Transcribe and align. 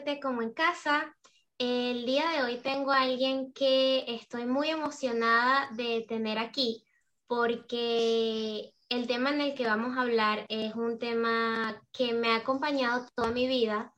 Siéntete 0.00 0.20
como 0.20 0.40
en 0.40 0.54
casa. 0.54 1.14
El 1.58 2.06
día 2.06 2.30
de 2.30 2.42
hoy 2.42 2.56
tengo 2.62 2.90
a 2.90 3.02
alguien 3.02 3.52
que 3.52 4.04
estoy 4.08 4.46
muy 4.46 4.70
emocionada 4.70 5.68
de 5.72 6.06
tener 6.08 6.38
aquí 6.38 6.84
porque 7.26 8.72
el 8.88 9.06
tema 9.06 9.30
en 9.30 9.42
el 9.42 9.54
que 9.54 9.66
vamos 9.66 9.96
a 9.96 10.02
hablar 10.02 10.46
es 10.48 10.74
un 10.74 10.98
tema 10.98 11.82
que 11.92 12.14
me 12.14 12.28
ha 12.28 12.36
acompañado 12.36 13.06
toda 13.14 13.30
mi 13.30 13.46
vida, 13.46 13.92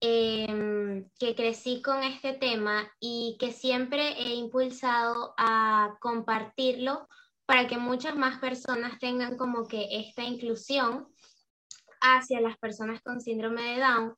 em, 0.00 1.08
que 1.18 1.34
crecí 1.34 1.82
con 1.82 2.04
este 2.04 2.34
tema 2.34 2.88
y 3.00 3.36
que 3.40 3.52
siempre 3.52 4.12
he 4.12 4.34
impulsado 4.34 5.34
a 5.38 5.96
compartirlo 6.00 7.08
para 7.46 7.66
que 7.66 7.78
muchas 7.78 8.14
más 8.14 8.38
personas 8.38 8.98
tengan 9.00 9.36
como 9.36 9.66
que 9.66 9.88
esta 9.90 10.22
inclusión 10.22 11.08
hacia 12.00 12.40
las 12.40 12.56
personas 12.58 13.02
con 13.02 13.20
síndrome 13.20 13.62
de 13.62 13.80
Down. 13.80 14.14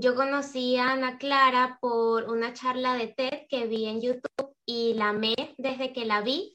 Yo 0.00 0.14
conocí 0.14 0.76
a 0.76 0.92
Ana 0.92 1.18
Clara 1.18 1.76
por 1.80 2.30
una 2.30 2.52
charla 2.52 2.94
de 2.94 3.08
TED 3.08 3.48
que 3.48 3.66
vi 3.66 3.86
en 3.86 4.00
YouTube 4.00 4.54
y 4.64 4.94
la 4.94 5.08
amé 5.08 5.34
desde 5.58 5.92
que 5.92 6.04
la 6.04 6.20
vi. 6.20 6.54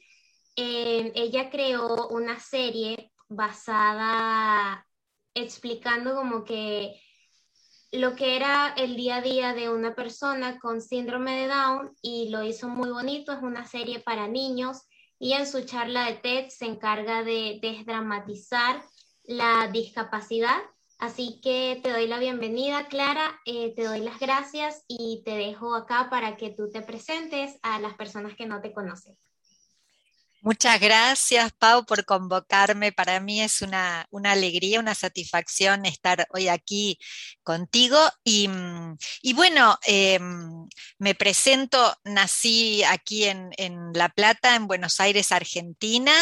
Eh, 0.55 1.11
ella 1.13 1.49
creó 1.49 2.07
una 2.07 2.39
serie 2.39 3.11
basada 3.27 4.87
explicando 5.33 6.15
como 6.15 6.45
que 6.45 7.01
lo 7.91 8.15
que 8.15 8.37
era 8.37 8.73
el 8.77 8.95
día 8.95 9.17
a 9.17 9.21
día 9.21 9.53
de 9.53 9.67
una 9.67 9.93
persona 9.93 10.57
con 10.57 10.79
síndrome 10.79 11.35
de 11.41 11.47
Down 11.49 11.93
y 12.01 12.29
lo 12.29 12.43
hizo 12.43 12.69
muy 12.69 12.91
bonito, 12.91 13.33
es 13.33 13.43
una 13.43 13.67
serie 13.67 13.99
para 13.99 14.29
niños 14.29 14.83
y 15.19 15.33
en 15.33 15.45
su 15.47 15.65
charla 15.65 16.05
de 16.05 16.13
TED 16.13 16.47
se 16.47 16.63
encarga 16.63 17.25
de 17.25 17.59
desdramatizar 17.61 18.81
la 19.25 19.67
discapacidad. 19.67 20.61
Así 21.03 21.41
que 21.43 21.81
te 21.83 21.91
doy 21.91 22.07
la 22.07 22.17
bienvenida, 22.17 22.87
Clara, 22.87 23.37
eh, 23.43 23.73
te 23.75 23.83
doy 23.83 23.99
las 23.99 24.21
gracias 24.21 24.85
y 24.87 25.21
te 25.25 25.31
dejo 25.31 25.75
acá 25.75 26.07
para 26.09 26.37
que 26.37 26.51
tú 26.51 26.71
te 26.71 26.81
presentes 26.81 27.59
a 27.61 27.77
las 27.81 27.95
personas 27.95 28.37
que 28.37 28.45
no 28.45 28.61
te 28.61 28.71
conocen. 28.71 29.13
Muchas 30.45 30.79
gracias, 30.79 31.51
Pau, 31.53 31.85
por 31.85 32.05
convocarme. 32.05 32.93
Para 32.93 33.19
mí 33.19 33.41
es 33.41 33.61
una, 33.61 34.07
alegría, 34.23 34.79
una 34.79 34.95
satisfacción 34.95 35.85
estar 35.85 36.25
hoy 36.33 36.47
aquí 36.47 36.97
contigo. 37.43 37.97
Y, 38.23 38.47
mm, 38.47 38.97
bueno, 39.35 39.77
em, 39.85 40.67
me 40.99 41.15
presento, 41.15 41.97
nací 42.05 42.81
aquí 42.83 43.25
en, 43.25 43.51
La 43.93 44.07
Plata, 44.07 44.55
en 44.55 44.67
Buenos 44.67 45.01
Aires, 45.01 45.33
Argentina. 45.33 46.13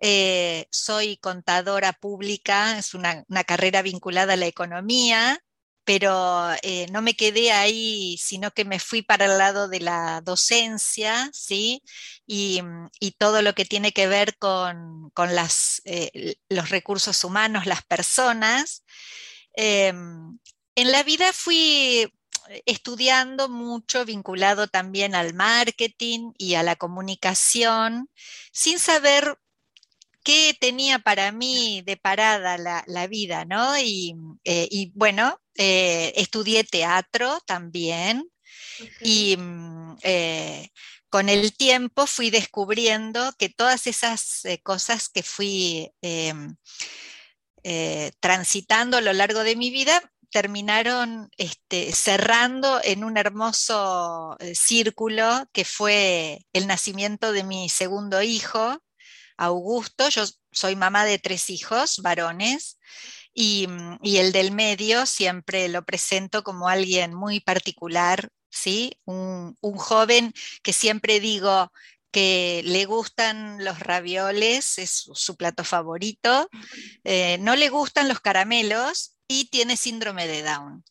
Eh, 0.00 0.66
soy 0.70 1.16
contadora 1.18 1.92
pública, 1.92 2.78
es 2.78 2.94
una, 2.94 3.24
carrera 3.46 3.82
vinculada 3.82 4.34
a 4.34 4.36
la 4.36 4.46
economía 4.46 5.40
pero 5.86 6.50
eh, 6.62 6.86
no 6.92 7.02
me 7.02 7.14
quedé 7.14 7.52
ahí, 7.52 8.16
sino 8.18 8.52
que 8.52 8.64
me 8.64 8.80
fui 8.80 9.02
para 9.02 9.26
el 9.26 9.36
lado 9.36 9.68
de 9.68 9.80
la 9.80 10.22
docencia, 10.22 11.28
¿sí? 11.34 11.82
Y, 12.26 12.62
mm, 12.62 12.88
todo 13.18 13.42
lo 13.42 13.54
que 13.54 13.66
tiene 13.66 13.92
que 13.92 14.06
ver 14.06 14.38
con, 14.38 15.12
eh, 15.84 16.36
los 16.48 16.70
recursos 16.70 17.22
humanos, 17.22 17.66
las 17.66 17.84
personas. 17.84 18.82
En 19.54 20.90
la 20.92 21.02
vida 21.02 21.32
fui 21.32 22.10
estudiando 22.66 23.48
mucho, 23.48 24.04
vinculado 24.04 24.66
también 24.68 25.14
al 25.14 25.34
marketing 25.34 26.32
y 26.38 26.54
a 26.54 26.62
la 26.62 26.76
comunicación, 26.76 28.10
sin 28.52 28.78
saber 28.78 29.38
qué 30.24 30.56
tenía 30.58 30.98
para 30.98 31.30
mí 31.32 31.82
de 31.86 31.96
parada 31.96 32.58
la, 32.58 33.06
vida, 33.06 33.44
¿no? 33.44 33.78
Y, 33.78 34.16
eh, 34.44 34.90
bueno, 34.94 35.38
eh, 35.56 36.12
estudié 36.16 36.64
teatro 36.64 37.38
también 37.46 38.28
y 39.00 39.36
mm, 39.36 39.98
eh, 40.02 40.68
con 41.10 41.28
el 41.28 41.54
tiempo 41.56 42.06
fui 42.06 42.30
descubriendo 42.30 43.32
que 43.38 43.48
todas 43.50 43.86
esas 43.86 44.42
cosas 44.64 45.08
que 45.08 45.22
fui 45.22 45.92
transitando 48.20 48.96
a 48.96 49.00
lo 49.00 49.12
largo 49.12 49.44
de 49.44 49.56
mi 49.56 49.70
vida 49.70 50.02
terminaron 50.30 51.30
este, 51.36 51.92
cerrando 51.92 52.80
en 52.82 53.04
un 53.04 53.16
hermoso 53.16 54.36
círculo 54.54 55.46
que 55.52 55.64
fue 55.64 56.46
el 56.52 56.66
nacimiento 56.66 57.32
de 57.32 57.44
mi 57.44 57.68
segundo 57.68 58.20
hijo, 58.22 58.82
Augusto. 59.36 60.08
Yo 60.08 60.24
soy 60.52 60.76
mamá 60.76 61.04
de 61.04 61.18
tres 61.18 61.50
hijos 61.50 61.98
varones 61.98 62.78
y, 63.34 63.66
el 64.04 64.32
del 64.32 64.52
medio 64.52 65.06
siempre 65.06 65.68
lo 65.68 65.84
presento 65.84 66.44
como 66.44 66.68
alguien 66.68 67.14
muy 67.14 67.40
particular, 67.40 68.28
¿sí? 68.48 69.00
Un, 69.04 69.56
joven 69.60 70.32
que 70.62 70.72
siempre 70.72 71.20
digo 71.20 71.72
que 72.12 72.62
le 72.64 72.84
gustan 72.84 73.64
los 73.64 73.80
ravioles, 73.80 74.78
es 74.78 74.90
su, 75.12 75.36
plato 75.36 75.64
favorito, 75.64 76.48
eh, 77.02 77.38
no 77.40 77.56
le 77.56 77.68
gustan 77.70 78.08
los 78.08 78.20
caramelos 78.20 79.16
y 79.26 79.46
tiene 79.46 79.76
síndrome 79.76 80.28
de 80.28 80.42
Down. 80.44 80.84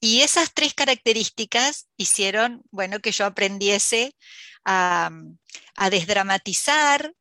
Y 0.00 0.22
esas 0.22 0.54
tres 0.54 0.72
características 0.72 1.88
hicieron, 1.98 2.62
bueno, 2.70 3.00
que 3.00 3.12
yo 3.12 3.26
aprendiese 3.26 4.14
a 4.64 5.10
desdramatizar, 5.90 7.12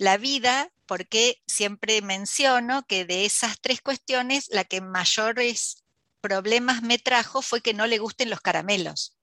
la 0.00 0.16
vida, 0.16 0.72
porque 0.86 1.42
siempre 1.46 2.00
menciono 2.00 2.86
que 2.86 3.04
de 3.04 3.26
esas 3.26 3.60
tres 3.60 3.82
cuestiones, 3.82 4.48
la 4.50 4.64
que 4.64 4.80
mayores 4.80 5.84
problemas 6.22 6.80
me 6.80 6.98
trajo 6.98 7.42
fue 7.42 7.60
que 7.60 7.74
no 7.74 7.86
le 7.86 7.98
gusten 7.98 8.30
los 8.30 8.40
caramelos, 8.40 9.18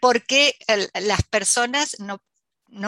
porque 0.00 0.56
las 0.94 1.24
personas 1.24 1.96
no, 1.98 2.22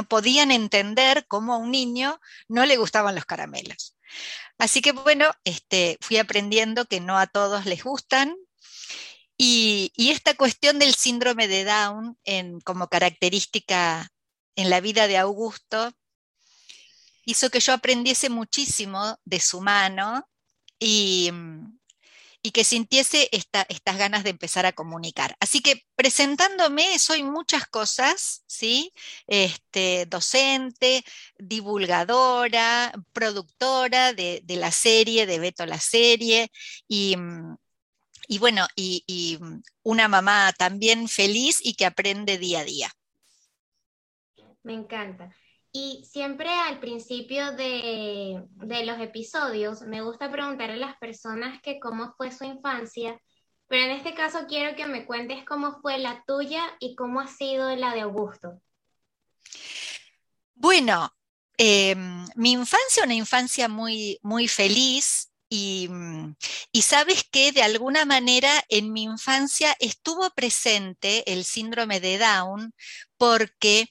podían 0.09 0.53
entender 0.53 1.27
cómo 1.27 1.53
a 1.53 1.57
un 1.57 1.73
niño 1.73 2.21
no 2.47 2.65
le 2.65 2.77
gustaban 2.77 3.17
los 3.17 3.25
caramelos. 3.25 3.97
Así 4.57 4.81
que 4.81 4.93
bueno, 4.93 5.33
este, 5.43 5.99
fui 6.01 6.19
aprendiendo 6.19 6.85
que 6.85 7.01
no 7.01 7.19
a 7.19 7.27
todos 7.27 7.67
les 7.67 7.83
gustan. 7.83 8.37
Y, 9.37 9.93
esta 9.97 10.35
cuestión 10.35 10.79
del 10.79 10.95
síndrome 10.95 11.49
de 11.49 11.65
Down 11.65 12.17
en, 12.23 12.61
como 12.61 12.87
característica 12.87 14.13
en 14.55 14.71
la 14.71 14.81
vida 14.81 15.09
de 15.09 15.19
Augusto 15.19 15.93
hizo 17.25 17.51
que 17.51 17.61
yo 17.61 17.73
aprendiese 17.73 18.31
muchísimo 18.31 19.19
de 19.25 19.41
su 19.41 19.61
mano 19.61 20.29
y, 20.79 21.31
que 22.53 22.65
sintiese 22.65 23.29
estas 23.33 23.99
ganas 23.99 24.25
de 24.25 24.31
empezar 24.31 24.67
a 24.67 24.73
comunicar. 24.73 25.37
Así 25.41 25.61
que 25.61 25.85
presentándome 25.95 26.99
soy 26.99 27.23
muchas 27.23 27.67
cosas, 27.67 28.43
¿sí? 28.47 28.93
Este, 29.27 30.07
docente, 30.07 31.05
divulgadora, 31.39 32.93
productora 33.13 34.15
de, 34.15 34.43
la 34.49 34.73
serie, 34.73 35.27
de 35.27 35.39
Beto 35.39 35.67
la 35.67 35.79
serie, 35.79 36.51
y, 36.89 37.17
bueno, 38.39 38.67
y 38.75 39.39
una 39.83 40.09
mamá 40.09 40.53
también 40.59 41.09
feliz 41.09 41.61
y 41.63 41.75
que 41.75 41.87
aprende 41.87 42.39
día 42.39 42.61
a 42.61 42.65
día. 42.65 42.91
Me 44.63 44.75
encanta. 44.75 45.35
Y 45.73 46.05
siempre 46.05 46.49
al 46.51 46.81
principio 46.81 47.53
de, 47.53 48.43
los 48.85 49.01
episodios 49.01 49.83
me 49.83 50.03
gusta 50.03 50.31
preguntar 50.31 50.71
a 50.71 50.77
las 50.77 50.97
personas 50.99 51.61
que 51.63 51.79
cómo 51.79 52.13
fue 52.17 52.33
su 52.33 52.45
infancia, 52.45 53.21
pero 53.69 53.85
en 53.85 53.93
este 53.93 54.15
caso 54.15 54.47
quiero 54.49 54.75
que 54.75 54.87
me 54.87 55.07
cuentes 55.07 55.45
cómo 55.45 55.81
fue 55.81 55.99
la 55.99 56.25
tuya 56.27 56.65
y 56.81 56.97
cómo 56.97 57.21
ha 57.21 57.29
sido 57.29 57.75
la 57.77 57.95
de 57.95 58.01
Augusto. 58.01 58.61
Bueno, 60.55 61.15
em, 61.57 62.27
mi 62.35 62.53
infancia, 62.53 63.05
una 63.05 63.15
infancia 63.15 63.69
muy, 63.69 64.19
muy 64.23 64.49
feliz 64.49 65.31
y, 65.49 65.89
y, 66.73 66.83
sabes 66.83 67.25
que 67.25 67.53
de 67.53 67.63
alguna 67.63 68.05
manera 68.05 68.53
en 68.69 68.93
mi 68.93 69.05
infancia 69.05 69.77
estuvo 69.81 70.31
presente 70.31 71.33
el 71.33 71.45
síndrome 71.45 72.01
de 72.01 72.19
Down 72.19 72.73
porque 73.17 73.89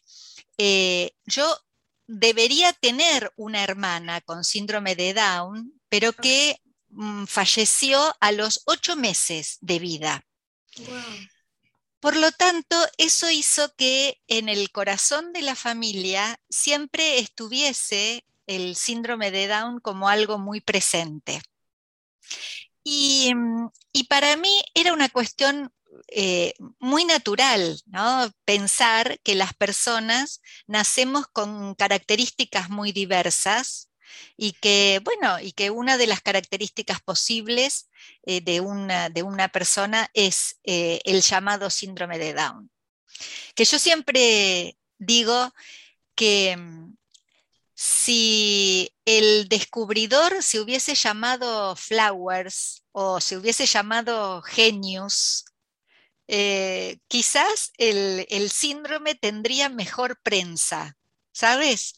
eh, 0.62 1.12
yo 1.26 1.56
debería 2.12 2.74
tener 2.74 3.32
una 3.36 3.64
hermana 3.64 4.20
con 4.22 4.44
síndrome 4.44 4.96
de 4.96 5.14
Down, 5.14 5.80
pero 5.90 6.12
que 6.12 6.60
mm, 6.90 7.26
falleció 7.26 8.16
a 8.20 8.32
los 8.32 8.64
ocho 8.66 8.96
meses 8.96 9.60
de 9.62 9.78
vida. 9.78 10.26
Por 12.00 12.16
lo 12.16 12.32
tanto, 12.32 12.76
eso 12.98 13.30
hizo 13.30 13.76
que 13.76 14.20
en 14.28 14.50
el 14.50 14.72
corazón 14.72 15.34
de 15.34 15.44
la 15.44 15.54
familia 15.54 16.40
siempre 16.50 17.20
estuviese 17.20 18.26
el 18.48 18.76
síndrome 18.76 19.30
de 19.30 19.48
Down 19.48 19.80
como 19.80 20.10
algo 20.10 20.40
muy 20.40 20.62
presente. 20.62 21.42
Y, 22.84 23.32
mm, 23.36 23.70
para 24.08 24.36
mí 24.36 24.62
era 24.74 24.94
una 24.94 25.10
cuestión 25.10 25.72
eh, 26.08 26.54
muy 26.80 27.06
natural, 27.06 27.82
¿no? 27.88 28.32
Pensar 28.46 29.20
que 29.24 29.36
las 29.36 29.54
personas 29.54 30.42
nacemos 30.68 31.28
con 31.32 31.76
características 31.76 32.70
muy 32.70 32.92
diversas 32.92 33.90
y 34.38 34.54
que, 34.54 35.02
bueno, 35.04 35.40
y 35.40 35.52
que 35.52 35.70
una 35.70 35.98
de 35.98 36.08
las 36.08 36.22
características 36.22 37.02
posibles 37.02 37.90
eh, 38.24 38.42
de, 38.42 38.62
una, 38.62 39.10
de, 39.10 39.24
una, 39.24 39.50
persona 39.50 40.10
es 40.14 40.60
eh, 40.64 41.02
el 41.06 41.22
llamado 41.22 41.70
síndrome 41.70 42.18
de 42.18 42.34
Down. 42.34 42.72
Que 43.56 43.66
yo 43.66 43.80
siempre 43.80 44.78
digo 44.98 45.54
que 46.16 46.56
mm, 46.58 46.96
si 47.76 48.92
el 49.06 49.48
descubridor 49.48 50.44
se 50.44 50.60
hubiese 50.60 50.96
llamado 50.96 51.76
Flowers 51.76 52.84
o 52.92 53.22
se 53.22 53.38
hubiese 53.38 53.66
llamado 53.66 54.42
Genius, 54.42 55.46
eh, 56.32 57.00
quizás 57.08 57.72
el, 57.80 58.52
síndrome 58.52 59.16
tendría 59.16 59.68
mejor 59.68 60.20
prensa, 60.22 60.96
¿sabes? 61.32 61.96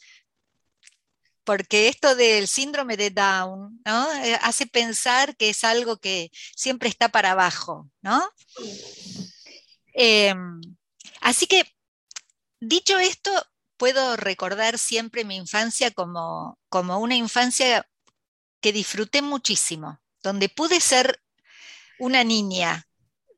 porque 1.44 1.90
esto 1.90 2.16
del 2.16 2.48
síndrome 2.48 2.96
de 2.96 3.10
Down. 3.10 3.82
Eh, 4.24 4.38
hace 4.42 4.68
pensar 4.68 5.36
que 5.36 5.50
es 5.50 5.66
algo 5.66 5.98
que 5.98 6.32
siempre 6.56 6.88
está 6.88 7.10
para 7.10 7.32
abajo, 7.32 7.90
¿no? 8.02 8.24
Em, 9.94 10.62
así 11.20 11.48
que, 11.48 11.66
dicho 12.62 13.00
esto, 13.00 13.32
puedo 13.76 14.16
recordar 14.16 14.78
siempre 14.78 15.26
mi 15.26 15.36
infancia 15.36 15.92
como, 15.92 16.58
como 16.70 17.00
una 17.00 17.16
infancia 17.16 17.86
que 18.62 18.72
disfruté 18.72 19.22
muchísimo, 19.22 20.00
donde 20.24 20.48
pude 20.48 20.80
ser 20.80 21.22
una 22.00 22.24
niña 22.24 22.88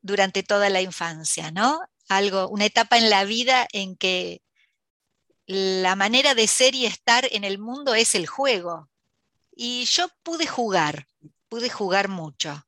durante 0.04 0.42
toda 0.42 0.68
la 0.68 0.82
infancia, 0.82 1.50
¿no? 1.50 1.80
Algo, 2.10 2.48
una 2.48 2.66
etapa 2.66 2.98
en 2.98 3.08
la 3.08 3.24
vida 3.24 3.66
en 3.72 3.96
que 3.96 4.42
la 5.46 5.96
manera 5.96 6.34
de 6.34 6.46
ser 6.46 6.74
y 6.74 6.84
estar 6.84 7.26
en 7.32 7.42
el 7.42 7.58
mundo 7.58 7.94
es 7.94 8.14
el 8.14 8.26
juego. 8.26 8.90
Y 9.56 9.86
yo 9.86 10.08
pude 10.22 10.46
jugar, 10.46 11.06
pude 11.48 11.70
jugar 11.70 12.08
mucho. 12.08 12.66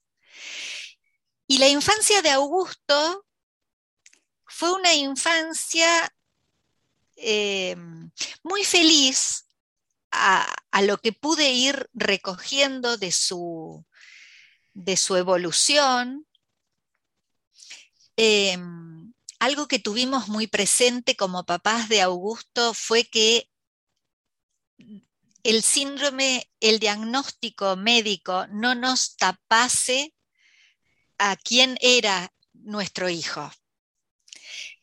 Y 1.47 1.59
la 1.59 1.69
infancia 1.69 2.23
de 2.23 2.31
Augusto 2.31 3.27
fue 4.47 4.73
una 4.73 4.95
infancia 4.95 6.11
eh, 7.17 7.77
muy 8.43 8.65
feliz 8.65 9.45
a, 10.11 10.47
lo 10.83 10.97
que 10.97 11.13
pude 11.13 11.51
ir 11.51 11.91
recogiendo 11.93 12.97
de 12.97 13.13
su, 13.13 13.85
de 14.73 14.97
su 14.97 15.17
evolución. 15.17 16.26
Eh, 18.17 18.59
algo 19.39 19.69
que 19.69 19.79
tuvimos 19.79 20.29
muy 20.29 20.47
presente 20.47 21.17
como 21.17 21.45
papás 21.45 21.89
de 21.89 22.03
Augusto 22.03 22.75
fue 22.75 23.05
que 23.05 23.51
el 25.43 25.63
síndrome, 25.63 26.51
el 26.61 26.79
diagnóstico 26.79 27.77
médico 27.77 28.47
no 28.49 28.75
nos 28.75 29.17
tapase 29.17 30.15
a 31.19 31.37
quién 31.37 31.79
era 31.81 32.33
nuestro 32.53 33.09
hijo. 33.09 33.51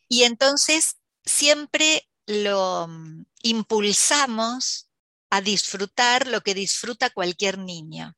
Y 0.08 0.22
entonces 0.22 0.96
siempre 1.24 2.08
lo 2.26 2.86
mm, 2.88 3.26
impulsamos 3.42 4.88
a 5.30 5.40
disfrutar 5.40 6.26
lo 6.26 6.42
que 6.42 6.54
disfruta 6.54 7.10
cualquier 7.10 7.58
niño. 7.58 8.16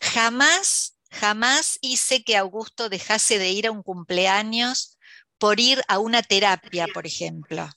Jamás, 0.00 0.95
jamás 1.16 1.78
hice 1.80 2.22
que 2.22 2.36
Augusto 2.36 2.88
dejase 2.88 3.38
de 3.38 3.50
ir 3.50 3.66
a 3.66 3.70
un 3.70 3.82
cumpleaños 3.82 4.98
por 5.38 5.60
ir 5.60 5.82
a 5.88 5.98
una 5.98 6.22
terapia, 6.22 6.86
por 6.92 7.06
ejemplo. 7.06 7.68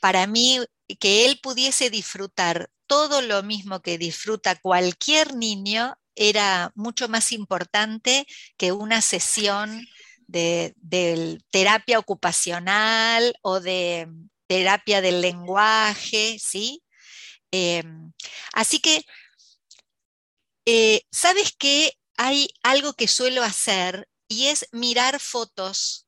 Para 0.00 0.26
mí, 0.26 0.58
que 0.98 1.26
él 1.26 1.38
pudiese 1.42 1.90
disfrutar 1.90 2.70
todo 2.86 3.22
lo 3.22 3.42
mismo 3.42 3.80
que 3.80 3.98
disfruta 3.98 4.56
cualquier 4.56 5.36
niño 5.36 5.96
era 6.16 6.72
mucho 6.74 7.08
más 7.08 7.32
importante 7.32 8.26
que 8.56 8.72
una 8.72 9.00
sesión 9.00 9.86
de, 10.26 10.74
terapia 11.50 11.98
ocupacional 11.98 13.34
o 13.42 13.60
de 13.60 14.08
terapia 14.46 15.00
del 15.00 15.20
lenguaje, 15.20 16.38
¿sí? 16.38 16.82
Em, 17.52 18.12
así 18.52 18.80
que, 18.80 19.04
eh, 20.72 21.02
¿sabes 21.10 21.52
qué? 21.58 21.98
Hay 22.16 22.48
algo 22.62 22.92
que 22.92 23.08
suelo 23.08 23.42
hacer 23.42 24.08
y 24.28 24.46
es 24.46 24.68
mirar 24.70 25.18
fotos 25.18 26.06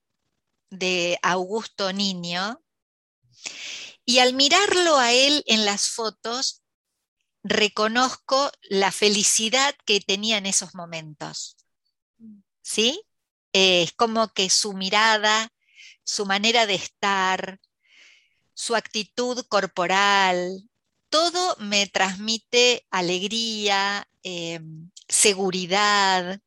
de 0.70 1.18
Augusto 1.20 1.92
Niño 1.92 2.62
y 4.04 4.20
al 4.20 4.34
mirarlo 4.34 4.98
a 4.98 5.12
él 5.12 5.42
en 5.46 5.64
las 5.64 5.88
fotos 5.88 6.62
reconozco 7.42 8.52
la 8.62 8.92
felicidad 8.92 9.74
que 9.84 10.00
tenía 10.00 10.38
en 10.38 10.46
esos 10.46 10.76
momentos. 10.76 11.56
¿Sí? 12.62 13.02
es 13.52 13.92
como 13.94 14.32
que 14.32 14.48
su 14.48 14.74
mirada, 14.74 15.52
su 16.04 16.24
manera 16.24 16.66
de 16.66 16.76
estar, 16.76 17.60
su 18.54 18.76
actitud 18.76 19.44
corporal, 19.48 20.70
todo 21.12 21.56
me 21.58 21.86
transmite 21.86 22.86
alegría, 22.90 24.08
eh, 24.22 24.60
seguridad, 25.08 26.40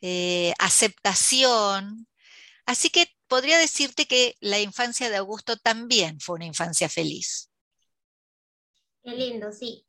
eh, 0.00 0.54
aceptación. 0.58 2.08
Así 2.64 2.88
que 2.88 3.06
podría 3.28 3.58
decirte 3.58 4.06
que 4.06 4.34
la 4.40 4.58
infancia 4.58 5.10
de 5.10 5.16
Augusto 5.16 5.58
también 5.58 6.18
fue 6.20 6.36
una 6.36 6.46
infancia 6.46 6.88
feliz. 6.88 7.50
Qué 9.04 9.12
lindo, 9.12 9.52
sí. 9.52 9.86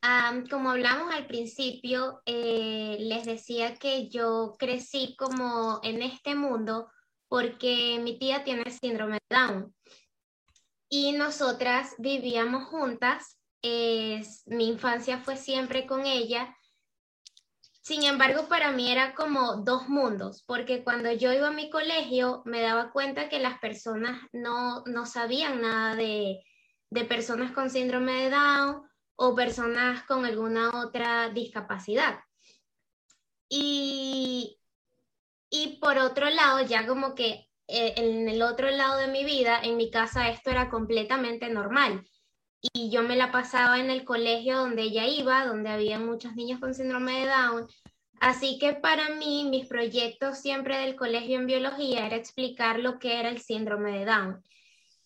como 0.51 0.71
hablamos 0.71 1.11
al 1.13 1.25
principio, 1.25 2.21
eh, 2.25 2.97
les 2.99 3.25
decía 3.25 3.75
que 3.75 4.09
yo 4.09 4.55
crecí 4.59 5.15
como 5.17 5.79
en 5.81 6.03
este 6.03 6.35
mundo 6.35 6.91
porque 7.29 7.99
mi 8.03 8.19
tía 8.19 8.43
tiene 8.43 8.69
síndrome 8.69 9.17
de 9.29 9.35
Down 9.35 9.75
y 10.89 11.13
nosotras 11.13 11.95
vivíamos 11.97 12.65
juntas. 12.65 13.36
Mi 13.61 14.67
infancia 14.67 15.19
fue 15.19 15.35
siempre 15.35 15.85
con 15.85 16.05
ella 16.05 16.57
sin 17.87 18.03
embargo, 18.03 18.49
para 18.49 18.73
mí 18.73 18.91
era 18.91 19.15
como 19.15 19.63
dos 19.63 19.87
mundos, 19.87 20.43
porque 20.45 20.83
cuando 20.83 21.09
yo 21.13 21.31
iba 21.31 21.47
a 21.47 21.51
mi 21.51 21.69
colegio 21.69 22.41
me 22.43 22.59
daba 22.59 22.91
cuenta 22.91 23.29
que 23.29 23.39
las 23.39 23.59
personas 23.59 24.19
no, 24.33 24.83
sabían 25.05 25.61
nada 25.61 25.95
de, 25.95 26.43
personas 27.07 27.53
con 27.53 27.69
síndrome 27.69 28.23
de 28.23 28.29
Down 28.29 28.83
o 29.15 29.33
personas 29.35 30.03
con 30.03 30.25
alguna 30.25 30.83
otra 30.83 31.29
discapacidad. 31.29 32.19
Y, 33.47 34.59
y 35.49 35.77
por 35.79 35.97
otro 35.97 36.29
lado, 36.29 36.65
ya 36.65 36.85
como 36.85 37.15
que 37.15 37.47
eh, 37.69 37.93
en 37.95 38.27
el 38.27 38.41
otro 38.41 38.69
lado 38.69 38.97
de 38.97 39.07
mi 39.07 39.23
vida, 39.23 39.61
en 39.63 39.77
mi 39.77 39.89
casa, 39.89 40.27
esto 40.27 40.49
era 40.49 40.69
completamente 40.69 41.47
normal. 41.47 42.05
Y 42.61 42.89
yo 42.89 43.03
me 43.03 43.15
la 43.15 43.31
pasaba 43.31 43.79
en 43.79 43.89
el 43.89 44.03
colegio 44.03 44.57
donde 44.57 44.83
ella 44.83 45.05
iba, 45.05 45.45
donde 45.45 45.69
había 45.69 45.99
muchos 45.99 46.35
niños 46.35 46.59
con 46.59 46.73
síndrome 46.73 47.21
de 47.21 47.27
Down. 47.27 47.67
Así 48.19 48.57
que 48.57 48.73
para 48.73 49.09
mí, 49.15 49.47
mis 49.49 49.67
proyectos 49.67 50.39
siempre 50.39 50.77
del 50.79 50.95
colegio 50.95 51.37
en 51.37 51.45
biología 51.45 52.05
era 52.05 52.15
explicar 52.15 52.79
lo 52.79 52.97
que 52.97 53.19
era 53.19 53.29
el 53.29 53.39
síndrome 53.39 53.99
de 53.99 54.05
Down 54.05 54.43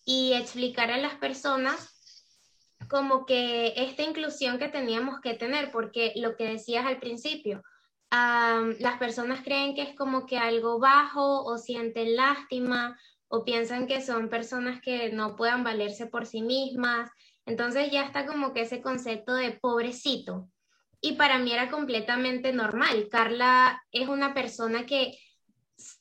y 0.04 0.32
explicar 0.32 0.90
a 0.90 0.96
las 0.96 1.14
personas 1.16 1.90
como 2.88 3.26
que 3.26 3.74
esta 3.76 4.02
inclusión 4.02 4.58
que 4.58 4.68
teníamos 4.68 5.20
que 5.20 5.34
tener, 5.34 5.70
porque 5.70 6.12
lo 6.16 6.36
que 6.36 6.48
decías 6.48 6.84
al 6.86 6.98
principio, 6.98 7.62
las 8.10 8.98
personas 8.98 9.42
creen 9.42 9.74
que 9.74 9.82
es 9.82 9.96
como 9.96 10.26
que 10.26 10.36
algo 10.36 10.78
bajo 10.78 11.44
o 11.44 11.58
sienten 11.58 12.16
lástima 12.16 12.98
o 13.28 13.44
piensan 13.44 13.86
que 13.86 14.02
son 14.02 14.28
personas 14.28 14.80
que 14.82 15.10
no 15.10 15.36
puedan 15.36 15.64
valerse 15.64 16.06
por 16.06 16.26
sí 16.26 16.42
mismas 16.42 17.10
entonces 17.46 17.90
ya 17.90 18.04
está 18.04 18.26
como 18.26 18.52
que 18.52 18.62
ese 18.62 18.82
concepto 18.82 19.34
de 19.34 19.52
pobrecito. 19.52 20.48
Y 21.00 21.14
para 21.14 21.38
mí 21.38 21.52
era 21.52 21.68
completamente 21.70 22.52
normal. 22.52 23.08
Carla 23.10 23.82
es 23.90 24.08
una 24.08 24.34
persona 24.34 24.86
que 24.86 25.18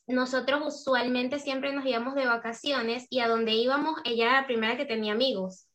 nosotros 0.07 0.62
usualmente 0.63 1.39
siempre 1.39 1.74
nos 1.74 1.86
íbamos 1.86 2.13
de 2.15 2.27
vacaciones 2.27 3.07
y 3.10 3.19
a 3.19 3.27
donde 3.27 3.53
íbamos, 3.53 4.00
ella 4.03 4.25
era 4.25 4.41
la 4.41 4.48
primera 4.48 4.77
que 4.77 4.86
tenía 4.86 5.13
amigos. 5.13 5.67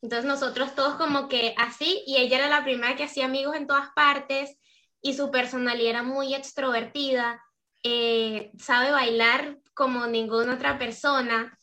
Entonces 0.00 0.26
nosotros 0.26 0.76
todos 0.76 0.94
como 0.94 1.28
que 1.28 1.54
así, 1.58 2.02
y 2.06 2.18
ella 2.18 2.38
era 2.38 2.48
la 2.48 2.62
primera 2.62 2.94
que 2.94 3.04
hacía 3.04 3.24
amigos 3.24 3.56
en 3.56 3.66
todas 3.66 3.90
partes 3.96 4.56
y 5.02 5.14
su 5.14 5.30
personalidad 5.30 5.90
era 5.90 6.02
muy 6.04 6.34
extrovertida, 6.34 7.42
eh, 7.82 8.52
sabe 8.58 8.90
bailar 8.92 9.58
como 9.74 10.06
ninguna 10.06 10.54
otra 10.54 10.78
persona. 10.78 11.57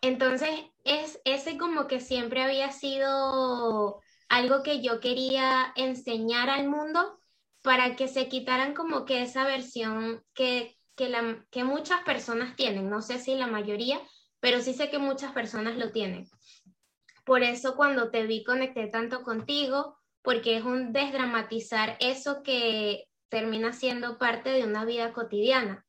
Entonces 0.00 0.50
es 0.84 1.20
ese 1.24 1.58
como 1.58 1.86
que 1.86 2.00
siempre 2.00 2.42
había 2.42 2.72
sido 2.72 4.00
algo 4.28 4.62
que 4.62 4.82
yo 4.82 5.00
quería 5.00 5.72
enseñar 5.76 6.50
al 6.50 6.68
mundo 6.68 7.18
para 7.62 7.96
que 7.96 8.08
se 8.08 8.28
quitaran 8.28 8.74
como 8.74 9.04
que 9.04 9.22
esa 9.22 9.44
versión 9.44 10.24
que, 10.34 10.76
que, 10.94 11.08
la, 11.08 11.44
que 11.50 11.64
muchas 11.64 12.02
personas 12.02 12.54
tienen, 12.54 12.88
no 12.88 13.02
sé 13.02 13.18
si 13.18 13.34
la 13.34 13.46
mayoría, 13.46 14.00
pero 14.40 14.60
sí 14.60 14.74
sé 14.74 14.90
que 14.90 14.98
muchas 14.98 15.32
personas 15.32 15.76
lo 15.76 15.90
tienen. 15.90 16.28
Por 17.24 17.42
eso 17.42 17.74
cuando 17.74 18.10
te 18.10 18.24
vi 18.24 18.44
conecté 18.44 18.86
tanto 18.86 19.22
contigo, 19.22 19.98
porque 20.22 20.56
es 20.56 20.64
un 20.64 20.92
desdramatizar 20.92 21.96
eso 21.98 22.42
que 22.44 23.08
termina 23.28 23.72
siendo 23.72 24.18
parte 24.18 24.50
de 24.50 24.64
una 24.64 24.84
vida 24.84 25.12
cotidiana. 25.12 25.84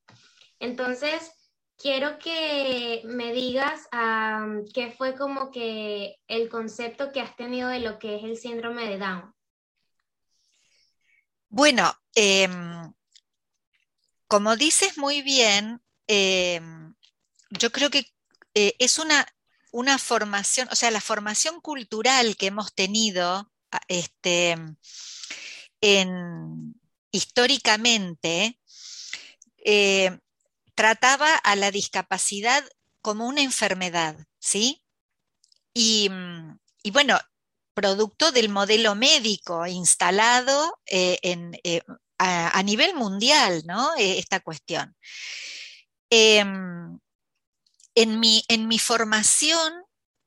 Entonces, 0.60 1.32
quiero 1.78 2.18
que 2.20 3.02
me 3.06 3.32
digas 3.34 3.88
qué 4.74 4.94
fue 4.98 5.16
como 5.16 5.52
que 5.52 6.18
el 6.28 6.50
concepto 6.50 7.12
que 7.12 7.22
has 7.22 7.36
tenido 7.36 7.70
de 7.70 7.80
lo 7.80 8.00
que 8.00 8.18
es 8.18 8.24
el 8.24 8.38
síndrome 8.38 8.88
de 8.88 8.98
Down. 8.98 9.34
Bueno, 11.50 11.94
em, 12.14 12.94
como 14.28 14.56
dices 14.58 14.98
muy 14.98 15.22
bien, 15.22 15.82
em, 16.08 16.94
yo 17.52 17.72
creo 17.72 17.90
que 17.90 18.06
eh, 18.54 18.76
es 18.80 19.00
una, 19.00 19.26
una, 19.72 19.98
formación, 19.98 20.68
o 20.72 20.76
sea, 20.76 20.92
la 20.92 21.00
formación 21.00 21.62
cultural 21.62 22.36
que 22.36 22.48
hemos 22.48 22.74
tenido 22.74 23.50
este, 23.88 24.58
en, 25.80 26.76
históricamente, 27.12 28.60
eh, 29.64 30.20
trataba 30.78 31.36
a 31.36 31.56
la 31.56 31.72
discapacidad 31.72 32.64
como 33.02 33.26
una 33.28 33.42
enfermedad, 33.42 34.16
¿sí? 34.38 34.84
Y, 35.74 36.08
bueno, 36.92 37.20
producto 37.74 38.32
del 38.32 38.50
modelo 38.50 38.94
médico 38.94 39.66
instalado 39.66 40.80
eh, 40.86 41.20
eh, 41.64 41.82
a, 42.20 42.62
nivel 42.64 42.94
mundial, 42.94 43.64
¿no? 43.66 43.96
E, 43.96 44.20
esta 44.20 44.40
cuestión. 44.40 44.96
Em, 46.12 47.00
en, 47.96 48.20
mi, 48.20 48.44
en, 48.48 48.68
mi, 48.68 48.78
formación 48.78 49.74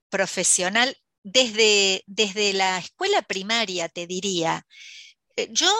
profesional, 0.08 0.96
desde, 1.22 2.02
desde, 2.06 2.52
la 2.54 2.78
escuela 2.78 3.22
primaria, 3.22 3.88
te 3.88 4.08
diría, 4.08 4.66
yo 5.50 5.72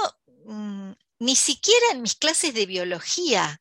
mm, 0.47 0.93
ni 1.19 1.35
siquiera 1.35 1.87
en 1.93 2.03
mis 2.03 2.15
clases 2.15 2.55
de 2.55 2.67
biología 2.67 3.61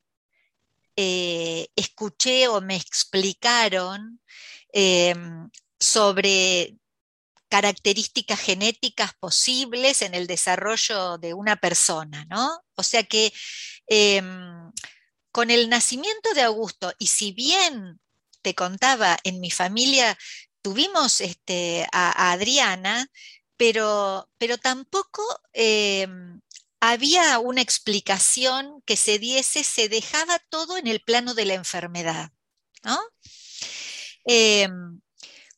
eh, 1.01 1.69
escuché 1.77 2.49
o 2.49 2.59
me 2.59 2.75
explicaron 2.75 4.19
em, 4.73 5.49
sobre 5.79 6.75
características 7.47 8.37
genéticas 8.41 9.13
posibles 9.17 10.01
en 10.01 10.13
el 10.13 10.27
desarrollo 10.27 11.17
de 11.17 11.33
una 11.33 11.55
persona, 11.55 12.25
¿no? 12.25 12.65
O 12.75 12.83
sea 12.83 13.03
que 13.03 13.31
em, 13.87 14.71
con 15.31 15.51
el 15.51 15.69
nacimiento 15.69 16.33
de 16.33 16.41
Augusto, 16.41 16.93
y 16.99 17.07
si 17.07 17.31
bien 17.31 18.01
te 18.41 18.53
contaba, 18.53 19.17
en 19.23 19.39
mi 19.39 19.51
familia 19.51 20.17
tuvimos 20.61 21.21
este, 21.21 21.87
a, 21.93 22.33
Adriana, 22.33 23.07
pero, 23.55 24.29
pero 24.37 24.57
tampoco 24.57 25.23
em, 25.53 26.41
había 26.79 27.39
una 27.39 27.61
explicación 27.61 28.81
que 28.85 28.95
se 28.95 29.19
diese, 29.19 29.63
se 29.63 29.89
dejaba 29.89 30.39
todo 30.49 30.77
en 30.77 30.87
el 30.87 31.01
plano 31.01 31.33
de 31.33 31.45
la 31.45 31.53
enfermedad. 31.55 32.31
Em, 34.25 35.01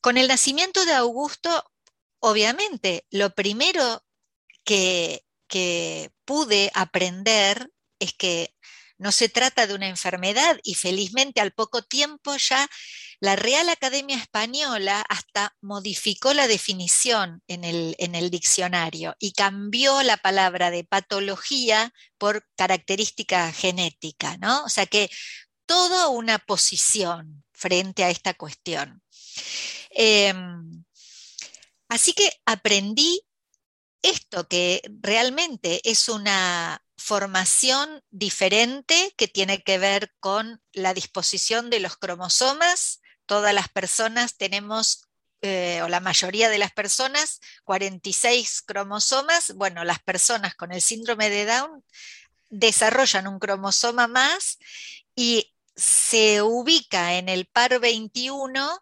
con 0.00 0.16
el 0.16 0.28
nacimiento 0.28 0.84
de 0.84 0.94
Augusto, 0.94 1.70
obviamente, 2.18 3.06
lo 3.10 3.34
primero 3.34 4.04
que, 4.64 5.24
que 5.48 6.10
pude 6.24 6.70
aprender 6.74 7.70
es 7.98 8.12
que 8.14 8.54
no 8.98 9.12
se 9.12 9.28
trata 9.28 9.66
de 9.66 9.74
una 9.74 9.88
enfermedad 9.88 10.58
y 10.62 10.74
felizmente 10.74 11.40
al 11.40 11.52
poco 11.52 11.82
tiempo 11.82 12.36
ya 12.36 12.68
la 13.22 13.36
Real 13.36 13.68
Academia 13.68 14.16
Española 14.16 15.06
hasta 15.08 15.54
modificó 15.60 16.34
la 16.34 16.48
definición 16.48 17.40
en 17.46 17.62
el, 17.62 18.30
diccionario 18.32 19.14
y 19.20 19.30
cambió 19.30 20.02
la 20.02 20.16
palabra 20.16 20.72
de 20.72 20.82
patología 20.82 21.94
por 22.18 22.44
característica 22.56 23.52
genética, 23.52 24.36
¿no? 24.38 24.64
O 24.64 24.68
sea 24.68 24.86
que 24.86 25.08
toda 25.66 26.08
una 26.08 26.40
posición 26.40 27.44
frente 27.52 28.02
a 28.02 28.10
esta 28.10 28.34
cuestión. 28.34 29.00
Em, 29.90 30.84
así 31.88 32.14
que 32.14 32.28
aprendí 32.44 33.22
esto 34.02 34.48
que 34.48 34.82
realmente 35.00 35.80
es 35.88 36.08
una 36.08 36.84
formación 36.96 38.02
diferente 38.10 39.14
que 39.16 39.28
tiene 39.28 39.62
que 39.62 39.78
ver 39.78 40.12
con 40.18 40.60
la 40.72 40.92
disposición 40.92 41.70
de 41.70 41.78
los 41.78 41.96
cromosomas 41.96 43.01
todas 43.32 43.54
las 43.54 43.70
personas 43.70 44.36
tenemos, 44.36 45.08
eh, 45.40 45.80
o 45.82 45.88
la 45.88 46.00
mayoría 46.00 46.50
de 46.50 46.58
las 46.58 46.70
personas, 46.70 47.40
46 47.64 48.60
cromosomas. 48.60 49.54
Bueno, 49.54 49.84
las 49.84 50.00
personas 50.00 50.54
con 50.54 50.70
el 50.70 50.82
síndrome 50.82 51.30
de 51.30 51.46
Down 51.46 51.82
desarrollan 52.50 53.26
un 53.26 53.38
cromosoma 53.38 54.06
más 54.06 54.58
y 55.16 55.50
se 55.74 56.42
ubica 56.42 57.14
en 57.14 57.30
el 57.30 57.46
par 57.46 57.80
21, 57.80 58.74
o 58.74 58.80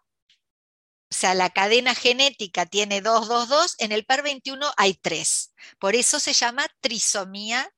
sea, 1.09 1.33
la 1.33 1.49
cadena 1.49 1.95
genética 1.95 2.65
tiene 2.65 2.99
222, 2.99 3.75
en 3.79 3.93
el 3.93 4.03
par 4.03 4.21
21 4.21 4.69
hay 4.75 4.95
3. 4.95 5.53
Por 5.79 5.95
eso 5.95 6.19
se 6.19 6.33
llama 6.33 6.67
trisomía 6.81 7.73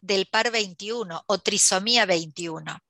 del 0.00 0.24
par 0.24 0.50
21 0.50 1.22
o 1.26 1.38
trisomía 1.38 2.06
21. 2.06 2.80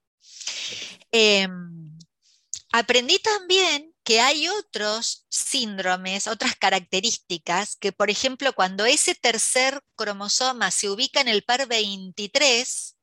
Aprendí 2.76 3.20
también 3.20 3.94
que 4.02 4.20
hay 4.20 4.48
otros 4.48 5.26
síndromes, 5.28 6.26
otras 6.26 6.56
características, 6.56 7.76
que 7.76 7.92
por 7.92 8.10
ejemplo 8.10 8.52
cuando 8.52 8.84
ese 8.84 9.14
tercer 9.14 9.80
cromosoma 9.94 10.72
se 10.72 10.90
ubica 10.90 11.20
en 11.20 11.28
el 11.28 11.44
par 11.44 11.68
23, 11.68 12.96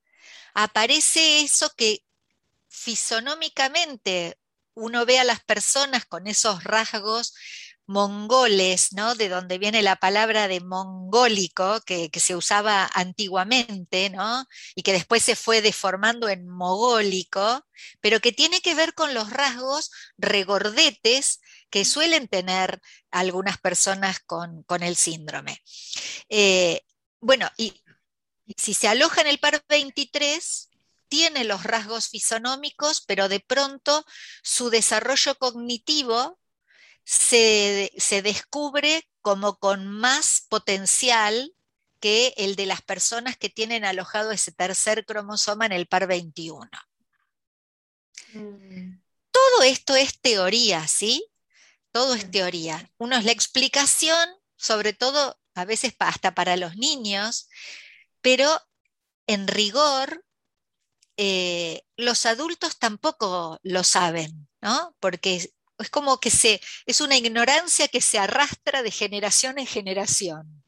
aparece 0.56 1.40
eso 1.40 1.72
que 1.78 2.04
fisonómicamente 2.68 4.38
uno 4.74 5.06
ve 5.06 5.20
a 5.20 5.24
las 5.24 5.40
personas 5.40 6.06
con 6.06 6.28
esos 6.28 6.66
rasgos 6.66 7.34
mongoles, 7.92 8.94
¿no? 8.94 9.16
De 9.16 9.28
donde 9.30 9.58
viene 9.58 9.82
la 9.82 9.98
palabra 9.98 10.48
de 10.48 10.62
mongólico, 10.62 11.82
que, 11.82 12.10
se 12.16 12.36
usaba 12.36 12.90
antiguamente, 12.94 14.10
¿no? 14.10 14.46
Y 14.76 14.84
que 14.84 14.94
después 14.94 15.24
se 15.24 15.36
fue 15.36 15.62
deformando 15.62 16.30
en 16.30 16.48
mogólico, 16.48 17.66
pero 18.00 18.20
que 18.20 18.32
tiene 18.32 18.62
que 18.62 18.76
ver 18.76 18.94
con 18.94 19.14
los 19.14 19.30
rasgos 19.30 19.92
regordetes 20.18 21.42
que 21.70 21.86
suelen 21.86 22.28
tener 22.28 22.82
algunas 23.12 23.58
personas 23.58 24.20
con, 24.20 24.66
el 24.82 24.96
síndrome. 24.96 25.62
Eh, 26.30 26.82
bueno, 27.20 27.50
y 27.58 27.82
si 28.58 28.74
se 28.74 28.88
aloja 28.88 29.22
en 29.22 29.28
el 29.28 29.40
par 29.40 29.64
23, 29.68 30.70
tiene 31.10 31.44
los 31.44 31.64
rasgos 31.64 32.08
fisonómicos, 32.08 33.04
pero 33.06 33.28
de 33.28 33.42
pronto 33.42 34.06
su 34.44 34.70
desarrollo 34.70 35.36
cognitivo 35.36 36.41
se, 37.12 38.22
descubre 38.24 39.06
como 39.22 39.58
con 39.58 39.86
más 39.86 40.46
potencial 40.48 41.54
que 42.00 42.34
el 42.38 42.56
de 42.56 42.66
las 42.66 42.82
personas 42.82 43.36
que 43.36 43.50
tienen 43.50 43.84
alojado 43.84 44.32
ese 44.32 44.54
tercer 44.54 45.06
cromosoma 45.06 45.66
en 45.66 45.74
el 45.74 45.88
par 45.88 46.08
21. 46.08 46.70
Mm. 48.34 49.02
Todo 49.30 49.64
esto 49.64 49.96
es 49.96 50.22
teoría, 50.22 50.88
¿sí? 50.88 51.28
Todo 51.92 52.16
es 52.16 52.32
teoría. 52.32 52.90
Uno 52.98 53.18
es 53.18 53.26
la 53.26 53.34
explicación, 53.34 54.30
sobre 54.56 54.94
todo 54.94 55.38
a 55.54 55.66
veces 55.66 55.94
hasta 56.00 56.34
para 56.34 56.56
los 56.56 56.78
niños, 56.78 57.50
pero 58.22 58.58
en 59.28 59.48
rigor 59.48 60.24
eh, 61.18 61.84
los 61.98 62.26
adultos 62.26 62.80
tampoco 62.80 63.60
lo 63.64 63.84
saben, 63.84 64.48
¿no? 64.62 64.96
Porque 65.02 65.52
es 65.82 65.90
como 65.90 66.20
que 66.20 66.30
se, 66.30 66.62
es 66.86 67.02
una 67.02 67.18
ignorancia 67.18 67.88
que 67.88 68.02
se 68.02 68.20
arrastra 68.20 68.84
de 68.84 68.92
generación 68.92 69.60
en 69.60 69.68
generación. 69.68 70.64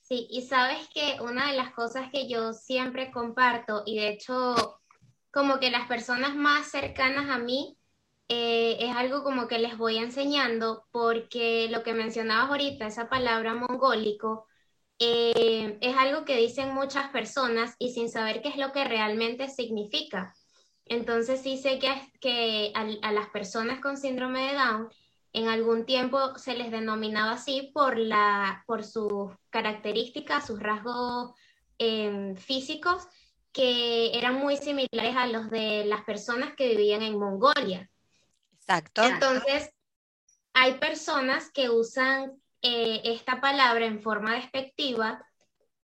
Sí, 0.00 0.28
y 0.30 0.42
sabes 0.42 0.86
que 0.94 1.16
una 1.20 1.50
de 1.50 1.56
las 1.56 1.72
cosas 1.72 2.10
que 2.12 2.28
yo 2.28 2.52
siempre 2.52 3.10
comparto, 3.10 3.82
y 3.84 3.98
de 3.98 4.08
hecho 4.10 4.80
como 5.32 5.58
que 5.58 5.70
las 5.70 5.86
personas 5.86 6.34
más 6.34 6.70
cercanas 6.70 7.28
a 7.28 7.38
mí 7.38 7.76
eh, 8.28 8.78
es 8.80 8.96
algo 8.96 9.22
como 9.22 9.46
que 9.48 9.58
les 9.58 9.76
voy 9.76 9.98
enseñando 9.98 10.86
porque 10.90 11.68
lo 11.70 11.82
que 11.82 11.92
mencionabas 11.92 12.50
ahorita, 12.50 12.86
esa 12.86 13.08
palabra 13.08 13.54
mongólico, 13.54 14.46
eh, 14.98 15.78
es 15.80 15.96
algo 15.96 16.24
que 16.24 16.36
dicen 16.36 16.72
muchas 16.72 17.10
personas 17.10 17.76
y 17.78 17.92
sin 17.92 18.08
saber 18.10 18.40
qué 18.40 18.48
es 18.48 18.56
lo 18.56 18.72
que 18.72 18.84
realmente 18.84 19.48
significa. 19.48 20.34
Entonces 20.86 21.42
sí 21.42 21.58
sé 21.58 21.78
que, 21.78 21.92
que 22.20 22.72
a, 22.74 23.12
las 23.12 23.28
personas 23.30 23.80
con 23.80 23.96
síndrome 23.96 24.46
de 24.46 24.54
Down 24.54 24.88
en 25.32 25.48
algún 25.48 25.84
tiempo 25.84 26.38
se 26.38 26.54
les 26.54 26.70
denominaba 26.70 27.32
así 27.32 27.70
por, 27.74 27.98
la, 27.98 28.64
por 28.66 28.84
sus 28.84 29.32
características, 29.50 30.46
sus 30.46 30.60
rasgos 30.60 31.32
em, 31.78 32.36
físicos, 32.36 33.06
que 33.52 34.16
eran 34.16 34.36
muy 34.36 34.56
similares 34.56 35.16
a 35.16 35.26
los 35.26 35.50
de 35.50 35.84
las 35.86 36.04
personas 36.04 36.54
que 36.54 36.68
vivían 36.68 37.02
en 37.02 37.18
Mongolia. 37.18 37.90
Exacto. 38.52 39.02
Entonces, 39.02 39.70
hay 40.54 40.74
personas 40.74 41.50
que 41.50 41.68
usan 41.68 42.40
eh, 42.62 43.02
esta 43.04 43.40
palabra 43.40 43.86
en 43.86 44.00
forma 44.00 44.34
despectiva 44.34 45.26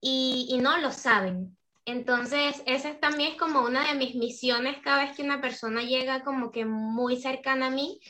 y, 0.01 0.47
y, 0.51 0.59
no 0.59 0.79
lo 0.79 0.91
saben. 0.91 1.57
Entonces, 1.87 2.63
esa 2.67 2.99
también 2.99 3.33
es 3.33 3.39
como 3.39 3.61
una 3.63 3.89
de 3.89 3.99
mis 3.99 4.15
misiones 4.15 4.79
cada 4.83 5.05
vez 5.05 5.17
que 5.17 5.23
una 5.23 5.41
persona 5.41 5.83
llega 5.83 6.25
como 6.25 6.51
que 6.51 6.65
muy 6.65 7.21
cercana 7.21 7.67
a 7.67 7.71
mí 7.71 8.01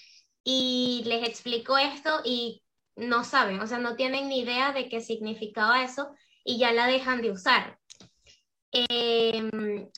y 0.44 1.02
les 1.06 1.28
explico 1.28 1.76
esto 1.76 2.20
y 2.24 2.62
no 2.96 3.24
saben, 3.24 3.60
o 3.60 3.66
sea, 3.66 3.78
no 3.78 3.96
tienen 3.96 4.28
ni 4.28 4.40
idea 4.40 4.72
de 4.72 4.88
qué 4.88 5.00
significaba 5.00 5.82
eso 5.82 6.14
y 6.44 6.58
ya 6.58 6.72
la 6.72 6.86
dejan 6.86 7.22
de 7.22 7.32
usar. 7.32 7.78
Em, 8.70 9.90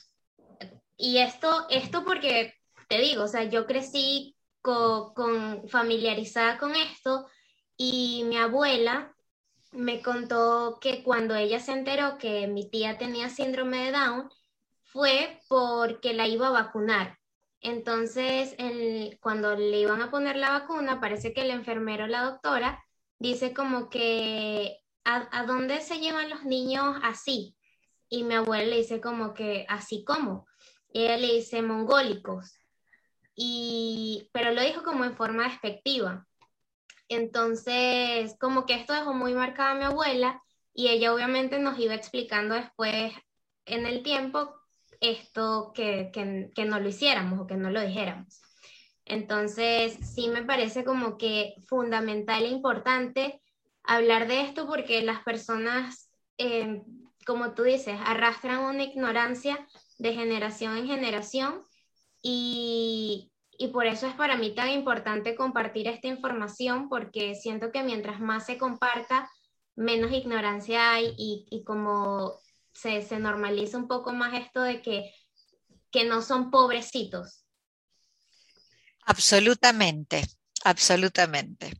y 0.97 1.17
esto, 1.17 1.67
esto 1.69 2.03
porque 2.05 2.53
te 2.87 2.99
digo, 2.99 3.23
o 3.23 3.27
sea, 3.27 3.43
yo 3.43 3.65
crecí 3.67 4.35
con, 4.61 5.67
familiarizada 5.69 6.57
con 6.57 6.75
esto 6.75 7.27
y 7.77 8.23
mi 8.25 8.37
abuela 8.37 9.15
me 9.77 10.01
contó 10.01 10.79
que 10.81 11.03
cuando 11.03 11.35
ella 11.35 11.59
se 11.59 11.71
enteró 11.71 12.17
que 12.17 12.47
mi 12.47 12.69
tía 12.69 12.97
tenía 12.97 13.29
síndrome 13.29 13.85
de 13.85 13.91
Down 13.91 14.29
fue 14.83 15.39
porque 15.47 16.13
la 16.13 16.27
iba 16.27 16.47
a 16.47 16.51
vacunar. 16.51 17.17
Entonces, 17.61 18.55
cuando 19.21 19.55
le 19.55 19.79
iban 19.79 20.01
a 20.01 20.11
poner 20.11 20.35
la 20.35 20.51
vacuna, 20.51 20.99
parece 20.99 21.33
que 21.33 21.41
el 21.41 21.51
enfermero, 21.51 22.07
la 22.07 22.23
doctora, 22.23 22.83
dice 23.19 23.53
como 23.53 23.89
que, 23.89 24.79
¿a, 25.03 25.43
dónde 25.45 25.81
se 25.81 25.99
llevan 25.99 26.29
los 26.29 26.43
niños 26.43 26.97
así? 27.03 27.55
Y 28.09 28.23
mi 28.23 28.35
abuela 28.35 28.65
le 28.65 28.77
dice 28.77 29.01
como 29.01 29.33
que, 29.33 29.65
¿así 29.69 30.03
como 30.03 30.47
ella 30.93 31.17
le 31.17 31.33
dice 31.33 31.61
mongólicos 31.61 32.57
y, 33.35 34.29
pero 34.33 34.51
lo 34.51 34.61
dijo 34.61 34.83
como 34.83 35.05
en 35.05 35.15
forma 35.15 35.43
despectiva. 35.43 36.26
Entonces, 37.09 38.35
como 38.39 38.65
que 38.65 38.75
esto 38.75 38.93
dejó 38.93 39.13
muy 39.13 39.33
marcada 39.33 39.71
a 39.71 39.75
mi 39.75 39.85
abuela 39.85 40.41
y 40.73 40.89
ella 40.89 41.13
obviamente 41.13 41.59
nos 41.59 41.79
iba 41.79 41.95
explicando 41.95 42.55
después 42.55 43.13
en 43.65 43.85
el 43.85 44.03
tiempo 44.03 44.53
esto 44.99 45.71
que, 45.73 46.11
que, 46.13 46.65
no 46.65 46.79
lo 46.79 46.89
hiciéramos 46.89 47.39
o 47.39 47.47
que 47.47 47.55
no 47.55 47.69
lo 47.69 47.81
dijéramos. 47.81 48.41
Entonces, 49.05 49.97
sí 50.01 50.27
me 50.29 50.43
parece 50.43 50.83
como 50.83 51.17
que 51.17 51.55
fundamental 51.67 52.43
e 52.43 52.49
importante 52.49 53.41
hablar 53.83 54.27
de 54.27 54.41
esto 54.41 54.67
porque 54.67 55.01
las 55.01 55.23
personas, 55.23 56.11
eh, 56.37 56.81
como 57.25 57.53
tú 57.53 57.63
dices, 57.63 57.97
arrastran 58.03 58.59
una 58.59 58.83
ignorancia 58.83 59.65
de 59.97 60.13
generación 60.13 60.77
en 60.77 60.87
generación 60.87 61.63
y, 62.21 63.31
por 63.67 63.87
eso 63.87 64.07
es 64.07 64.13
para 64.13 64.37
mí 64.37 64.53
tan 64.53 64.69
importante 64.69 65.35
compartir 65.35 65.87
esta 65.87 66.07
información, 66.07 66.89
porque 66.89 67.35
siento 67.35 67.71
que 67.71 67.83
mientras 67.83 68.19
más 68.19 68.45
se 68.45 68.57
comparta, 68.57 69.29
menos 69.75 70.11
ignorancia 70.11 70.91
hay 70.93 71.13
y, 71.17 71.63
como 71.65 72.39
se, 72.73 73.01
se, 73.01 73.19
normaliza 73.19 73.77
un 73.77 73.87
poco 73.87 74.13
más 74.13 74.33
esto 74.33 74.61
de 74.61 74.81
que, 74.81 75.11
que 75.91 76.05
no 76.05 76.21
son 76.21 76.51
pobrecitos. 76.51 77.45
Absolutamente, 79.05 80.23
absolutamente. 80.63 81.73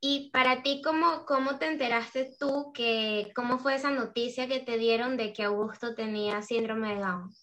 Y 0.00 0.30
para 0.30 0.62
ti, 0.62 0.82
¿cómo, 0.84 1.24
¿cómo 1.26 1.58
te 1.58 1.66
enteraste 1.66 2.36
tú 2.38 2.72
que, 2.72 3.32
cómo 3.34 3.58
fue 3.58 3.74
esa 3.74 3.90
noticia 3.90 4.46
que 4.46 4.60
te 4.60 4.76
dieron 4.76 5.16
de 5.16 5.32
que 5.32 5.44
Augusto 5.44 5.94
tenía 5.94 6.42
síndrome 6.42 6.94
de 6.94 7.00
Down? 7.00 7.34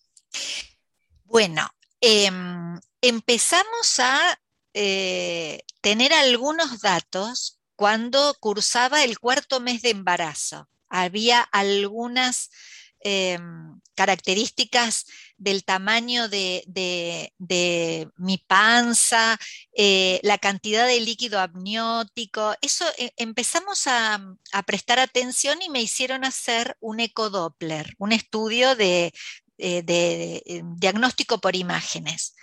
Bueno, 1.24 1.68
Em, 2.02 2.80
empezamos 3.02 4.00
a 4.00 4.40
eh, 4.74 5.64
tener 5.82 6.14
algunos 6.14 6.82
datos 6.82 7.60
cuando 7.76 8.36
cursaba 8.40 9.04
el 9.04 9.20
cuarto 9.20 9.60
mes 9.60 9.82
de 9.82 9.90
embarazo. 9.90 10.70
Había 10.88 11.42
algunas 11.42 12.52
em, 13.00 13.82
características 13.96 15.06
del 15.38 15.64
tamaño 15.64 16.30
de, 16.30 16.64
mi 18.18 18.38
panza, 18.38 19.40
eh, 19.76 20.20
la 20.22 20.38
cantidad 20.38 20.86
de 20.86 21.00
líquido 21.00 21.40
amniótico. 21.40 22.54
Eso 22.62 22.86
eh, 23.00 23.12
empezamos 23.18 23.88
a, 23.88 24.22
a, 24.52 24.64
prestar 24.64 25.00
atención 25.00 25.62
y 25.64 25.70
me 25.70 25.82
hicieron 25.82 26.24
hacer 26.24 26.78
un 26.80 27.00
ecodoppler, 27.00 27.96
un 27.98 28.12
estudio 28.12 28.76
de, 28.76 29.14
eh, 29.64 29.84
de, 29.84 30.42
eh, 30.48 30.64
diagnóstico 30.76 31.40
por 31.40 31.56
imágenes. 31.56 32.34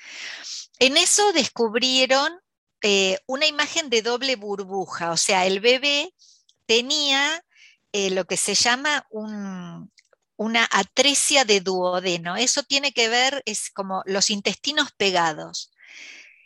En 0.78 0.96
eso 0.96 1.32
descubrieron 1.32 2.32
eh, 2.80 3.18
una 3.26 3.46
imagen 3.46 3.90
de 3.90 4.02
doble 4.02 4.36
burbuja, 4.36 5.10
o 5.10 5.16
sea, 5.16 5.44
el 5.44 5.58
bebé 5.58 6.14
tenía 6.66 7.42
lo 7.92 8.24
que 8.26 8.36
se 8.36 8.54
llama 8.54 9.04
una 10.36 10.68
atresia 10.70 11.44
de 11.44 11.60
duodeno. 11.60 12.36
Eso 12.36 12.62
tiene 12.62 12.92
que 12.92 13.08
ver, 13.08 13.42
es 13.46 13.70
como 13.70 14.04
los 14.06 14.30
intestinos 14.30 14.92
pegados. 14.96 15.72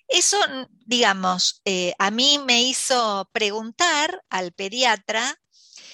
Eso, 0.09 0.39
digamos, 0.87 1.61
a 1.99 2.11
mí 2.11 2.39
me 2.47 2.63
hizo 2.63 3.29
preguntar 3.33 4.23
al 4.31 4.53
pediatra 4.53 5.37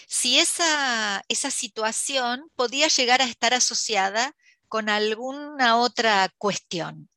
si 0.06 0.38
esa, 0.38 1.24
esa 1.28 1.50
situación 1.50 2.48
podía 2.54 2.86
llegar 2.88 3.20
a 3.20 3.24
estar 3.24 3.54
asociada 3.54 4.36
con 4.68 4.88
alguna 4.88 5.76
otra 5.78 6.32
cuestión. 6.38 7.08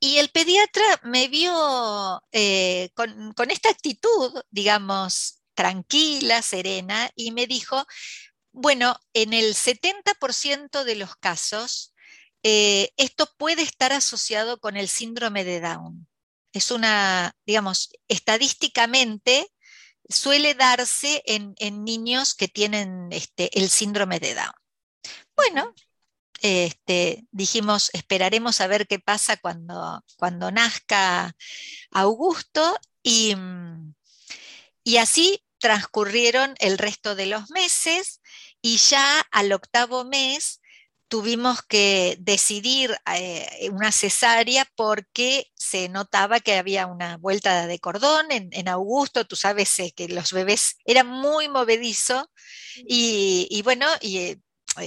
Y 0.00 0.18
el 0.18 0.30
pediatra 0.30 0.84
me 1.02 1.28
vio 1.28 2.22
eh, 2.32 2.90
con, 2.94 3.50
esta 3.50 3.70
actitud, 3.70 4.40
digamos, 4.50 5.42
tranquila, 5.54 6.40
serena, 6.42 7.10
y 7.16 7.32
me 7.32 7.46
dijo, 7.48 7.84
bueno, 8.52 8.98
en 9.12 9.32
el 9.32 9.54
70% 9.54 10.84
de 10.84 10.94
los 10.94 11.16
casos, 11.16 11.94
eh, 12.44 12.90
esto 12.96 13.28
puede 13.36 13.62
estar 13.62 13.92
asociado 13.92 14.60
con 14.60 14.76
el 14.76 14.88
síndrome 14.88 15.44
de 15.44 15.60
Down. 15.60 16.06
Es 16.52 16.70
una, 16.70 17.34
digamos, 17.44 17.90
estadísticamente 18.08 19.52
suele 20.08 20.54
darse 20.54 21.22
en, 21.26 21.54
niños 21.84 22.34
que 22.34 22.48
tienen 22.48 23.08
este, 23.12 23.56
el 23.58 23.68
síndrome 23.68 24.20
de 24.20 24.34
Down. 24.34 24.52
Bueno, 25.36 25.74
este, 26.40 27.26
dijimos, 27.30 27.90
esperaremos 27.92 28.60
a 28.60 28.66
ver 28.66 28.86
qué 28.86 28.98
pasa 28.98 29.36
cuando, 29.36 30.04
cuando 30.16 30.50
nazca 30.50 31.34
Augusto 31.90 32.78
y, 33.02 33.34
y 34.84 34.96
así 34.98 35.44
transcurrieron 35.58 36.54
el 36.58 36.78
resto 36.78 37.14
de 37.14 37.26
los 37.26 37.50
meses 37.50 38.20
y 38.62 38.76
ya 38.76 39.20
al 39.30 39.52
octavo 39.52 40.04
mes 40.04 40.60
tuvimos 41.08 41.62
que 41.62 42.16
decidir 42.20 42.94
eh, 43.14 43.70
una 43.72 43.92
cesárea 43.92 44.70
porque 44.76 45.50
se 45.56 45.88
notaba 45.88 46.40
que 46.40 46.56
había 46.56 46.86
una 46.86 47.16
vuelta 47.16 47.66
de 47.66 47.78
cordón 47.78 48.26
en, 48.30 48.68
Augusto, 48.68 49.26
tú 49.26 49.34
sabes 49.34 49.78
eh, 49.80 49.92
que 49.96 50.08
los 50.08 50.32
bebés 50.32 50.76
eran 50.84 51.06
muy 51.06 51.48
movedizos 51.48 52.26
y, 52.86 53.48
y 53.50 53.62
bueno, 53.62 53.86
y 54.02 54.18
eh, 54.18 54.40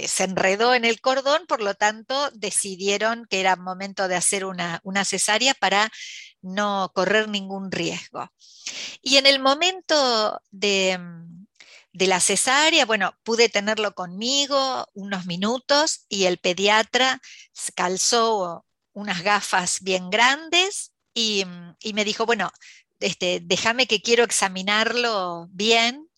se 0.06 0.24
enredó 0.24 0.74
en 0.74 0.84
el 0.84 1.00
cordón, 1.00 1.46
por 1.46 1.62
lo 1.62 1.74
tanto 1.74 2.30
decidieron 2.32 3.26
que 3.28 3.40
era 3.40 3.56
momento 3.56 4.08
de 4.08 4.16
hacer 4.16 4.44
una, 4.44 4.80
cesárea 5.04 5.54
para 5.54 5.90
no 6.40 6.90
correr 6.94 7.28
ningún 7.28 7.70
riesgo. 7.70 8.30
Y 9.02 9.16
en 9.16 9.26
el 9.26 9.40
momento 9.40 10.40
de, 10.50 10.98
la 11.92 12.20
cesárea, 12.20 12.86
bueno, 12.86 13.14
pude 13.22 13.48
tenerlo 13.48 13.94
conmigo 13.94 14.86
unos 14.94 15.26
minutos 15.26 16.04
y 16.08 16.24
el 16.24 16.38
pediatra 16.38 17.20
calzó 17.74 18.64
unas 18.92 19.22
gafas 19.22 19.80
bien 19.82 20.10
grandes 20.10 20.92
y, 21.14 21.44
me 21.94 22.04
dijo, 22.04 22.26
bueno, 22.26 22.50
este, 23.00 23.40
déjame 23.42 23.86
que 23.86 24.00
quiero 24.00 24.24
examinarlo 24.24 25.48
bien. 25.50 26.08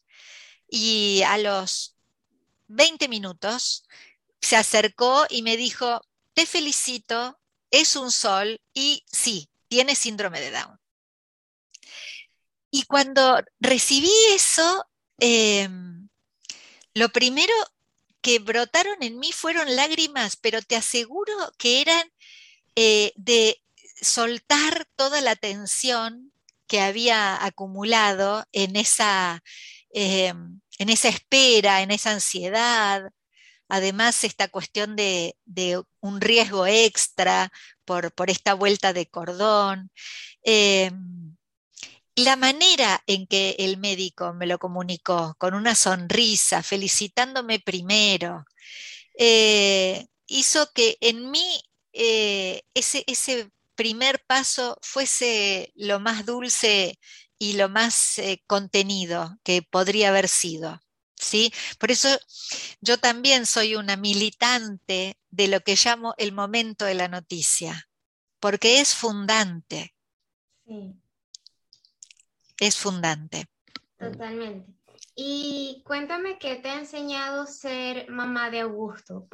Y 0.69 1.23
a 1.23 1.39
los 1.39 1.94
20 2.69 3.09
minutos, 3.09 3.85
se 4.41 4.57
acercó 4.57 5.27
y 5.31 5.43
me 5.43 5.57
dijo, 5.57 6.01
te 6.35 6.47
felicito, 6.47 7.39
es 7.71 7.97
un 7.97 8.11
sol 8.11 8.61
y 8.73 9.05
sí, 9.11 9.49
tiene 9.69 9.95
síndrome 9.95 10.41
de 10.41 10.51
Down. 10.51 10.79
Y 12.71 12.85
cuando 12.85 13.43
recibí 13.61 14.13
eso, 14.31 14.87
em, 15.19 16.09
lo 16.95 17.09
primero 17.11 17.55
que 18.21 18.39
brotaron 18.39 19.03
en 19.03 19.19
mí 19.19 19.33
fueron 19.33 19.77
lágrimas, 19.77 20.37
pero 20.37 20.63
te 20.63 20.77
aseguro 20.77 21.33
que 21.59 21.81
eran 21.81 22.11
eh, 22.77 23.13
de 23.17 23.63
soltar 24.01 24.87
toda 24.97 25.21
la 25.21 25.37
tensión 25.37 26.33
que 26.67 26.81
había 26.81 27.45
acumulado 27.45 28.45
en 28.53 28.77
esa, 28.77 29.43
em, 29.91 30.61
en 30.79 30.89
esa 30.91 31.09
espera, 31.09 31.83
en 31.83 31.91
esa 31.91 32.13
ansiedad. 32.13 33.11
Además, 33.69 34.25
esta 34.25 34.49
cuestión 34.49 34.97
de, 34.97 35.37
un 36.01 36.21
riesgo 36.21 36.67
extra 36.67 37.51
por, 37.85 38.13
esta 38.29 38.55
vuelta 38.55 38.93
de 38.93 39.07
cordón. 39.07 39.91
Em, 40.43 41.37
la 42.17 42.37
manera 42.37 43.03
en 43.07 43.27
que 43.27 43.57
el 43.59 43.77
médico 43.79 44.33
me 44.35 44.47
lo 44.47 44.59
comunicó, 44.59 45.35
con 45.39 45.55
una 45.55 45.75
sonrisa, 45.75 46.63
felicitándome 46.63 47.61
primero, 47.61 48.45
eh, 49.19 50.07
hizo 50.27 50.71
que 50.75 50.97
en 51.01 51.31
mí 51.31 51.63
eh, 51.93 52.63
ese, 52.75 53.05
ese, 53.07 53.51
primer 53.75 54.25
paso 54.27 54.79
fuese 54.83 55.73
lo 55.75 56.01
más 56.01 56.27
dulce 56.27 56.99
y 57.45 57.53
lo 57.53 57.69
más 57.69 58.19
eh, 58.19 58.43
contenido 58.47 59.39
que 59.43 59.61
podría 59.63 60.09
haber 60.09 60.29
sido. 60.29 60.81
¿sí? 61.15 61.53
Por 61.79 61.91
eso 61.91 62.09
yo 62.81 62.99
también 62.99 63.45
soy 63.45 63.77
una 63.77 63.97
militante 63.97 65.19
de 65.31 65.49
lo 65.49 65.61
que 65.61 65.77
llamo 65.77 66.15
el 66.17 66.33
momento 66.33 66.87
de 66.87 66.95
la 66.95 67.09
noticia, 67.09 67.89
porque 68.41 68.81
es 68.81 68.95
fundante. 68.95 69.95
Sí. 70.67 70.95
Es 72.61 72.77
fundante. 72.77 73.47
Totalmente. 73.99 74.73
Y 75.15 75.83
cuéntame 75.85 76.39
qué 76.39 76.57
te 76.57 76.71
ha 76.71 76.79
enseñado 76.79 77.47
ser 77.47 78.09
mamá 78.11 78.51
de 78.51 78.61
Augusto. 78.61 79.29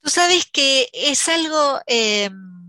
Tú 0.00 0.08
sabes 0.08 0.46
que 0.50 0.88
es 0.92 1.28
algo, 1.28 1.80
em, 1.86 2.59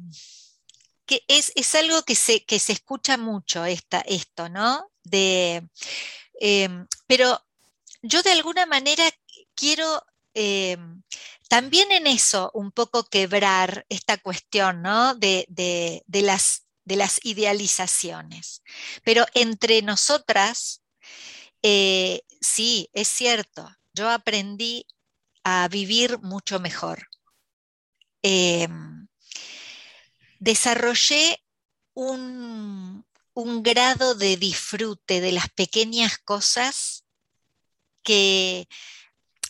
es, 1.27 1.75
algo 1.75 2.03
que 2.03 2.15
se, 2.15 2.45
que 2.45 2.59
se 2.59 2.73
escucha 2.73 3.17
mucho 3.17 3.65
esta, 3.65 4.01
esto, 4.01 4.49
¿no? 4.49 4.91
De, 5.03 5.67
em, 6.39 6.87
pero 7.07 7.43
yo 8.01 8.21
de 8.23 8.31
alguna 8.31 8.65
manera 8.65 9.03
quiero 9.55 10.03
em, 10.33 11.03
también 11.49 11.91
en 11.91 12.07
eso 12.07 12.51
un 12.53 12.71
poco 12.71 13.03
quebrar 13.03 13.85
esta 13.89 14.17
cuestión, 14.17 14.81
¿no? 14.81 15.15
De, 15.15 15.45
las, 16.07 16.65
de 16.85 16.95
las 16.95 17.19
idealizaciones. 17.23 18.63
Pero 19.03 19.25
entre 19.33 19.81
nosotras, 19.81 20.81
eh, 21.61 22.21
sí, 22.39 22.89
es 22.93 23.07
cierto, 23.07 23.69
yo 23.93 24.09
aprendí 24.09 24.85
a 25.43 25.67
vivir 25.67 26.19
mucho 26.19 26.59
mejor. 26.59 27.07
Em, 28.23 29.00
desarrollé 30.41 31.37
un, 31.93 33.05
grado 33.63 34.15
de 34.15 34.37
disfrute 34.37 35.21
de 35.21 35.31
las 35.31 35.49
pequeñas 35.49 36.17
cosas 36.17 37.05
que 38.03 38.67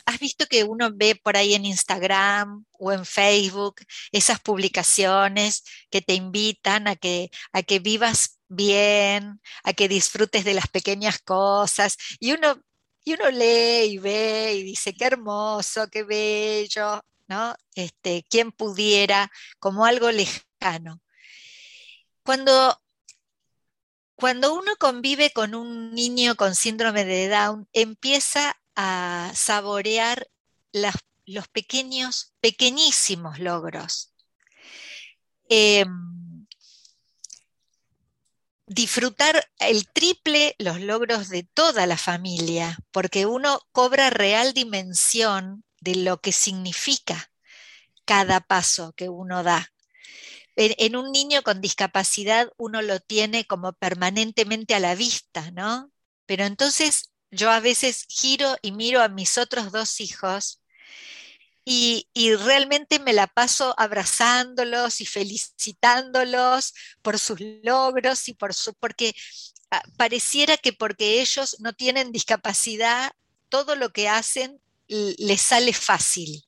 has 0.06 0.19
visto 0.19 0.45
que 0.47 0.63
uno 0.65 0.91
ve 0.93 1.15
por 1.15 1.38
ahí 1.38 1.54
en 1.54 1.65
Instagram 1.65 2.65
o 2.73 2.91
en 2.91 3.06
Facebook 3.06 3.82
esas 4.12 4.39
publicaciones 4.41 5.63
que 5.89 6.01
te 6.01 6.13
invitan 6.13 6.88
a 6.88 6.95
que, 6.95 7.32
a 7.54 7.63
que 7.63 7.80
vivas 7.80 8.39
bien, 8.49 9.41
a 9.63 9.73
que 9.73 9.88
disfrutes 9.88 10.43
de 10.43 10.54
las 10.54 10.67
pequeñas 10.67 11.19
cosas. 11.19 11.97
Y 12.19 12.34
uno, 12.34 12.62
y 13.06 13.13
uno 13.13 13.32
lee 13.32 13.93
y 13.93 13.97
ve 13.97 14.56
y 14.56 14.63
dice, 14.63 14.93
qué 14.93 15.06
hermoso, 15.06 15.88
qué 15.89 16.04
bello. 16.04 17.01
¿no? 17.27 17.56
Este, 17.75 18.25
quién 18.30 18.51
pudiera, 18.51 19.32
como 19.60 19.86
algo 19.86 20.12
lejano. 20.12 20.51
Cuando, 22.24 22.82
cuando 24.15 24.54
uno 24.54 24.76
convive 24.80 25.32
con 25.32 25.56
un 25.56 25.93
niño 25.93 26.36
con 26.36 26.56
síndrome 26.56 27.04
de 27.04 27.28
Down, 27.28 27.67
empieza 27.74 28.56
a 28.76 29.32
saborear 29.36 30.30
los 30.71 31.47
pequeños, 31.47 32.34
pequeñísimos 32.39 33.39
logros. 33.39 34.13
Em, 35.50 36.45
disfrutar 38.67 39.50
el 39.60 39.89
triple 39.91 40.56
los 40.58 40.80
logros 40.80 41.28
de 41.28 41.43
toda 41.43 41.86
la 41.88 41.97
familia, 41.97 42.78
porque 42.91 43.26
uno 43.26 43.60
cobra 43.71 44.10
real 44.10 44.54
dimensión 44.54 45.65
de 45.82 45.95
lo 45.95 46.21
que 46.21 46.32
significa 46.32 47.32
cada 48.06 48.39
paso 48.39 48.93
que 48.93 49.10
uno 49.10 49.43
da. 49.43 49.71
En, 50.56 50.96
un 50.96 51.12
niño 51.12 51.44
con 51.44 51.62
discapacidad 51.62 52.52
uno 52.58 52.82
lo 52.82 53.00
tiene 53.00 53.46
como 53.46 53.74
permanentemente 53.74 54.76
a 54.76 54.80
la 54.80 54.96
vista, 54.96 55.52
¿no? 55.52 55.92
Pero 56.26 56.46
entonces 56.46 57.12
yo 57.32 57.50
a 57.52 57.60
veces 57.60 58.06
giro 58.10 58.58
y 58.62 58.72
miro 58.72 59.02
a 59.02 59.08
mis 59.08 59.38
otros 59.38 59.72
dos 59.72 60.02
hijos 60.02 60.62
y, 61.64 62.08
realmente 62.38 63.00
me 63.00 63.14
la 63.14 63.28
paso 63.28 63.74
abrazándolos 63.78 65.00
y 65.02 65.06
felicitándolos 65.06 66.74
por 67.02 67.20
sus 67.20 67.40
logros 67.64 68.28
y 68.28 68.34
por 68.34 68.54
su, 68.54 68.74
porque 68.74 69.14
ah, 69.70 69.82
pareciera 69.98 70.58
que 70.58 70.74
porque 70.74 71.22
ellos 71.22 71.58
no 71.60 71.74
tienen 71.74 72.12
discapacidad, 72.12 73.12
todo 73.50 73.76
lo 73.76 73.92
que 73.92 74.10
hacen 74.10 74.60
les 74.88 75.42
sale 75.42 75.74
fácil. 75.74 76.44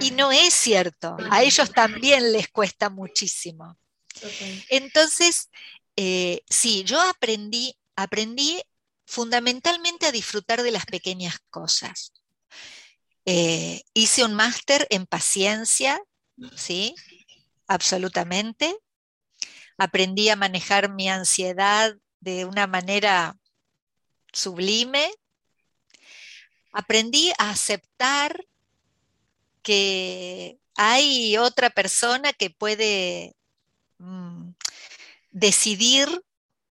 Y 0.00 0.10
no 0.12 0.32
es 0.32 0.52
cierto, 0.52 1.16
a 1.30 1.42
ellos 1.42 1.72
también 1.72 2.32
les 2.32 2.48
cuesta 2.48 2.90
muchísimo. 2.90 3.78
Entonces, 4.68 5.50
eh, 5.96 6.42
sí, 6.48 6.84
yo 6.84 7.00
aprendí, 7.00 7.76
aprendí 7.96 8.60
fundamentalmente 9.06 10.06
a 10.06 10.12
disfrutar 10.12 10.62
de 10.62 10.70
las 10.70 10.86
pequeñas 10.86 11.38
cosas. 11.50 12.12
Eh, 13.24 13.82
hice 13.94 14.24
un 14.24 14.34
máster 14.34 14.86
en 14.90 15.06
paciencia, 15.06 16.00
sí, 16.56 16.94
absolutamente. 17.66 18.76
Aprendí 19.78 20.28
a 20.28 20.36
manejar 20.36 20.90
mi 20.92 21.08
ansiedad 21.08 21.96
de 22.20 22.44
una 22.44 22.66
manera 22.66 23.36
sublime, 24.32 25.10
aprendí 26.72 27.32
a 27.38 27.50
aceptar 27.50 28.44
que 29.62 30.58
hay 30.76 31.36
otra 31.38 31.70
persona 31.70 32.32
que 32.32 32.50
puede 32.50 33.36
mm, 33.98 34.50
decidir, 35.30 36.08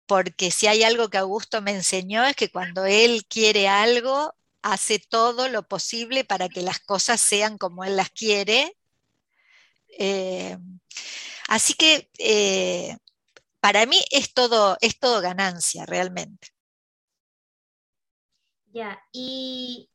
porque 0.06 0.50
si 0.50 0.66
hay 0.66 0.82
algo 0.82 1.10
que 1.10 1.18
Augusto 1.18 1.60
me 1.62 1.72
enseñó 1.72 2.24
es 2.24 2.36
que 2.36 2.50
cuando 2.50 2.86
él 2.86 3.26
quiere 3.28 3.68
algo, 3.68 4.34
hace 4.62 4.98
todo 4.98 5.48
lo 5.48 5.66
posible 5.66 6.24
para 6.24 6.48
que 6.48 6.62
las 6.62 6.80
cosas 6.80 7.20
sean 7.20 7.58
como 7.58 7.84
él 7.84 7.96
las 7.96 8.10
quiere. 8.10 8.76
Eh, 9.98 10.56
así 11.48 11.74
que 11.74 12.10
eh, 12.18 12.96
para 13.60 13.86
mí 13.86 13.98
es 14.10 14.32
todo, 14.32 14.76
es 14.80 14.98
todo 14.98 15.20
ganancia 15.20 15.86
realmente. 15.86 16.48
Ya, 18.72 19.02
y 19.12 19.90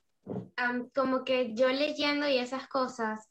como 0.93 1.23
que 1.23 1.53
yo 1.53 1.69
leyendo 1.69 2.27
y 2.27 2.37
esas 2.37 2.67
cosas, 2.67 3.29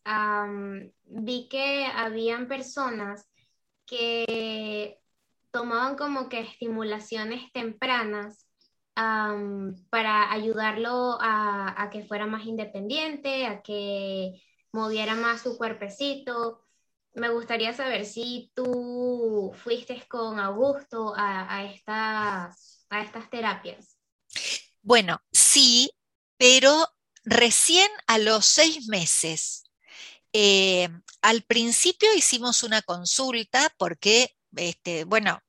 vi 1.05 1.49
que 1.49 1.87
habían 1.87 2.49
personas 2.49 3.29
que 3.87 4.99
tomaban 5.51 5.97
como 5.97 6.29
que 6.29 6.41
estimulaciones 6.41 7.51
tempranas 7.53 8.47
para 8.95 10.33
ayudarlo 10.33 11.19
a, 11.21 11.89
que 11.91 12.05
fuera 12.05 12.27
más 12.27 12.45
independiente, 12.45 13.47
a 13.47 13.63
que 13.63 14.43
moviera 14.73 15.15
más 15.15 15.43
su 15.43 15.57
cuerpecito. 15.57 16.61
Me 17.15 17.29
gustaría 17.29 17.73
saber 17.73 18.07
si 18.07 18.51
tú 18.55 19.53
fuiste 19.55 20.03
con 20.09 20.39
Augusto 20.41 21.15
a 21.17 21.65
estas, 21.65 22.87
a 22.91 23.03
estas 23.03 23.31
terapias. 23.31 23.99
Bueno, 24.83 25.21
sí, 25.31 25.91
pero 26.43 26.89
recién 27.23 27.89
a 28.09 28.19
los 28.19 28.45
seis 28.45 28.89
meses. 28.89 29.63
Eh, 30.33 30.89
al 31.21 31.43
principio 31.43 32.13
hicimos 32.17 32.65
una 32.65 32.83
consulta 32.83 33.73
porque, 33.79 34.35
este, 34.57 35.05
bueno, 35.05 35.41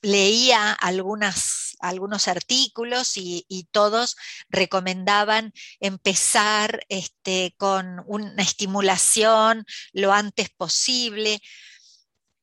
leía 0.00 0.74
algunos 0.74 2.28
artículos 2.28 3.16
y, 3.16 3.66
todos 3.72 4.14
recomendaban 4.48 5.52
empezar 5.80 6.86
este, 6.88 7.56
con 7.56 8.04
una 8.06 8.44
estimulación 8.44 9.66
lo 9.92 10.12
antes 10.12 10.50
posible. 10.50 11.40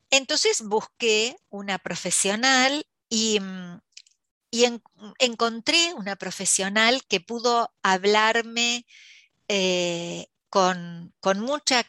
Entonces 0.10 0.63
busqué 0.63 1.38
una 1.48 1.78
profesional 1.78 2.86
y, 3.08 3.39
mm, 4.52 5.12
encontré 5.20 5.94
una 5.94 6.16
profesional 6.16 7.04
que 7.08 7.20
pudo 7.20 7.74
hablarme 7.84 8.86
eh, 9.48 10.28
con, 10.50 11.14
mucha, 11.38 11.86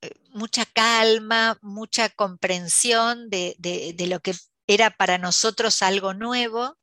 eh, 0.00 0.12
mucha, 0.30 0.64
calma, 0.66 1.58
mucha 1.62 2.08
comprensión 2.10 3.30
de, 3.30 3.94
lo 4.08 4.20
que 4.20 4.34
era 4.66 4.90
para 4.90 5.18
nosotros 5.18 5.82
algo 5.82 6.14
nuevo. 6.14 6.76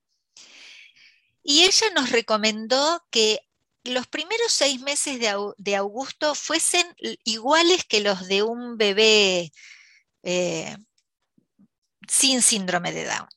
Y 1.44 1.64
ella 1.64 1.88
nos 1.96 2.12
recomendó 2.12 3.06
que 3.10 3.40
los 3.84 4.08
primeros 4.08 4.52
seis 4.52 4.82
meses 4.82 5.20
de, 5.20 5.76
Augusto 5.76 6.36
fuesen 6.36 6.86
iguales 7.24 7.86
que 7.86 8.02
los 8.02 8.28
de 8.28 8.44
un 8.44 8.78
bebé 8.78 9.52
eh, 10.24 10.76
sin 12.08 12.42
síndrome 12.42 12.92
de 12.92 13.06
Down. 13.06 13.37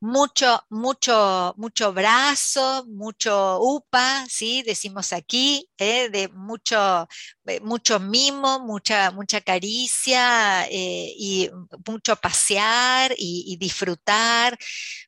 Mucho, 0.00 0.66
mucho, 0.68 1.54
mucho 1.56 1.92
brazo, 1.94 2.84
mucho 2.88 3.58
upa, 3.60 4.26
¿sí? 4.28 4.62
Decimos 4.62 5.14
aquí, 5.14 5.68
¿eh? 5.78 6.10
de 6.10 6.28
mucho, 6.28 7.08
eh, 7.46 7.60
mucho 7.60 8.00
mimo, 8.00 8.60
mucha, 8.60 9.10
mucha 9.12 9.40
caricia 9.40 10.66
y 10.70 11.50
mucho 11.86 12.16
pasear 12.16 13.14
y, 13.16 13.56
disfrutar. 13.58 14.58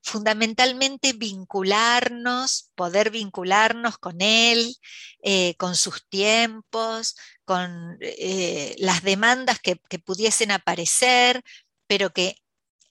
Fundamentalmente 0.02 1.12
vincularnos, 1.12 2.70
poder 2.74 3.10
vincularnos 3.10 3.98
con 3.98 4.20
él, 4.22 4.76
con 5.58 5.76
sus 5.76 6.08
tiempos, 6.08 7.16
con 7.44 7.98
las 8.78 9.02
demandas 9.02 9.58
que, 9.60 9.76
pudiesen 10.04 10.52
aparecer, 10.52 11.42
pero 11.86 12.12
que 12.12 12.42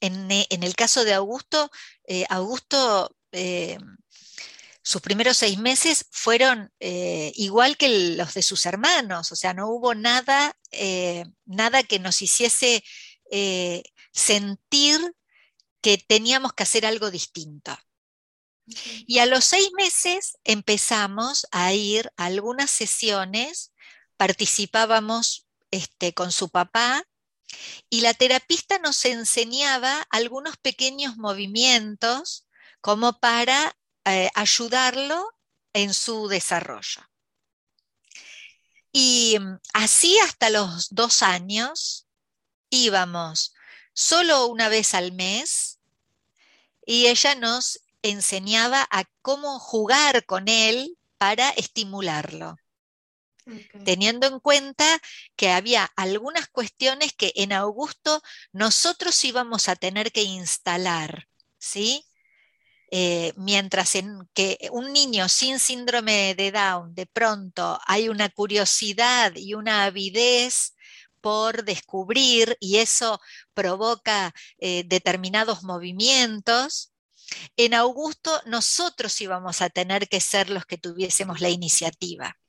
en, 0.02 0.64
el 0.64 0.76
caso 0.76 1.06
de 1.06 1.14
Augusto, 1.14 1.72
eh, 2.06 2.26
Augusto, 2.30 3.16
eh, 3.32 3.78
sus 4.84 5.02
primeros 5.02 5.38
seis 5.38 5.60
meses 5.60 6.08
fueron 6.12 6.74
eh, 6.80 7.32
igual 7.36 7.78
que 7.78 8.16
los 8.18 8.34
de 8.34 8.42
sus 8.42 8.66
hermanos, 8.66 9.32
o 9.32 9.36
sea, 9.36 9.54
no 9.54 9.70
hubo 9.70 9.94
nada, 9.94 10.58
nada 11.46 11.84
que 11.84 12.00
nos 12.00 12.22
hiciese 12.22 12.84
sentir 14.12 15.00
que 15.82 15.98
teníamos 15.98 16.54
que 16.54 16.64
hacer 16.64 16.86
algo 16.86 17.12
distinto. 17.12 17.78
Y 19.06 19.20
a 19.20 19.26
los 19.28 19.46
seis 19.46 19.70
meses 19.78 20.38
empezamos 20.44 21.46
a 21.52 21.74
ir 21.74 22.12
a 22.18 22.26
algunas 22.26 22.72
sesiones, 22.72 23.74
participábamos 24.18 25.48
este, 25.70 26.14
con 26.14 26.32
su 26.32 26.50
papá 26.50 27.06
y 27.90 28.02
la 28.02 28.14
terapista 28.14 28.80
nos 28.80 29.04
enseñaba 29.06 30.06
algunos 30.10 30.58
pequeños 30.58 31.18
movimientos 31.18 32.48
como 32.82 33.20
para 33.20 33.76
eh, 34.06 34.30
ayudarlo 34.36 35.36
en 35.74 35.94
su 35.94 36.28
desarrollo. 36.28 37.02
Y 38.92 39.38
mm, 39.40 39.60
así 39.74 40.18
hasta 40.20 40.50
los 40.50 40.90
dos 40.90 41.22
años 41.22 42.08
íbamos 42.70 43.54
solo 43.94 44.48
una 44.48 44.70
vez 44.70 44.94
al 44.94 45.12
mes 45.12 45.80
y 46.86 47.08
ella 47.08 47.36
nos 47.36 47.82
enseñaba 48.02 48.88
a 48.90 49.04
cómo 49.22 49.60
jugar 49.60 50.26
con 50.26 50.48
él 50.48 50.98
para 51.18 51.50
estimularlo 51.52 52.58
teniendo 53.86 54.28
en 54.28 54.40
cuenta 54.40 54.86
que 55.36 55.52
había 55.52 55.92
algunas 55.96 56.48
cuestiones 56.48 57.14
que 57.14 57.34
en 57.36 57.54
Augusto 57.54 58.22
nosotros 58.52 59.24
íbamos 59.26 59.70
a 59.70 59.76
tener 59.76 60.12
que 60.12 60.24
instalar, 60.24 61.28
¿sí? 61.58 62.06
Eh, 62.94 63.34
mientras 63.38 63.96
en 63.96 64.30
que 64.34 64.58
un 64.72 64.92
niño 64.92 65.30
sin 65.30 65.60
síndrome 65.60 66.36
de 66.36 66.52
Down 66.52 66.94
de 66.94 67.06
pronto 67.06 67.80
hay 67.88 68.10
una 68.10 68.28
curiosidad 68.28 69.32
y 69.36 69.54
una 69.54 69.86
avidez 69.86 70.76
por 71.22 71.64
descubrir 71.64 72.58
y 72.60 72.78
eso 72.80 73.22
provoca 73.54 74.34
eh, 74.58 74.84
determinados 74.86 75.64
movimientos, 75.64 76.92
en 77.56 77.74
Augusto 77.76 78.42
nosotros 78.46 79.20
íbamos 79.22 79.62
a 79.62 79.70
tener 79.70 80.10
que 80.10 80.20
ser 80.20 80.50
los 80.50 80.66
que 80.66 80.78
tuviésemos 80.78 81.40
la 81.42 81.50
iniciativa. 81.50 82.41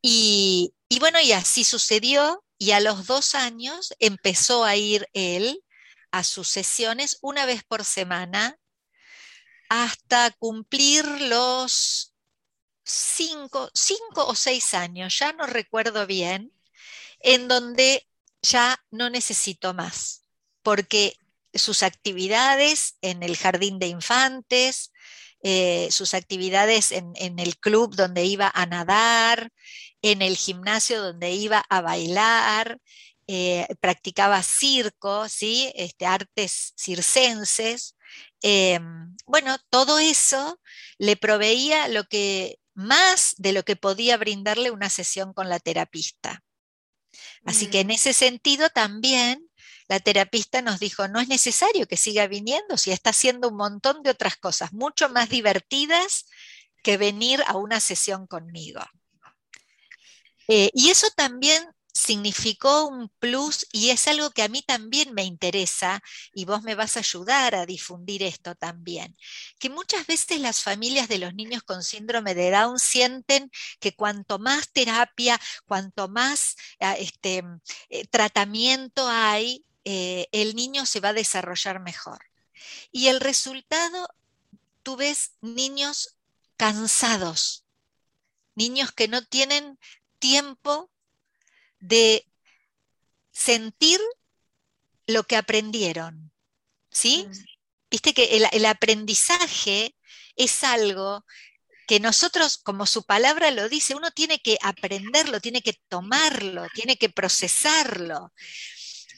Y, 0.00 0.74
bueno, 0.98 1.20
y 1.20 1.32
así 1.32 1.64
sucedió, 1.64 2.44
y 2.58 2.72
a 2.72 2.80
los 2.80 3.06
dos 3.06 3.34
años 3.34 3.94
empezó 3.98 4.64
a 4.64 4.76
ir 4.76 5.08
él 5.12 5.62
a 6.10 6.24
sus 6.24 6.48
sesiones 6.48 7.18
una 7.22 7.46
vez 7.46 7.64
por 7.64 7.84
semana 7.84 8.58
hasta 9.68 10.30
cumplir 10.32 11.04
los 11.22 12.14
cinco, 12.84 13.70
cinco 13.74 14.26
o 14.26 14.34
seis 14.34 14.74
años, 14.74 15.18
ya 15.18 15.32
no 15.32 15.46
recuerdo 15.46 16.06
bien, 16.06 16.52
en 17.20 17.48
donde 17.48 18.06
ya 18.42 18.84
no 18.90 19.08
necesito 19.08 19.72
más, 19.72 20.24
porque 20.62 21.16
sus 21.54 21.82
actividades 21.82 22.96
en 23.00 23.22
el 23.22 23.36
jardín 23.36 23.78
de 23.78 23.86
infantes, 23.86 24.92
eh, 25.42 25.88
sus 25.90 26.14
actividades 26.14 26.92
en, 26.92 27.14
el 27.16 27.58
club 27.58 27.96
donde 27.96 28.24
iba 28.24 28.50
a 28.54 28.66
nadar, 28.66 29.50
en 30.00 30.22
el 30.22 30.36
gimnasio 30.36 31.02
donde 31.02 31.32
iba 31.32 31.64
a 31.68 31.80
bailar, 31.80 32.78
eh, 33.26 33.66
practicaba 33.80 34.42
circo, 34.42 35.28
¿sí? 35.28 35.72
este, 35.74 36.06
artes 36.06 36.74
circenses. 36.76 37.96
Eh, 38.42 38.78
bueno, 39.26 39.56
todo 39.70 39.98
eso 39.98 40.60
le 40.98 41.16
proveía 41.16 41.88
lo 41.88 42.04
que 42.04 42.58
más 42.74 43.34
de 43.38 43.52
lo 43.52 43.64
que 43.64 43.76
podía 43.76 44.16
brindarle 44.16 44.70
una 44.70 44.90
sesión 44.90 45.32
con 45.32 45.48
la 45.48 45.58
terapista. 45.58 46.42
Así 47.44 47.68
que 47.68 47.80
en 47.80 47.88
mm. 47.88 47.92
ese 47.92 48.12
sentido 48.12 48.70
también 48.70 49.48
la 49.88 50.00
terapista 50.00 50.62
nos 50.62 50.80
dijo, 50.80 51.08
no 51.08 51.20
es 51.20 51.28
necesario 51.28 51.86
que 51.86 51.96
siga 51.96 52.26
viniendo 52.26 52.76
si 52.76 52.92
está 52.92 53.10
haciendo 53.10 53.48
un 53.48 53.56
montón 53.56 54.02
de 54.02 54.10
otras 54.10 54.36
cosas, 54.36 54.72
mucho 54.72 55.08
más 55.08 55.28
divertidas 55.28 56.26
que 56.82 56.96
venir 56.96 57.42
a 57.46 57.56
una 57.56 57.80
sesión 57.80 58.26
conmigo. 58.26 58.80
Eh, 60.48 60.70
y 60.74 60.90
eso 60.90 61.08
también 61.16 61.64
significó 61.92 62.86
un 62.86 63.08
plus 63.18 63.66
y 63.70 63.90
es 63.90 64.08
algo 64.08 64.30
que 64.30 64.42
a 64.42 64.48
mí 64.48 64.62
también 64.62 65.12
me 65.12 65.24
interesa 65.24 66.02
y 66.32 66.44
vos 66.44 66.62
me 66.62 66.74
vas 66.74 66.96
a 66.96 67.00
ayudar 67.00 67.54
a 67.54 67.66
difundir 67.66 68.22
esto 68.22 68.54
también, 68.54 69.16
que 69.58 69.68
muchas 69.68 70.06
veces 70.06 70.40
las 70.40 70.62
familias 70.62 71.08
de 71.08 71.18
los 71.18 71.34
niños 71.34 71.62
con 71.62 71.82
síndrome 71.82 72.34
de 72.34 72.50
Down 72.50 72.78
sienten 72.78 73.50
que 73.78 73.94
cuanto 73.94 74.38
más 74.38 74.72
terapia, 74.72 75.38
cuanto 75.66 76.08
más 76.08 76.56
ah, 76.80 76.94
este, 76.94 77.44
eh, 77.90 78.06
tratamiento 78.06 79.06
hay, 79.08 79.64
eh, 79.84 80.28
el 80.32 80.54
niño 80.54 80.86
se 80.86 81.00
va 81.00 81.10
a 81.10 81.14
desarrollar 81.14 81.80
mejor. 81.80 82.24
Y 82.90 83.08
el 83.08 83.20
resultado, 83.20 84.08
tú 84.82 84.96
ves 84.96 85.32
niños 85.40 86.16
cansados, 86.56 87.64
niños 88.54 88.92
que 88.92 89.08
no 89.08 89.24
tienen 89.24 89.78
tiempo 90.18 90.90
de 91.80 92.26
sentir 93.32 94.00
lo 95.06 95.24
que 95.24 95.36
aprendieron. 95.36 96.32
¿Sí? 96.90 97.26
Mm. 97.28 97.32
Viste 97.90 98.14
que 98.14 98.48
el, 98.52 98.64
aprendizaje 98.64 99.94
es 100.36 100.64
algo 100.64 101.26
que 101.86 102.00
nosotros, 102.00 102.58
como 102.58 102.86
su 102.86 103.04
palabra 103.04 103.50
lo 103.50 103.68
dice, 103.68 103.94
uno 103.94 104.10
tiene 104.12 104.38
que 104.38 104.56
aprenderlo, 104.62 105.40
tiene 105.40 105.60
que 105.60 105.74
tomarlo, 105.88 106.66
tiene 106.74 106.96
que 106.96 107.10
procesarlo. 107.10 108.32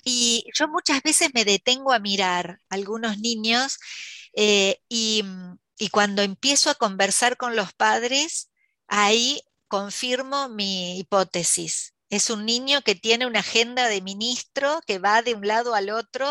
Y 0.04 0.44
yo 0.54 0.68
muchas 0.68 1.02
veces 1.02 1.30
me 1.34 1.44
detengo 1.44 1.92
a 1.92 1.98
mirar 1.98 2.60
a 2.68 2.74
algunos 2.74 3.18
niños 3.18 3.78
eh, 4.34 4.80
y, 4.88 5.24
y 5.78 5.88
cuando 5.88 6.22
empiezo 6.22 6.70
a 6.70 6.74
conversar 6.74 7.36
con 7.36 7.56
los 7.56 7.72
padres, 7.72 8.50
ahí 8.86 9.42
confirmo 9.68 10.48
mi 10.48 10.98
hipótesis. 10.98 11.94
Es 12.10 12.30
un 12.30 12.44
niño 12.46 12.82
que 12.82 12.94
tiene 12.94 13.26
una 13.26 13.40
agenda 13.40 13.88
de 13.88 14.00
ministro 14.00 14.80
que 14.86 14.98
va 14.98 15.22
de 15.22 15.34
un 15.34 15.46
lado 15.48 15.74
al 15.74 15.90
otro, 15.90 16.30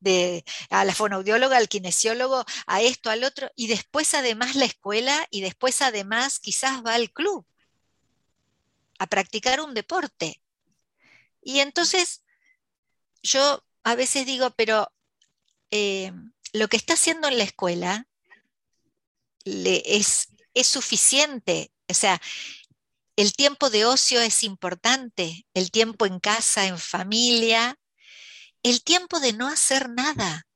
de, 0.00 0.44
a 0.70 0.84
la 0.84 0.94
fonoaudióloga, 0.94 1.58
al 1.58 1.68
kinesiólogo, 1.68 2.44
a 2.66 2.80
esto, 2.80 3.10
al 3.10 3.24
otro, 3.24 3.50
y 3.54 3.66
después 3.66 4.14
además 4.14 4.56
la 4.56 4.64
escuela 4.64 5.26
y 5.30 5.42
después 5.42 5.82
además 5.82 6.38
quizás 6.38 6.82
va 6.82 6.94
al 6.94 7.10
club 7.10 7.44
a 8.98 9.06
practicar 9.06 9.60
un 9.60 9.74
deporte. 9.74 10.40
Y 11.42 11.60
entonces 11.60 12.22
yo 13.22 13.64
a 13.84 13.94
veces 13.94 14.26
digo, 14.26 14.50
pero 14.56 14.92
eh, 15.70 16.12
lo 16.52 16.68
que 16.68 16.76
está 16.76 16.94
haciendo 16.94 17.28
en 17.28 17.38
la 17.38 17.44
escuela 17.44 18.06
le 19.44 19.82
es, 19.84 20.28
es 20.54 20.66
suficiente. 20.66 21.72
O 21.88 21.94
sea, 21.94 22.20
el 23.16 23.32
tiempo 23.32 23.70
de 23.70 23.84
ocio 23.84 24.20
es 24.20 24.42
importante, 24.44 25.46
el 25.54 25.70
tiempo 25.70 26.06
en 26.06 26.20
casa, 26.20 26.66
en 26.66 26.78
familia, 26.78 27.78
el 28.62 28.82
tiempo 28.82 29.20
de 29.20 29.32
no 29.32 29.48
hacer 29.48 29.88
nada 29.88 30.46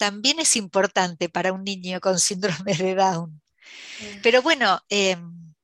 también 0.00 0.40
es 0.40 0.56
importante 0.56 1.28
para 1.28 1.52
un 1.52 1.62
niño 1.62 2.00
con 2.00 2.18
síndrome 2.18 2.74
de 2.74 2.94
Down. 2.94 3.42
Pero 4.22 4.40
bueno, 4.40 4.80
em, 4.88 5.54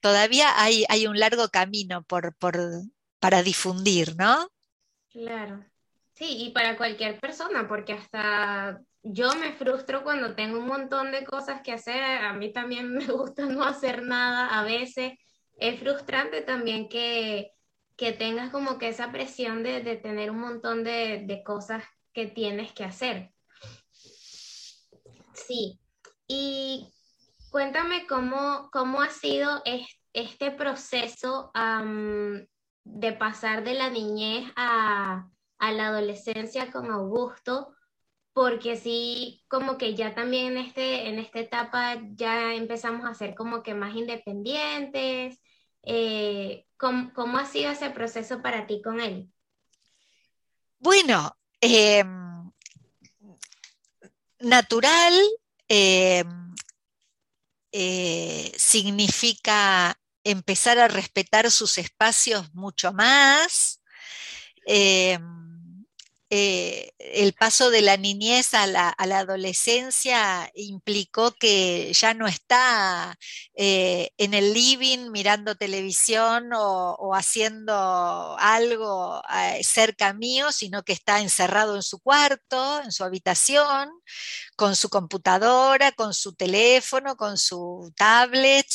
todavía 0.00 0.62
hay, 0.62 0.84
hay, 0.90 1.06
un 1.06 1.18
largo 1.18 1.48
camino 1.48 2.02
por, 2.04 2.36
por, 2.36 2.60
para 3.18 3.42
difundir, 3.42 4.14
¿no? 4.16 4.50
Claro. 5.12 5.64
Sí, 6.14 6.44
y 6.44 6.50
para 6.50 6.76
cualquier 6.76 7.18
persona, 7.20 7.68
porque 7.68 7.92
hasta 7.92 8.80
yo 9.02 9.34
me 9.34 9.52
frustro 9.52 10.04
cuando 10.04 10.34
tengo 10.34 10.58
un 10.58 10.66
montón 10.66 11.10
de 11.10 11.24
cosas 11.24 11.60
que 11.62 11.72
hacer. 11.72 12.02
A 12.24 12.32
mí 12.32 12.52
también 12.52 12.88
me 12.94 13.06
gusta 13.06 13.46
no 13.46 13.64
hacer 13.64 14.02
nada 14.02 14.58
a 14.58 14.64
veces. 14.64 15.12
Es 15.58 15.80
frustrante 15.80 16.40
también 16.42 16.88
que, 16.88 17.52
que 17.96 18.12
tengas 18.12 18.50
como 18.50 18.78
que 18.78 18.88
esa 18.88 19.12
presión 19.12 19.62
de, 19.62 19.82
de 19.82 19.96
tener 19.96 20.30
un 20.30 20.38
montón 20.38 20.84
de, 20.84 21.22
de, 21.26 21.42
cosas 21.42 21.84
que 22.12 22.26
tienes 22.26 22.72
que 22.72 22.84
hacer. 22.84 23.30
Sí. 25.34 25.78
Y 26.26 26.88
cuéntame 27.50 28.06
cómo, 28.06 28.70
cómo 28.72 29.02
ha 29.02 29.10
sido 29.10 29.62
este 30.12 30.50
proceso 30.50 31.50
de 32.84 33.12
pasar 33.12 33.64
de 33.64 33.74
la 33.74 33.90
niñez 33.90 34.50
a, 34.56 35.28
a 35.58 35.72
la 35.72 35.88
adolescencia 35.88 36.70
con 36.70 36.90
Augusto, 36.90 37.74
porque 38.32 38.76
sí, 38.76 39.44
como 39.48 39.76
que 39.76 39.94
ya 39.94 40.14
también 40.14 40.56
en, 40.56 40.58
este, 40.58 41.08
en 41.08 41.18
esta 41.18 41.38
etapa 41.38 42.00
ya 42.14 42.54
empezamos 42.54 43.06
a 43.06 43.14
ser 43.14 43.34
como 43.34 43.62
que 43.62 43.74
más 43.74 43.94
independientes. 43.94 45.40
Eh, 45.82 46.66
¿cómo, 46.76 47.38
ha 47.38 47.46
sido 47.46 47.70
ese 47.70 47.90
proceso 47.90 48.42
para 48.42 48.66
ti 48.66 48.80
con 48.82 49.00
él? 49.00 49.30
Bueno, 50.78 51.36
em, 51.60 52.50
natural 54.40 55.14
em, 55.68 56.54
eh, 57.70 58.52
significa 58.56 59.96
empezar 60.24 60.78
a 60.78 60.88
respetar 60.88 61.50
sus 61.50 61.78
espacios 61.78 62.52
mucho 62.54 62.92
más. 62.92 63.80
Em, 64.66 65.42
eh, 66.34 66.94
el 66.98 67.34
paso 67.34 67.68
de 67.68 67.82
la 67.82 67.98
niñez 67.98 68.54
a 68.54 68.66
la, 68.66 68.94
adolescencia 68.96 70.50
implicó 70.54 71.32
que 71.32 71.92
ya 71.92 72.14
no 72.14 72.26
está 72.26 73.18
eh, 73.54 74.12
en 74.16 74.32
el 74.32 74.54
living 74.54 75.10
mirando 75.10 75.56
televisión 75.56 76.48
o, 76.54 77.14
haciendo 77.14 78.34
algo 78.38 79.22
eh, 79.30 79.62
cerca 79.62 80.14
mío, 80.14 80.52
sino 80.52 80.82
que 80.84 80.94
está 80.94 81.20
encerrado 81.20 81.76
en 81.76 81.82
su 81.82 82.00
cuarto, 82.00 82.80
en 82.82 82.92
su 82.92 83.04
habitación, 83.04 83.90
con 84.56 84.74
su 84.74 84.88
computadora, 84.88 85.92
con 85.92 86.14
su 86.14 86.32
teléfono, 86.34 87.14
con 87.14 87.36
su 87.36 87.92
tablet. 87.94 88.66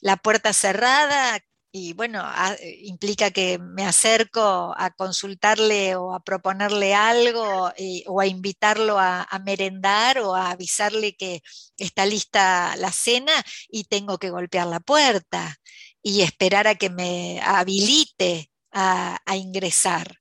La 0.00 0.16
puerta 0.16 0.52
cerrada, 0.52 1.40
y 1.76 1.92
bueno, 1.92 2.22
eh, 2.60 2.78
implica 2.84 3.32
que 3.32 3.58
me 3.58 3.84
acerco 3.84 4.72
a 4.78 4.92
consultarle 4.92 5.96
o 5.96 6.14
a 6.14 6.20
proponerle 6.22 6.94
algo 6.94 7.72
eh, 7.76 8.04
o 8.06 8.20
a 8.20 8.28
invitarlo 8.28 8.96
a, 8.96 9.26
merendar 9.44 10.20
o 10.20 10.36
a 10.36 10.52
avisarle 10.52 11.16
que 11.16 11.42
está 11.76 12.06
lista 12.06 12.76
la 12.76 12.92
cena 12.92 13.32
y 13.68 13.84
tengo 13.84 14.18
que 14.18 14.30
golpear 14.30 14.68
la 14.68 14.78
puerta 14.78 15.56
y 16.00 16.22
esperar 16.22 16.68
a 16.68 16.76
que 16.76 16.90
me 16.90 17.40
habilite 17.42 18.52
a, 18.70 19.18
ingresar. 19.34 20.20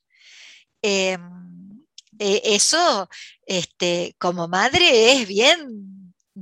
Em, 0.82 1.22
e, 2.20 2.42
eso, 2.56 3.08
este, 3.46 4.16
como 4.18 4.48
madre, 4.48 5.14
es 5.14 5.28
bien 5.28 5.93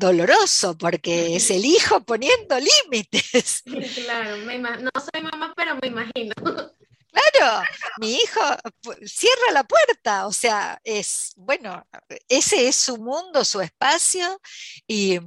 doloroso 0.02 0.78
porque 0.78 1.36
es 1.36 1.52
el 1.52 1.64
hijo 1.64 2.02
poniendo 2.04 2.58
límites. 2.60 3.64
Claro, 4.02 4.36
no 4.38 4.92
soy 5.00 5.22
mamá, 5.22 5.54
pero 5.56 5.76
me 5.82 5.88
imagino. 5.88 6.34
Claro, 7.12 7.64
mi 8.00 8.16
hijo 8.16 8.40
cierra 9.06 9.52
la 9.54 9.64
puerta, 9.64 10.28
o 10.28 10.34
sea, 10.34 10.80
es, 10.84 11.34
bueno, 11.36 11.86
ese 12.28 12.68
es 12.68 12.76
su 12.76 12.98
mundo, 12.98 13.44
su 13.44 13.62
espacio, 13.62 14.42
y, 14.88 15.20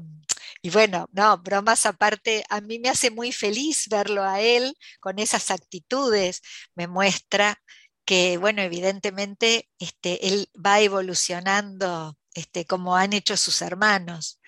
y, 0.63 0.71
bueno, 0.71 1.09
no, 1.13 1.39
bromas 1.39 1.85
aparte, 1.87 2.45
a 2.49 2.61
mí 2.61 2.79
me 2.79 2.89
hace 2.89 3.11
muy 3.11 3.33
feliz 3.33 3.87
verlo 3.89 4.23
a 4.23 4.41
él 4.41 4.75
con 5.01 5.19
esas 5.19 5.51
actitudes, 5.51 6.41
me 6.75 6.87
muestra 6.89 7.59
que, 8.05 8.39
bueno, 8.39 8.63
evidentemente 8.63 9.69
este, 9.79 10.29
él 10.29 10.49
va 10.55 10.81
evolucionando 10.81 12.17
este, 12.35 12.67
como 12.67 12.97
han 12.97 13.13
hecho 13.13 13.37
sus 13.37 13.63
hermanos. 13.63 14.41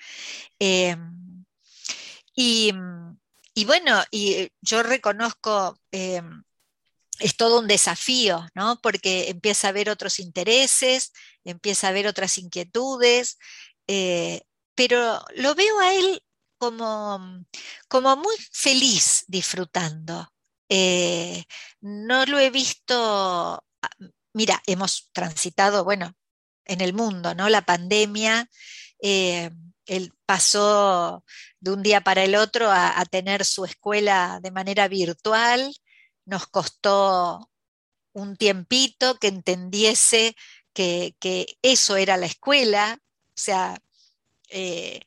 Em, 0.58 1.44
y, 2.34 2.72
bueno, 3.64 4.02
y 4.10 4.50
yo 4.60 4.82
reconozco, 4.82 5.78
em, 5.90 6.44
es 7.18 7.36
todo 7.36 7.60
un 7.60 7.68
desafío, 7.68 8.46
¿no? 8.54 8.78
Porque 8.82 9.30
empieza 9.30 9.68
a 9.68 9.70
haber 9.70 9.88
otros 9.90 10.18
intereses, 10.18 11.12
empieza 11.44 11.86
a 11.86 11.90
haber 11.90 12.06
otras 12.06 12.38
inquietudes, 12.38 13.38
eh, 13.86 14.42
pero 14.74 15.24
lo 15.36 15.54
veo 15.54 15.80
a 15.80 15.94
él 15.94 16.22
como, 16.58 17.44
como 17.88 18.16
muy 18.16 18.36
feliz 18.52 19.24
disfrutando. 19.28 20.28
Eh, 20.68 21.44
no 21.80 22.26
lo 22.26 22.38
he 22.38 22.50
visto, 22.50 23.64
ah, 23.82 23.90
mira, 24.34 24.62
hemos 24.66 25.10
transitado, 25.12 25.84
bueno, 25.84 26.14
en 26.66 26.80
el 26.80 26.92
mundo, 26.92 27.34
¿no? 27.34 27.48
La 27.48 27.62
pandemia, 27.62 28.48
eh, 29.00 29.50
él 29.86 30.12
pasó 30.26 31.24
de 31.60 31.70
un 31.70 31.82
día 31.82 32.00
para 32.02 32.24
el 32.24 32.34
otro 32.34 32.70
a, 32.70 33.04
tener 33.06 33.44
su 33.44 33.64
escuela 33.64 34.40
de 34.42 34.50
manera 34.50 34.88
virtual, 34.88 35.74
nos 36.24 36.46
costó 36.48 37.50
un 38.12 38.36
tiempito 38.36 39.18
que 39.18 39.28
entendiese 39.28 40.36
que, 40.72 41.14
eso 41.62 41.96
era 41.96 42.16
la 42.16 42.26
escuela, 42.26 42.98
o 43.00 43.32
sea, 43.34 43.78
eh, 44.48 45.00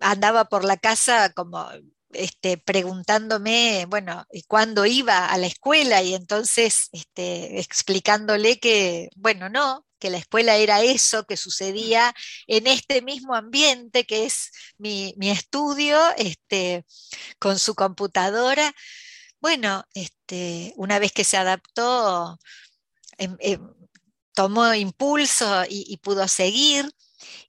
andaba 0.00 0.46
por 0.46 0.64
la 0.64 0.76
casa 0.76 1.32
como 1.32 1.68
este, 2.12 2.58
preguntándome, 2.58 3.86
bueno, 3.88 4.26
cuándo 4.48 4.86
iba 4.86 5.26
a 5.26 5.38
la 5.38 5.46
escuela 5.46 6.02
y 6.02 6.14
entonces 6.14 6.88
este, 6.92 7.60
explicándole 7.60 8.58
que, 8.58 9.10
bueno, 9.16 9.48
no, 9.48 9.86
que 10.00 10.10
la 10.10 10.18
escuela 10.18 10.56
era 10.56 10.82
eso 10.82 11.24
que 11.26 11.36
sucedía 11.36 12.14
en 12.48 12.66
este 12.66 13.02
mismo 13.02 13.34
ambiente 13.34 14.04
que 14.04 14.26
es 14.26 14.50
mi, 14.78 15.14
estudio, 15.20 15.98
este, 16.16 16.84
con 17.38 17.58
su 17.58 17.74
computadora. 17.74 18.74
Bueno, 19.40 19.84
este, 19.94 20.74
una 20.76 20.98
vez 20.98 21.12
que 21.12 21.24
se 21.24 21.36
adaptó, 21.36 22.38
em, 23.18 23.36
em, 23.40 23.60
tomó 24.34 24.74
impulso 24.74 25.64
y 25.68 25.96
pudo 25.98 26.28
seguir 26.28 26.90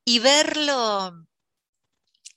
y 0.06 0.20
verlo 0.20 1.14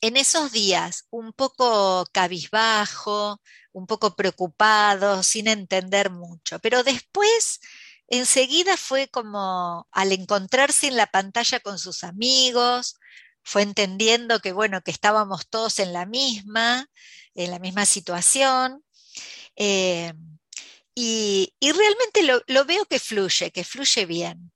en 0.05 0.17
esos 0.19 0.53
días 0.53 1.07
un 1.11 1.33
poco 1.33 2.05
cabizbajo, 2.13 3.41
un 3.73 3.87
poco 3.87 4.15
preocupado, 4.15 5.23
sin 5.23 5.49
entender 5.49 6.11
mucho, 6.11 6.59
pero 6.61 6.83
después 6.85 7.61
enseguida 8.09 8.77
fue 8.77 9.09
como 9.09 9.89
al 9.93 10.13
encontrarse 10.13 10.89
en 10.89 10.97
la 10.97 11.07
pantalla 11.07 11.61
con 11.61 11.79
sus 11.79 12.05
amigos, 12.05 12.97
fue 13.43 13.63
entendiendo 13.63 14.41
que 14.41 14.53
bueno, 14.53 14.81
que 14.83 14.91
estábamos 14.91 15.49
todos 15.49 15.79
en 15.79 15.93
la 15.93 16.07
misma, 16.07 16.89
en 17.35 17.51
la 17.51 17.59
misma 17.59 17.87
situación. 17.87 18.85
Eh, 19.57 20.13
y, 20.95 21.53
realmente 21.61 22.23
lo, 22.23 22.65
veo 22.65 22.85
que 22.87 23.01
fluye, 23.01 23.51
que 23.51 23.65
fluye 23.65 24.07
bien. 24.07 24.53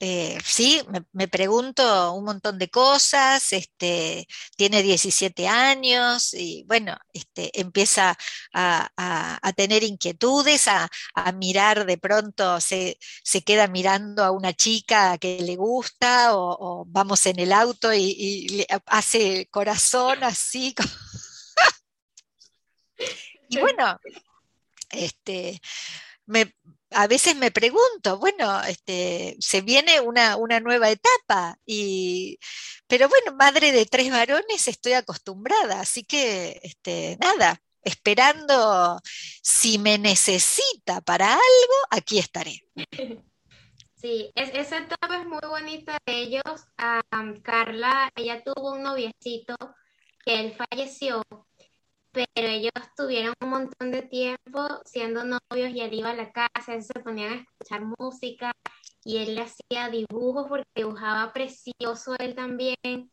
Eh, 0.00 0.38
sí, 0.44 0.80
me, 1.12 1.26
pregunto 1.26 2.12
un 2.12 2.24
montón 2.24 2.56
de 2.58 2.70
cosas, 2.70 3.52
este, 3.52 4.28
tiene 4.56 4.82
17 4.84 5.48
años 5.48 6.34
y 6.34 6.62
bueno, 6.68 6.96
este, 7.12 7.60
empieza 7.60 8.16
a, 8.52 8.88
tener 9.56 9.82
inquietudes, 9.82 10.68
a, 10.68 10.88
mirar 11.32 11.84
de 11.84 11.98
pronto, 11.98 12.60
se, 12.60 12.96
queda 13.44 13.66
mirando 13.66 14.22
a 14.24 14.30
una 14.30 14.52
chica 14.52 15.18
que 15.18 15.42
le 15.42 15.56
gusta 15.56 16.36
o, 16.36 16.84
vamos 16.86 17.26
en 17.26 17.40
el 17.40 17.52
auto 17.52 17.92
y, 17.92 18.64
hace 18.86 19.48
corazón 19.50 20.22
así. 20.22 20.74
y 23.48 23.58
bueno, 23.58 23.98
este, 24.90 25.60
me, 26.26 26.54
a 26.90 27.06
veces 27.06 27.36
me 27.36 27.50
pregunto, 27.50 28.18
bueno, 28.18 28.62
este, 28.62 29.36
se 29.40 29.60
viene 29.60 30.00
una, 30.00 30.36
nueva 30.60 30.90
etapa, 30.90 31.58
y, 31.66 32.38
pero 32.86 33.08
bueno, 33.08 33.34
madre 33.36 33.72
de 33.72 33.86
tres 33.86 34.10
varones, 34.10 34.68
estoy 34.68 34.94
acostumbrada, 34.94 35.80
así 35.80 36.04
que 36.04 36.60
este, 36.62 37.16
nada, 37.20 37.60
esperando 37.82 39.00
si 39.42 39.78
me 39.78 39.98
necesita 39.98 41.00
para 41.02 41.32
algo, 41.32 41.76
aquí 41.90 42.18
estaré. 42.18 42.62
Sí, 44.00 44.30
esa 44.36 44.78
etapa 44.78 45.16
es 45.16 45.26
muy 45.26 45.40
bonita 45.42 45.98
de 46.06 46.20
ellos. 46.20 46.44
Carla, 47.42 48.12
ella 48.14 48.44
tuvo 48.44 48.74
un 48.74 48.84
noviecito 48.84 49.56
que 50.24 50.38
él 50.38 50.56
falleció 50.56 51.24
pero 52.12 52.48
ellos 52.48 52.72
tuvieron 52.96 53.34
un 53.40 53.50
montón 53.50 53.90
de 53.90 54.02
tiempo 54.02 54.66
siendo 54.84 55.24
novios 55.24 55.70
y 55.70 55.80
él 55.80 55.94
iba 55.94 56.10
a 56.10 56.14
la 56.14 56.32
casa, 56.32 56.74
él 56.74 56.82
se 56.82 56.94
ponían 57.00 57.32
a 57.32 57.36
escuchar 57.36 57.82
música 57.98 58.52
y 59.04 59.18
él 59.18 59.34
le 59.34 59.42
hacía 59.42 59.88
dibujos 59.90 60.46
porque 60.48 60.68
dibujaba 60.74 61.32
precioso 61.32 62.16
él 62.18 62.34
también. 62.34 63.10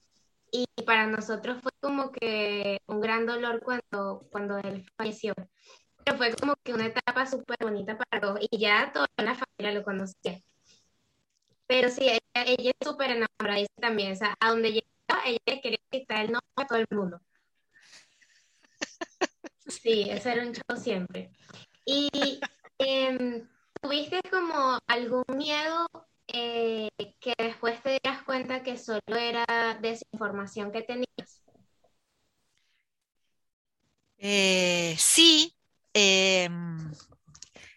Y 0.52 0.66
para 0.86 1.08
nosotros 1.08 1.62
fue 1.62 1.72
como 1.82 2.12
que 2.12 2.80
un 2.88 3.02
gran 3.02 3.26
dolor 3.26 3.62
cuando, 3.62 4.28
cuando 4.32 4.58
él 4.60 4.86
falleció. 4.98 5.34
Pero 6.04 6.18
fue 6.18 6.34
como 6.36 6.56
que 6.64 6.74
una 6.74 6.86
etapa 6.88 7.26
súper 7.26 7.58
bonita 7.62 7.98
para 7.98 8.22
todos 8.22 8.40
y 8.50 8.58
ya 8.60 8.92
toda 8.94 9.08
la 9.18 9.36
familia 9.36 9.80
lo 9.80 9.84
conocía. 9.84 10.40
Pero 11.68 11.90
sí, 11.90 12.08
ella, 12.08 12.20
ella 12.46 12.72
es 12.80 12.88
súper 12.88 13.12
enamorada 13.12 13.66
también, 13.82 14.14
o 14.14 14.16
sea, 14.16 14.36
a 14.40 14.50
donde 14.50 14.72
llegaba, 14.72 15.26
ella 15.26 15.62
quería 15.62 15.80
quitar 15.90 16.26
el 16.26 16.32
nombre 16.32 16.52
a 16.56 16.68
todo 16.68 16.78
el 16.80 16.88
mundo. 16.92 17.20
Sí, 19.68 20.08
ese 20.10 20.32
era 20.32 20.44
un 20.44 20.54
show 20.54 20.78
siempre. 20.78 21.32
¿Y 21.86 22.40
em, 22.78 23.48
tuviste 23.82 24.22
como 24.30 24.80
algún 24.88 25.24
miedo 25.36 25.88
eh, 26.28 26.90
que 27.20 27.34
después 27.38 27.82
te 27.84 28.00
dieras 28.02 28.24
cuenta 28.24 28.64
que 28.64 28.78
solo 28.78 29.16
era 29.16 29.78
desinformación 29.82 30.72
que 30.72 30.82
tenías? 30.82 31.44
Eh, 34.18 34.96
sí, 34.98 35.56
em, 35.94 36.92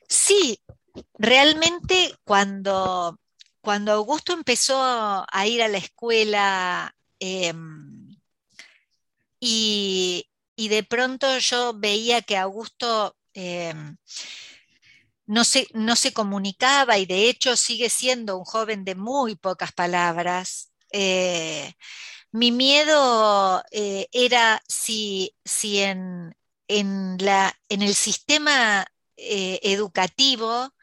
sí, 0.09 0.61
realmente 1.19 2.15
cuando, 2.25 3.19
cuando 3.61 3.93
Augusto 3.93 4.33
empezó 4.33 4.77
a 4.81 5.47
ir 5.47 5.63
a 5.63 5.69
la 5.69 5.79
escuela 5.79 6.95
em, 7.19 8.09
y, 9.41 10.28
y 10.59 10.67
de 10.69 10.83
pronto 10.83 11.39
yo 11.39 11.73
veía 11.73 12.21
que 12.21 12.37
Augusto 12.37 13.17
eh, 13.33 13.73
no, 15.27 15.45
se, 15.45 15.69
no, 15.73 15.95
se, 15.95 16.13
comunicaba 16.13 16.99
y 16.99 17.07
de 17.07 17.29
hecho 17.29 17.57
sigue 17.57 17.89
siendo 17.89 18.37
un 18.37 18.45
joven 18.45 18.85
de 18.85 18.97
muy 18.97 19.37
pocas 19.37 19.71
palabras. 19.71 20.73
Eh, 20.91 21.75
mi 22.33 22.51
miedo 22.51 23.63
eh, 23.71 24.09
era 24.11 24.61
si, 24.67 25.33
si 25.45 25.79
en, 25.79 26.35
la, 27.21 27.57
en, 27.69 27.83
el 27.83 27.95
sistema 27.95 28.85
educativo 29.17 30.75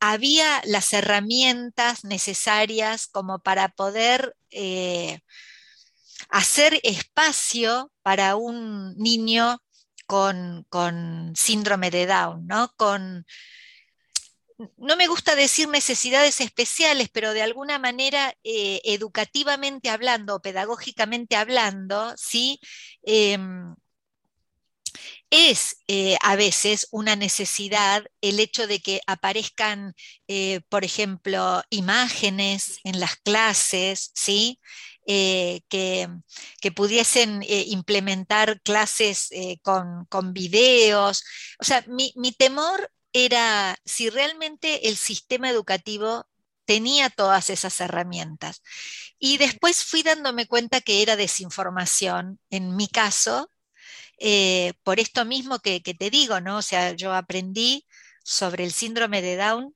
había 0.00 0.62
las 0.64 0.94
herramientas 0.94 2.04
necesarias 2.04 3.06
como 3.06 3.40
para 3.40 3.68
poder 3.68 4.34
hacer 6.28 6.80
espacio 6.82 7.92
para 8.02 8.36
un 8.36 8.96
niño 8.96 9.60
con, 10.06 11.34
síndrome 11.36 11.90
de 11.90 12.06
Down, 12.06 12.46
¿no? 12.46 12.72
Con, 12.76 13.26
no 14.76 14.96
me 14.96 15.06
gusta 15.06 15.36
decir 15.36 15.68
necesidades 15.68 16.40
especiales, 16.40 17.08
pero 17.12 17.32
de 17.32 17.42
alguna 17.42 17.78
manera, 17.78 18.34
eh, 18.42 18.80
educativamente 18.84 19.90
hablando 19.90 20.36
o 20.36 20.42
pedagógicamente 20.42 21.36
hablando, 21.36 22.14
¿sí? 22.16 22.58
Em, 23.02 23.74
es 25.30 25.76
eh, 25.88 26.16
a 26.22 26.36
veces 26.36 26.88
una 26.90 27.16
necesidad 27.16 28.04
el 28.22 28.40
hecho 28.40 28.66
de 28.66 28.80
que 28.80 29.00
aparezcan, 29.06 29.94
eh, 30.26 30.60
por 30.68 30.84
ejemplo, 30.84 31.62
imágenes 31.70 32.78
en 32.84 33.00
las 33.00 33.16
clases, 33.16 34.10
¿sí? 34.14 34.58
Eh, 35.10 35.62
que, 35.70 36.06
pudiesen 36.76 37.42
eh, 37.44 37.64
implementar 37.68 38.60
clases 38.60 39.28
eh, 39.30 39.58
con, 39.62 40.34
videos. 40.34 41.24
O 41.58 41.64
sea, 41.64 41.82
mi, 41.88 42.12
temor 42.32 42.92
era 43.14 43.78
si 43.86 44.10
realmente 44.10 44.88
el 44.88 44.98
sistema 44.98 45.48
educativo 45.48 46.26
tenía 46.66 47.08
todas 47.08 47.48
esas 47.48 47.80
herramientas. 47.80 48.62
Y 49.18 49.38
después 49.38 49.82
fui 49.84 50.02
dándome 50.02 50.46
cuenta 50.46 50.82
que 50.82 51.02
era 51.02 51.16
desinformación, 51.16 52.38
en 52.50 52.76
mi 52.76 52.88
caso, 52.88 53.50
por 54.82 55.00
esto 55.00 55.24
mismo 55.24 55.60
que, 55.60 55.82
que, 55.82 55.94
te 55.94 56.10
digo, 56.10 56.40
¿no? 56.40 56.58
O 56.58 56.62
sea, 56.62 56.92
yo 56.92 57.14
aprendí 57.14 57.86
sobre 58.24 58.64
el 58.64 58.72
síndrome 58.72 59.22
de 59.22 59.36
Down 59.36 59.74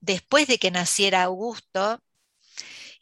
después 0.00 0.46
de 0.48 0.58
que 0.58 0.70
naciera 0.70 1.24
Augusto, 1.24 2.02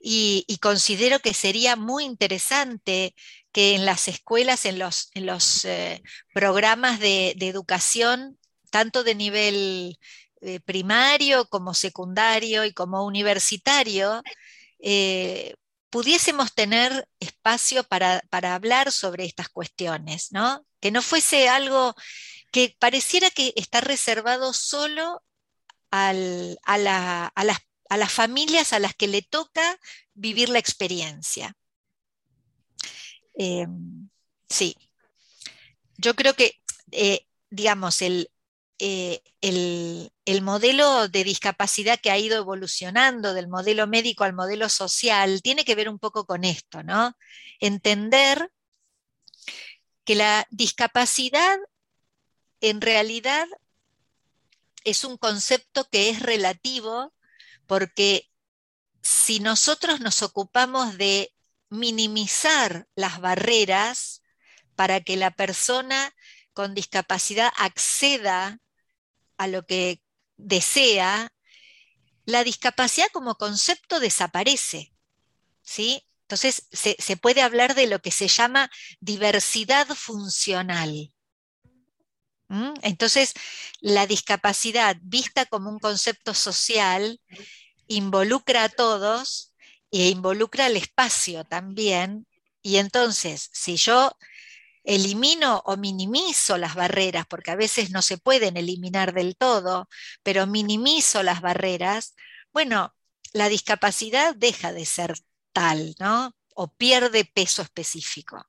y, 0.01 0.59
considero 0.61 1.18
que 1.20 1.34
sería 1.34 1.76
muy 1.76 2.05
interesante 2.05 3.14
que 3.53 3.74
en 3.74 3.84
las 3.84 4.09
escuelas, 4.09 4.64
en 4.64 4.78
los, 4.78 5.11
en 5.14 5.26
los 5.26 5.64
eh, 5.64 6.03
programas 6.34 7.01
de, 7.01 7.30
educación, 7.40 8.38
tanto 8.70 9.03
de 9.03 9.14
nivel 9.14 9.99
eh, 10.40 10.61
primario 10.61 11.49
como 11.49 11.74
secundario 11.74 12.64
y 12.64 12.72
como 12.72 13.05
universitario, 13.05 14.22
eh, 14.78 15.55
pudiésemos 15.90 16.55
tener 16.55 17.09
espacio 17.20 17.84
para, 17.84 18.22
hablar 18.30 18.92
sobre 18.92 19.24
estas 19.24 19.49
cuestiones, 19.49 20.32
¿no? 20.32 20.64
Que 20.80 20.90
no 20.90 21.03
fuese 21.03 21.49
algo 21.49 21.94
que 22.53 22.76
pareciera 22.78 23.30
que 23.30 23.53
está 23.57 23.80
reservado 23.80 24.53
solo 24.53 25.22
a, 25.90 26.12
la, 26.12 27.26
a, 27.34 27.44
las 27.44 27.59
a 27.89 27.97
las 27.97 28.12
familias 28.12 28.72
a 28.72 28.78
las 28.78 28.95
que 28.95 29.09
le 29.09 29.22
toca 29.22 29.78
vivir 30.14 30.49
la 30.49 30.59
experiencia. 30.59 31.57
Em, 33.34 34.09
sí, 34.49 34.76
yo 35.97 36.14
creo 36.14 36.34
que, 36.34 36.61
eh, 36.93 37.26
digamos, 37.51 38.03
eh, 38.03 38.28
el, 39.41 40.12
el, 40.24 40.43
modelo 40.43 41.09
de 41.09 41.24
discapacidad 41.24 42.01
que 42.01 42.11
ha 42.11 42.18
ido 42.18 42.39
evolucionando 42.39 43.34
del 43.34 43.49
modelo 43.49 43.86
médico 43.86 44.24
al 44.24 44.34
modelo 44.34 44.68
social 44.68 45.43
tiene 45.43 45.64
que 45.64 45.74
ver 45.74 45.89
un 45.89 45.99
poco 45.99 46.26
con 46.26 46.45
esto, 46.45 46.82
¿no? 46.82 47.16
Entender 47.61 48.51
que 50.05 50.14
la 50.14 50.47
discapacidad 50.51 51.59
en 52.61 52.80
realidad 52.80 53.47
es 54.84 55.05
un 55.05 55.16
concepto 55.16 55.89
que 55.91 56.09
es 56.11 56.20
relativo 56.20 57.12
porque 57.69 58.29
si 59.03 59.39
nosotros 59.39 60.01
nos 60.01 60.23
ocupamos 60.23 60.99
de 60.99 61.33
minimizar 61.69 62.89
las 62.97 63.21
barreras 63.21 64.23
para 64.75 65.01
que 65.01 65.16
la 65.16 65.31
persona 65.31 66.12
con 66.55 66.75
discapacidad 66.75 67.53
acceda 67.57 68.59
a 69.37 69.47
lo 69.47 69.66
que 69.66 70.03
desea, 70.37 71.33
la 72.25 72.43
discapacidad 72.43 73.09
como 73.12 73.37
concepto 73.37 74.01
desaparece. 74.01 74.93
¿sí? 75.62 76.05
Entonces 76.23 76.66
se, 76.73 76.97
se, 76.99 77.16
puede 77.16 77.43
hablar 77.43 77.75
de 77.75 77.87
lo 77.87 78.01
que 78.01 78.11
se 78.11 78.29
llama 78.29 78.71
diversidad 79.01 79.87
funcional. 79.89 81.12
¿Mm? 82.49 82.74
Entonces, 82.82 83.34
la 83.80 84.07
discapacidad 84.07 84.96
vista 85.03 85.46
como 85.46 85.70
un 85.70 85.78
concepto 85.78 86.34
social 86.34 87.20
involucra 87.86 88.64
a 88.64 88.68
todos 88.68 89.55
e 89.90 90.09
involucra 90.09 90.66
al 90.66 90.76
espacio 90.76 91.44
también. 91.44 92.26
Y 92.62 92.76
entonces, 92.78 93.51
si 93.53 93.76
yo 93.76 94.12
elimino 94.84 95.62
o 95.66 95.76
minimizo 95.76 96.57
las 96.59 96.74
barreras, 96.74 97.26
porque 97.26 97.51
a 97.51 97.57
veces 97.57 97.90
no 97.90 98.03
se 98.03 98.18
pueden 98.18 98.57
eliminar 98.57 99.12
del 99.12 99.36
todo, 99.36 99.88
pero 100.22 100.46
minimizo 100.46 101.22
las 101.22 101.40
barreras, 101.42 102.14
bueno, 102.53 102.94
la 103.32 103.49
discapacidad 103.49 104.34
deja 104.34 104.72
de 104.72 104.86
ser 104.86 105.18
tal, 105.53 105.94
¿no? 105.99 106.34
O 106.55 106.68
pierde 106.72 107.24
peso 107.24 107.62
específico. 107.62 108.44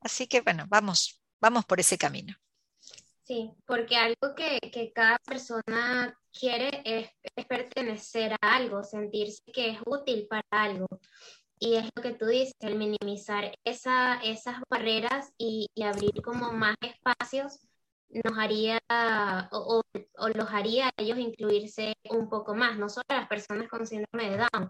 Así 0.00 0.26
que 0.26 0.40
bueno, 0.40 0.66
vamos, 0.68 1.21
vamos 1.42 1.66
por 1.66 1.80
ese 1.80 1.98
camino. 1.98 2.34
Sí, 3.24 3.52
porque 3.66 3.96
algo 3.96 4.34
que, 4.34 4.92
cada 4.94 5.18
persona 5.18 6.16
quiere 6.32 6.82
es, 6.84 7.10
pertenecer 7.46 8.32
a 8.32 8.56
algo, 8.56 8.82
sentirse 8.82 9.42
que 9.52 9.70
es 9.70 9.78
útil 9.84 10.26
para 10.28 10.46
algo. 10.50 10.86
Y 11.58 11.76
es 11.76 11.88
lo 11.94 12.02
que 12.02 12.12
tú 12.14 12.26
dices, 12.26 12.54
el 12.60 12.76
minimizar 12.76 13.54
esa, 13.64 14.20
esas 14.22 14.56
barreras 14.68 15.32
y, 15.38 15.68
abrir 15.82 16.22
como 16.22 16.52
más 16.52 16.76
espacios 16.80 17.60
nos 18.08 18.38
haría 18.38 18.78
o, 19.52 19.82
los 20.34 20.50
haría 20.50 20.88
a 20.88 20.92
ellos 20.98 21.18
incluirse 21.18 21.94
un 22.10 22.28
poco 22.28 22.54
más, 22.54 22.78
no 22.78 22.88
solo 22.88 23.06
a 23.08 23.20
las 23.20 23.28
personas 23.28 23.68
con 23.68 23.86
síndrome 23.86 24.30
de 24.30 24.36
Down, 24.38 24.68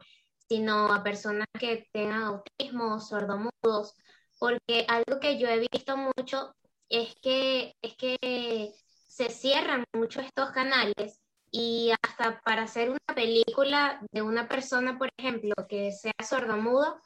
sino 0.48 0.92
a 0.92 1.02
personas 1.02 1.46
que 1.58 1.88
tengan 1.92 2.22
autismo, 2.22 3.00
sordomudos, 3.00 3.94
porque 4.38 4.86
algo 4.88 5.18
que 5.20 5.38
yo 5.38 5.48
he 5.48 5.58
visto 5.58 5.96
mucho 5.96 6.54
es 6.92 7.14
que, 7.22 7.74
es 7.80 7.96
que 7.96 8.74
se 9.08 9.30
cierran 9.30 9.84
mucho 9.94 10.20
estos 10.20 10.50
canales 10.50 11.20
y 11.50 11.90
hasta 12.02 12.40
para 12.42 12.62
hacer 12.62 12.90
una 12.90 13.14
película 13.14 14.00
de 14.12 14.22
una 14.22 14.46
persona, 14.46 14.98
por 14.98 15.08
ejemplo, 15.16 15.54
que 15.68 15.90
sea 15.92 16.12
sordomudo, 16.22 17.00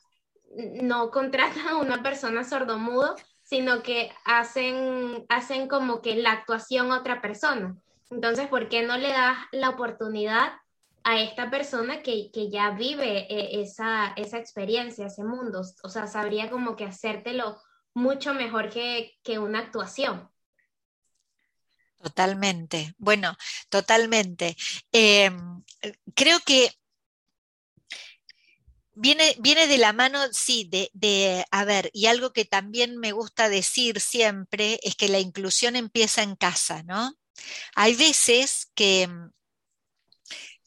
no 0.82 1.10
contratan 1.10 1.68
a 1.68 1.76
una 1.76 2.02
persona 2.02 2.42
sordomudo, 2.42 3.14
sino 3.42 3.82
que 3.82 4.10
hacen, 4.24 5.24
hacen 5.28 5.68
como 5.68 6.02
que 6.02 6.16
la 6.16 6.32
actuación 6.32 6.90
a 6.90 6.98
otra 6.98 7.20
persona. 7.20 7.76
Entonces, 8.10 8.48
¿por 8.48 8.68
qué 8.68 8.82
no 8.82 8.96
le 8.96 9.08
das 9.08 9.38
la 9.52 9.70
oportunidad 9.70 10.52
a 11.04 11.20
esta 11.20 11.48
persona 11.48 12.02
que, 12.02 12.30
ya 12.50 12.70
vive 12.70 13.26
eh, 13.32 13.60
esa, 13.60 14.12
esa 14.16 14.38
experiencia, 14.38 15.06
ese 15.06 15.22
mundo? 15.22 15.62
O 15.84 15.88
sea, 15.88 16.08
sabría 16.08 16.50
como 16.50 16.74
que 16.74 16.86
hacértelo 16.86 17.56
mucho 17.96 18.34
mejor 18.34 18.68
que, 18.68 19.18
que 19.22 19.38
una 19.38 19.60
actuación. 19.60 20.30
Totalmente, 21.96 22.94
bueno, 22.98 23.34
totalmente. 23.70 24.54
Em, 24.92 25.64
creo 26.14 26.38
que 26.40 26.70
Viene, 28.98 29.36
viene, 29.40 29.66
de 29.66 29.76
la 29.76 29.92
mano, 29.92 30.18
sí, 30.32 30.66
de, 30.70 30.90
de, 30.94 31.44
a 31.50 31.66
ver, 31.66 31.90
y 31.92 32.06
algo 32.06 32.32
que 32.32 32.46
también 32.46 32.96
me 32.96 33.12
gusta 33.12 33.50
decir 33.50 34.00
siempre 34.00 34.80
es 34.82 34.96
que 34.96 35.10
la 35.10 35.18
inclusión 35.18 35.76
empieza 35.76 36.22
en 36.22 36.34
casa, 36.34 36.82
¿no? 36.82 37.12
Hay 37.74 37.94
veces 37.94 38.70
que 38.74 39.06
mm, 39.06 39.30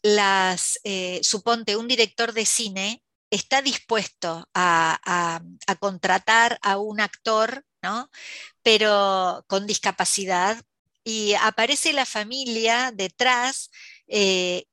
las, 0.03 0.80
eh, 0.84 1.21
suponte, 1.23 1.75
un 1.75 1.88
director 1.88 2.34
de 2.34 2.45
cine 2.45 3.03
está 3.30 3.61
dispuesto 3.61 4.47
a, 4.53 5.41
contratar 5.80 6.59
a 6.61 6.77
un 6.77 6.99
actor, 6.99 7.65
¿no? 7.82 8.09
Pero 8.63 9.45
con 9.47 9.67
discapacidad, 9.67 10.61
y 11.03 11.34
aparece 11.36 11.93
la 11.93 12.05
familia 12.05 12.91
detrás 12.93 13.71
eh, 14.07 14.65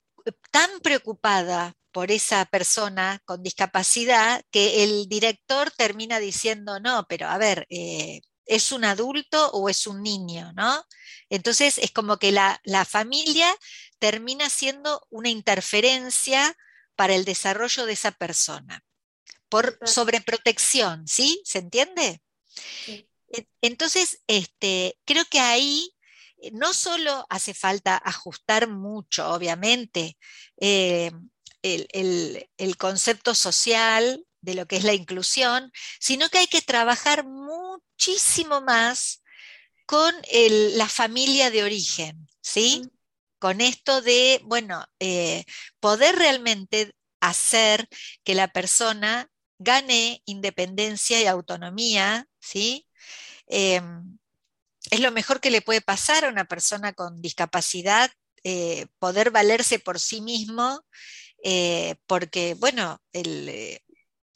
tan 0.50 0.70
preocupada 0.80 1.74
por 1.92 2.11
esa 2.11 2.44
persona 2.44 3.22
con 3.24 3.42
discapacidad 3.42 4.42
que 4.50 4.84
el 4.84 5.09
director 5.09 5.70
termina 5.70 6.18
diciendo, 6.18 6.78
no, 6.78 7.07
pero 7.09 7.28
a 7.28 7.38
ver, 7.38 7.66
eh, 7.70 8.20
¿es 8.44 8.70
un 8.70 8.84
adulto 8.84 9.50
o 9.52 9.68
es 9.68 9.86
un 9.86 10.02
niño? 10.02 10.52
¿no? 10.54 10.84
Entonces 11.30 11.78
es 11.78 11.90
como 11.92 12.18
que 12.18 12.32
la, 12.32 12.61
familia 12.86 13.48
termina 13.98 14.50
siendo 14.50 15.07
una 15.11 15.30
interferencia 15.30 16.54
para 16.97 17.14
el 17.14 17.24
desarrollo 17.24 17.86
de 17.86 17.92
esa 17.92 18.12
persona, 18.12 18.84
por 19.49 19.78
sobreprotección, 19.84 21.07
¿sí? 21.07 21.40
¿Se 21.44 21.59
entiende? 21.59 22.22
Entonces, 23.61 24.22
este, 24.26 24.99
creo 25.05 25.24
que 25.26 25.40
ahí 25.40 25.90
eh, 26.38 26.51
no 26.53 26.74
solo 26.74 27.26
hace 27.28 27.55
falta 27.55 27.97
ajustar 27.97 28.68
mucho, 28.68 29.28
obviamente, 29.30 30.16
eh, 30.61 31.11
el, 31.62 32.76
concepto 32.78 33.34
social 33.34 34.24
de 34.40 34.55
lo 34.55 34.66
que 34.66 34.76
es 34.76 34.84
la 34.84 34.94
inclusión, 34.94 35.72
sino 35.99 36.28
que 36.28 36.38
hay 36.38 36.47
que 36.47 36.62
trabajar 36.62 37.24
muchísimo 37.24 38.61
más 38.61 39.22
con 39.86 40.14
la 40.74 40.88
familia 40.88 41.51
de 41.51 41.64
origen, 41.64 42.28
¿sí? 42.40 42.82
Con 43.39 43.61
esto 43.61 44.01
de, 44.03 44.41
bueno, 44.45 44.84
eh, 45.01 45.45
poder 45.80 46.16
realmente 46.16 46.93
hacer 47.20 47.89
que 48.24 48.34
la 48.34 48.49
persona 48.49 49.28
gane 49.59 50.22
independencia 50.26 51.20
y 51.22 51.26
autonomía, 51.26 52.26
¿sí? 52.41 52.87
Em, 53.49 54.18
es 54.91 55.01
lo 55.01 55.12
mejor 55.12 55.41
que 55.41 55.51
le 55.51 55.62
puede 55.62 55.80
pasar 55.80 56.24
a 56.24 56.28
una 56.28 56.45
persona 56.47 56.93
con 56.93 57.22
discapacidad, 57.22 58.11
eh, 58.45 58.87
poder 58.99 59.30
valerse 59.30 59.78
por 59.80 60.01
sí 60.01 60.20
mismo 60.20 60.84
eh, 61.43 61.97
porque, 62.07 62.55
bueno, 62.55 63.01
eh, 63.12 63.80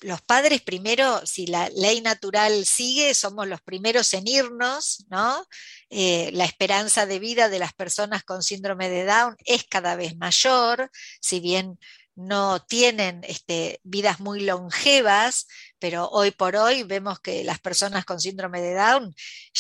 los 0.03 0.20
padres 0.22 0.62
primero, 0.62 1.24
si 1.26 1.46
la 1.46 1.68
ley 1.70 2.01
natural 2.01 2.64
sigue, 2.64 3.14
somos 3.14 3.46
los 3.46 3.61
primeros 3.61 4.12
en 4.14 4.26
irnos, 4.26 5.05
¿no? 5.09 5.46
Eh, 5.90 6.30
la 6.32 6.44
esperanza 6.44 7.07
de 7.07 7.18
vida 7.18 7.48
de 7.48 7.59
las 7.59 7.72
personas 7.72 8.24
con 8.24 8.42
síndrome 8.42 8.88
de 8.88 9.05
Down 9.05 9.36
es 9.44 9.64
cada 9.64 9.96
vez 9.96 10.16
mayor, 10.16 10.90
si 11.20 11.40
bien 11.40 11.78
no 12.14 12.61
tienen 12.64 13.22
este, 13.24 13.80
vidas 13.82 14.20
muy 14.20 14.40
longevas, 14.40 15.46
pero 15.78 16.09
hoy 16.09 16.30
por 16.30 16.57
hoy 16.57 16.82
vemos 16.82 17.20
que 17.20 17.44
las 17.44 17.61
personas 17.61 18.05
con 18.05 18.20
síndrome 18.20 18.61
de 18.61 18.74
Down 18.74 19.14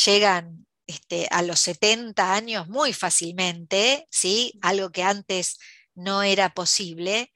llegan 0.04 0.66
este, 0.86 1.28
a 1.30 1.42
los 1.42 1.60
70 1.60 2.34
años 2.34 2.68
muy 2.68 2.92
fácilmente, 2.92 4.06
¿sí? 4.10 4.58
algo 4.62 4.90
que 4.90 5.02
antes 5.02 5.58
no 5.94 6.22
era 6.22 6.52
posible. 6.54 7.32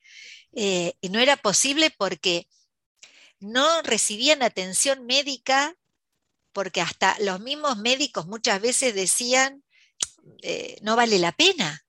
Eh, 0.56 0.94
y 1.00 1.08
no 1.08 1.18
era 1.18 1.36
posible 1.36 1.90
porque 1.96 2.46
no 3.44 3.82
recibían 3.82 4.42
atención 4.42 5.06
médica, 5.06 5.76
porque 6.52 6.80
hasta 6.80 7.16
los 7.20 7.40
mismos 7.40 7.76
médicos 7.78 8.26
muchas 8.26 8.60
veces 8.60 8.94
decían, 8.94 9.64
eh, 10.42 10.78
no 10.82 10.96
vale 10.96 11.18
la 11.18 11.32
pena. 11.32 11.84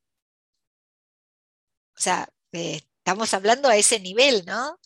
O 1.98 2.02
sea, 2.02 2.28
eh, 2.52 2.82
estamos 2.98 3.34
hablando 3.34 3.70
a 3.70 3.78
ese 3.78 4.00
nivel, 4.00 4.44
¿no? 4.46 4.80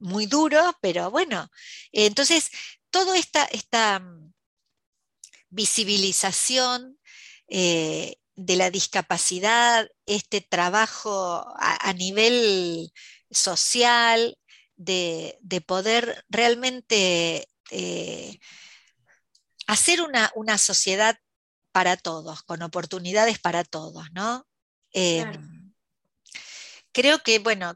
muy 0.00 0.26
duro, 0.26 0.76
pero 0.80 1.10
bueno. 1.10 1.50
entonces, 1.90 2.50
toda 2.90 3.18
esta, 3.18 3.44
esta 3.46 3.98
mm, 3.98 4.32
visibilización 5.50 6.98
de 8.38 8.54
la 8.54 8.70
discapacidad, 8.70 9.88
este 10.06 10.40
trabajo 10.40 11.44
a, 11.58 11.92
nivel 11.94 12.92
social, 13.32 14.37
de, 14.78 15.38
poder 15.66 16.24
realmente 16.30 17.48
eh, 17.70 18.38
hacer 19.66 20.00
una, 20.00 20.58
sociedad 20.58 21.18
para 21.72 21.98
todos, 21.98 22.42
con 22.42 22.62
oportunidades 22.62 23.38
para 23.38 23.62
todos, 23.64 24.10
¿no? 24.12 24.46
Em, 24.92 25.72
creo 26.92 27.22
que, 27.22 27.38
bueno, 27.40 27.74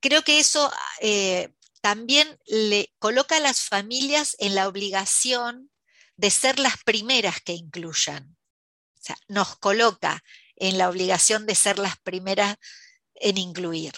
creo 0.00 0.22
que 0.22 0.38
eso 0.38 0.72
eh, 1.00 1.52
también 1.82 2.38
le 2.46 2.94
coloca 2.98 3.36
a 3.36 3.40
las 3.40 3.60
familias 3.60 4.36
en 4.38 4.54
la 4.54 4.66
obligación 4.68 5.70
de 6.16 6.30
ser 6.30 6.58
las 6.58 6.82
primeras 6.82 7.42
que 7.42 7.52
incluyan 7.52 8.34
sea, 9.04 9.16
nos 9.28 9.56
coloca 9.58 10.24
en 10.56 10.78
la 10.78 10.88
obligación 10.88 11.46
de 11.46 11.54
ser 11.54 11.78
las 11.78 11.98
primeras 11.98 12.56
en 13.14 13.38
incluir. 13.38 13.92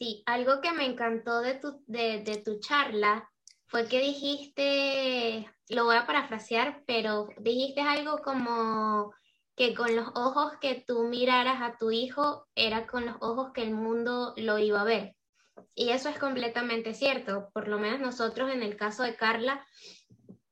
Sí, 0.00 0.22
algo 0.24 0.62
que 0.62 0.72
me 0.72 0.86
encantó 0.86 1.42
de 1.42 1.56
tu, 1.56 1.84
de, 1.86 2.42
tu 2.42 2.58
charla 2.58 3.30
fue 3.66 3.86
que 3.86 4.00
dijiste, 4.00 5.46
lo 5.68 5.84
voy 5.84 5.96
a 5.96 6.06
parafrasear, 6.06 6.82
pero 6.86 7.28
dijiste 7.38 7.82
algo 7.82 8.22
como 8.22 9.12
que 9.54 9.74
con 9.74 9.94
los 9.94 10.08
ojos 10.14 10.54
que 10.58 10.82
tú 10.86 11.02
miraras 11.02 11.60
a 11.60 11.76
tu 11.76 11.90
hijo 11.90 12.46
era 12.54 12.86
con 12.86 13.04
los 13.04 13.16
ojos 13.20 13.52
que 13.52 13.62
el 13.62 13.74
mundo 13.74 14.32
lo 14.38 14.58
iba 14.58 14.80
a 14.80 14.84
ver. 14.84 15.16
Y 15.74 15.90
eso 15.90 16.08
es 16.08 16.18
completamente 16.18 16.94
cierto. 16.94 17.50
Por 17.52 17.68
lo 17.68 17.78
menos 17.78 18.00
nosotros 18.00 18.50
en 18.50 18.62
el 18.62 18.78
caso 18.78 19.02
de 19.02 19.16
Carla, 19.16 19.66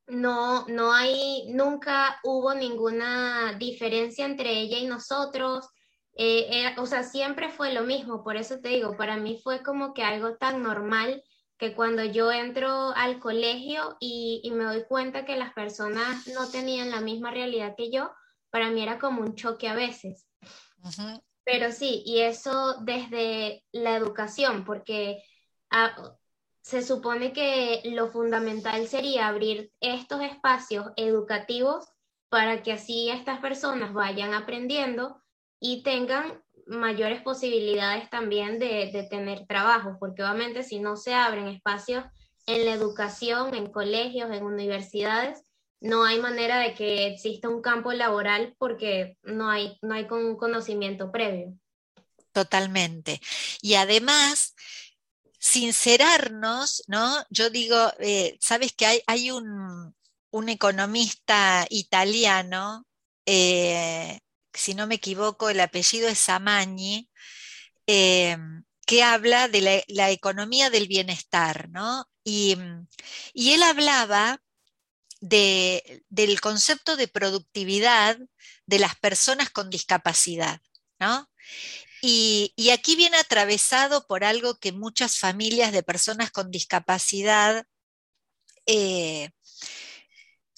no, 0.05 0.67
no 0.67 0.93
hay, 0.93 1.51
nunca 1.51 2.19
hubo 2.23 2.53
ninguna 2.53 3.53
diferencia 3.53 4.27
entre 4.27 4.59
ella 4.59 4.77
y 4.77 4.85
nosotros. 4.85 5.67
Eh, 6.15 6.75
o 6.77 6.85
sea, 6.85 7.03
siempre 7.03 7.49
fue 7.49 7.73
lo 7.73 7.83
mismo, 7.83 8.23
por 8.23 8.35
eso 8.35 8.59
te 8.59 8.69
digo, 8.69 8.97
para 8.97 9.17
mí 9.17 9.39
fue 9.41 9.63
como 9.63 9.93
que 9.93 10.03
algo 10.03 10.35
tan 10.35 10.61
normal 10.61 11.23
que 11.57 11.75
cuando 11.75 12.03
yo 12.03 12.31
entro 12.31 12.93
al 12.95 13.19
colegio 13.19 13.97
y, 13.99 14.49
me 14.53 14.63
doy 14.63 14.85
cuenta 14.85 15.25
que 15.25 15.35
las 15.35 15.53
personas 15.53 16.25
no 16.27 16.49
tenían 16.49 16.89
la 16.89 17.01
misma 17.01 17.31
realidad 17.31 17.75
que 17.77 17.91
yo, 17.91 18.11
para 18.49 18.69
mí 18.69 18.81
era 18.81 18.97
como 18.97 19.21
un 19.21 19.35
choque 19.35 19.67
a 19.67 19.75
veces. 19.75 20.25
Pero 21.43 21.71
sí, 21.71 22.01
y 22.05 22.19
eso 22.21 22.75
desde 22.81 23.65
la 23.73 23.95
educación, 23.95 24.63
porque 24.63 25.21
ah, 25.69 26.15
se 26.61 26.81
supone 26.81 27.33
que 27.33 27.81
lo 27.85 28.07
fundamental 28.07 28.87
sería 28.87 29.27
abrir 29.27 29.71
estos 29.81 30.21
espacios 30.21 30.87
educativos 30.95 31.87
para 32.29 32.63
que 32.63 32.71
así 32.71 33.09
estas 33.09 33.39
personas 33.39 33.91
vayan 33.93 34.33
aprendiendo 34.33 35.21
y 35.59 35.83
tengan 35.83 36.41
mayores 36.65 37.21
posibilidades 37.21 38.09
también 38.09 38.59
de, 38.59 39.07
tener 39.09 39.45
trabajo, 39.47 39.97
porque 39.99 40.23
obviamente 40.23 40.63
si 40.63 40.79
no 40.79 40.95
se 40.95 41.13
abren 41.13 41.47
espacios 41.47 42.05
en 42.45 42.65
la 42.65 42.73
educación, 42.73 43.53
en 43.55 43.71
colegios, 43.71 44.31
en 44.31 44.43
universidades, 44.43 45.43
no 45.81 46.03
hay 46.03 46.19
manera 46.19 46.59
de 46.59 46.73
que 46.73 47.07
exista 47.07 47.49
un 47.49 47.61
campo 47.61 47.93
laboral 47.93 48.55
porque 48.57 49.17
no 49.23 49.49
hay, 49.49 49.77
no 49.81 49.93
hay 49.93 50.05
un 50.11 50.35
conocimiento 50.35 51.11
previo. 51.11 51.57
Totalmente. 52.31 53.21
Y 53.61 53.75
además, 53.75 54.55
sincerarnos, 55.39 56.83
¿no? 56.87 57.23
Yo 57.29 57.49
digo, 57.49 57.91
eh, 57.99 58.37
sabes 58.39 58.73
que 58.73 58.85
hay, 58.85 59.01
hay 59.07 59.31
un, 59.31 59.95
economista 60.47 61.65
italiano, 61.69 62.85
eh, 63.25 64.19
si 64.53 64.73
no 64.73 64.87
me 64.87 64.95
equivoco, 64.95 65.49
el 65.49 65.59
apellido 65.59 66.07
es 66.07 66.19
Samagni, 66.19 67.09
eh, 67.87 68.37
que 68.85 69.03
habla 69.03 69.47
de 69.47 69.85
la, 69.87 70.09
economía 70.09 70.69
del 70.69 70.87
bienestar, 70.87 71.69
¿no? 71.69 72.09
Y, 72.23 72.57
él 73.35 73.63
hablaba 73.63 74.41
del 75.21 76.41
concepto 76.41 76.97
de 76.97 77.07
productividad 77.07 78.17
de 78.65 78.79
las 78.79 78.95
personas 78.95 79.49
con 79.51 79.69
discapacidad, 79.69 80.61
¿no? 80.99 81.29
Y, 82.01 82.69
aquí 82.71 82.95
viene 82.95 83.17
atravesado 83.17 84.07
por 84.07 84.23
algo 84.23 84.57
que 84.59 84.71
muchas 84.71 85.17
familias 85.19 85.71
de 85.71 85.83
personas 85.83 86.31
con 86.31 86.51
discapacidad 86.51 87.65
eh, 88.65 89.29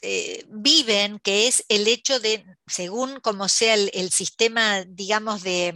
eh, 0.02 0.46
viven, 0.50 1.20
que 1.20 1.48
es 1.48 1.66
el 1.70 1.88
hecho 1.88 2.20
de, 2.20 2.46
según 2.68 3.20
como 3.20 3.50
sea 3.50 3.76
el, 3.76 4.12
sistema, 4.12 4.84
digamos, 4.86 5.44
de, 5.44 5.76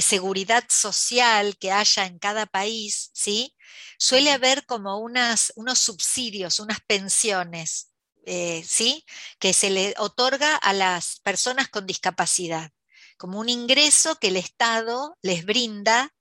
seguridad 0.00 0.64
social 0.68 1.56
que 1.58 1.72
haya 1.72 2.06
en 2.06 2.18
cada 2.18 2.46
país, 2.46 3.10
¿sí? 3.12 3.54
Suele 3.98 4.32
haber 4.32 4.66
como 4.66 4.98
unas, 4.98 5.52
unos 5.56 5.78
subsidios, 5.78 6.60
unas 6.60 6.80
pensiones, 6.86 7.90
eh, 8.26 8.64
¿sí? 8.66 9.04
Que 9.38 9.52
se 9.52 9.70
le 9.70 9.94
otorga 9.98 10.56
a 10.56 10.72
las 10.72 11.20
personas 11.20 11.68
con 11.68 11.86
discapacidad 11.86 12.72
como 13.16 13.38
un 13.38 13.48
ingreso 13.48 14.16
que 14.16 14.28
el 14.28 14.36
Estado 14.36 15.16
les 15.22 15.44
brinda 15.44 16.14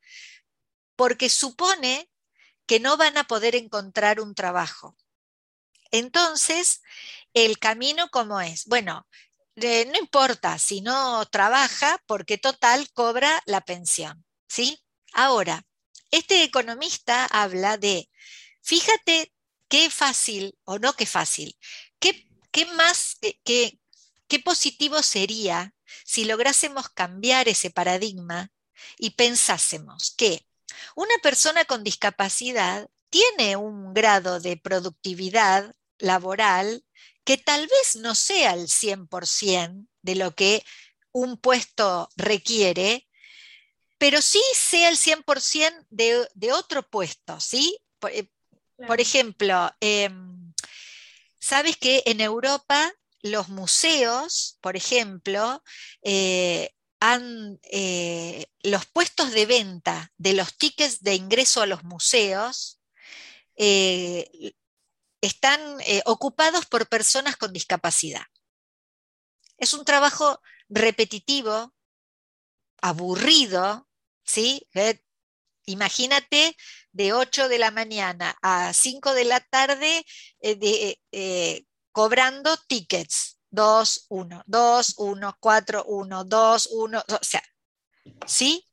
porque 0.95 1.29
supone 1.29 2.09
que 2.65 2.79
no 2.79 2.97
van 2.97 3.17
a 3.17 3.25
poder 3.25 3.55
encontrar 3.55 4.21
un 4.21 4.35
trabajo. 4.35 4.95
Entonces, 5.91 6.81
el 7.33 7.59
camino 7.59 8.09
como 8.09 8.41
es, 8.41 8.65
bueno, 8.65 9.07
eh, 9.55 9.85
no 9.85 9.99
importa 9.99 10.57
si 10.57 10.81
no 10.81 11.25
trabaja 11.27 11.99
porque 12.07 12.37
total 12.37 12.91
cobra 12.93 13.41
la 13.45 13.61
pensión, 13.61 14.25
¿sí? 14.47 14.83
Ahora, 15.13 15.63
este 16.11 16.43
economista 16.43 17.25
habla 17.25 17.77
de, 17.77 18.09
fíjate 18.61 19.31
qué 19.67 19.89
fácil, 19.89 20.57
o 20.63 20.79
no 20.79 20.93
qué 20.93 21.05
fácil, 21.05 21.57
qué, 21.99 22.27
qué 22.51 22.65
más, 22.73 23.17
qué, 23.43 23.79
qué 24.27 24.39
positivo 24.39 25.03
sería 25.03 25.73
si 26.05 26.25
lográsemos 26.25 26.89
cambiar 26.89 27.47
ese 27.47 27.69
paradigma 27.69 28.49
y 28.97 29.11
pensásemos 29.11 30.13
que 30.17 30.45
una 30.95 31.15
persona 31.21 31.65
con 31.65 31.83
discapacidad 31.83 32.87
tiene 33.09 33.55
un 33.55 33.93
grado 33.93 34.39
de 34.39 34.57
productividad 34.57 35.73
laboral 35.99 36.83
que 37.23 37.37
tal 37.37 37.67
vez 37.67 37.95
no 37.95 38.15
sea 38.15 38.53
el 38.53 38.67
100% 38.67 39.87
de 40.01 40.15
lo 40.15 40.35
que 40.35 40.63
un 41.11 41.37
puesto 41.37 42.09
requiere, 42.17 43.07
pero 43.97 44.21
sí 44.21 44.41
sea 44.55 44.89
el 44.89 44.97
100% 44.97 45.85
de, 45.89 46.27
de 46.33 46.51
otro 46.51 46.83
puesto, 46.89 47.39
¿sí? 47.39 47.79
Por, 47.99 48.11
eh, 48.11 48.29
ejemplo, 48.97 49.71
em, 49.79 50.53
sabes 51.39 51.77
que 51.77 52.03
en 52.05 52.19
Europa 52.19 52.91
los 53.21 53.47
museos, 53.47 54.57
por 54.59 54.75
ejemplo, 54.75 55.63
eh, 56.01 56.71
han, 56.99 57.59
eh, 57.63 58.45
los 58.61 58.85
puestos 58.85 59.31
de 59.31 59.45
venta 59.45 60.11
de 60.17 60.33
los 60.33 60.57
tickets 60.57 61.01
de 61.01 61.15
ingreso 61.15 61.61
a 61.61 61.65
los 61.65 61.83
museos 61.83 62.81
eh, 63.55 64.53
están 65.23 65.77
ocupados 66.05 66.65
por 66.65 66.87
personas 66.87 67.37
con 67.37 67.53
discapacidad. 67.53 68.25
Es 69.57 69.73
un 69.73 69.85
trabajo 69.85 70.41
repetitivo, 70.67 71.73
aburrido, 72.81 73.87
¿sí? 74.25 74.67
Imagínate 75.65 76.57
de 76.91 77.13
8 77.13 77.47
de 77.47 77.57
la 77.59 77.71
mañana 77.71 78.35
a 78.41 78.73
5 78.73 79.13
de 79.13 79.23
la 79.23 79.39
tarde 79.39 80.05
de, 80.41 81.65
cobrando 81.91 82.57
tickets. 82.67 83.39
2, 83.53 84.07
1, 84.09 84.43
2, 84.47 84.93
1, 84.97 85.37
4, 85.39 85.85
1, 85.85 86.23
2, 86.23 86.69
1, 86.71 87.03
o 87.07 87.19
sea, 87.21 87.43
¿sí? 88.25 88.67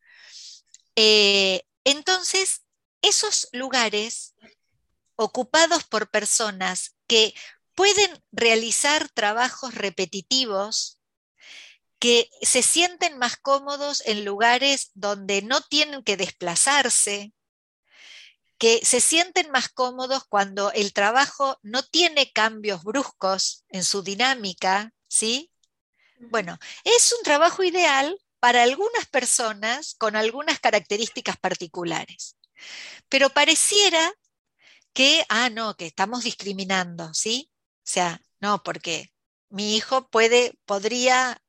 Eh, 0.97 1.63
entonces, 1.85 2.63
esos 3.03 3.49
lugares 3.53 4.35
ocupados 5.21 5.85
por 5.85 6.11
personas 6.11 6.97
que 7.07 7.35
pueden 7.75 8.25
realizar 8.33 9.11
trabajos 9.11 9.75
repetitivos, 9.75 10.99
que 11.99 12.31
se 12.41 12.63
sienten 12.63 13.19
más 13.19 13.37
cómodos 13.37 14.03
en 14.07 14.25
lugares 14.25 14.91
donde 14.95 15.43
no 15.43 15.61
tienen 15.61 16.03
que 16.03 16.17
desplazarse, 16.17 17.35
que 18.57 18.81
se 18.83 19.03
sienten 19.03 19.51
más 19.51 19.69
cómodos 19.69 20.25
cuando 20.25 20.73
el 20.73 20.95
trabajo 20.95 21.59
no 21.63 21.83
tiene 21.83 22.33
cambios 22.33 22.83
bruscos 22.83 23.65
en 23.69 23.85
su 23.85 24.03
dinámica, 24.03 24.95
¿sí? 25.07 25.53
Bueno, 26.31 26.59
es 26.85 27.13
un 27.13 27.23
trabajo 27.23 27.63
ideal 27.63 28.19
para 28.39 28.63
algunas 28.63 29.07
personas 29.11 29.95
con 29.99 30.17
algunas 30.17 30.61
características 30.61 31.37
particulares, 31.37 32.37
pero 33.11 33.29
pareciera 33.29 34.15
que, 34.93 35.25
ah, 35.29 35.51
no, 35.51 35.77
que 35.77 35.87
estamos 35.87 36.25
discriminando, 36.25 37.13
¿sí? 37.15 37.51
O 37.79 37.83
sea, 37.85 38.21
no, 38.41 38.63
porque 38.63 39.13
mi 39.49 39.77
hijo 39.77 40.09
puede, 40.09 40.59
podría 40.67 41.43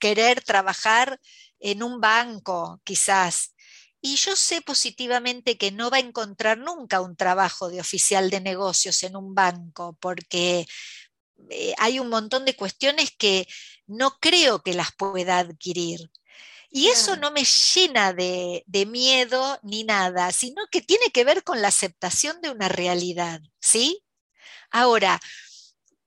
querer 0.00 0.42
trabajar 0.42 1.20
en 1.58 1.82
un 1.82 2.00
banco, 2.00 2.80
quizás, 2.84 3.54
y 4.00 4.16
yo 4.16 4.36
sé 4.36 4.62
positivamente 4.62 5.58
que 5.58 5.72
no 5.72 5.90
va 5.90 5.96
a 5.96 6.00
encontrar 6.00 6.58
nunca 6.58 7.00
un 7.00 7.16
trabajo 7.16 7.68
de 7.70 7.80
oficial 7.80 8.30
de 8.30 8.40
negocios 8.40 9.02
en 9.02 9.16
un 9.16 9.34
banco, 9.34 9.96
porque 10.00 10.66
eh, 11.50 11.74
hay 11.78 11.98
un 11.98 12.08
montón 12.08 12.44
de 12.44 12.54
cuestiones 12.54 13.10
que 13.16 13.48
no 13.86 14.18
creo 14.20 14.62
que 14.62 14.74
las 14.74 14.92
pueda 14.92 15.38
adquirir. 15.38 16.10
Y 16.70 16.88
eso 16.88 17.16
no 17.16 17.30
me 17.30 17.44
llena 17.44 18.12
de, 18.12 18.64
de, 18.66 18.86
miedo 18.86 19.58
ni 19.62 19.84
nada, 19.84 20.32
sino 20.32 20.66
que 20.70 20.82
tiene 20.82 21.10
que 21.12 21.24
ver 21.24 21.44
con 21.44 21.62
la 21.62 21.68
aceptación 21.68 22.40
de 22.40 22.50
una 22.50 22.68
realidad, 22.68 23.40
¿sí? 23.60 24.04
Ahora, 24.70 25.20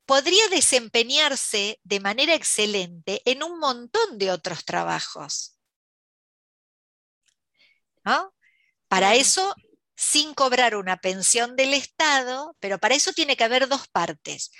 podría 0.06 0.48
desempeñarse 0.50 1.80
de 1.84 2.00
manera 2.00 2.34
excelente 2.34 3.22
en 3.26 3.44
un 3.44 3.60
montón 3.60 4.18
de 4.18 4.32
otros 4.32 4.66
trabajos. 4.66 5.56
Para 8.88 9.16
eso, 9.16 9.54
sin 9.96 10.34
cobrar 10.34 10.76
una 10.76 10.98
pensión 10.98 11.56
del 11.56 11.74
Estado, 11.74 12.56
pero 12.60 12.80
para 12.80 12.96
eso 12.96 13.14
tiene 13.14 13.38
que 13.38 13.44
haber 13.44 13.68
dos 13.68 13.88
partes. 13.88 14.52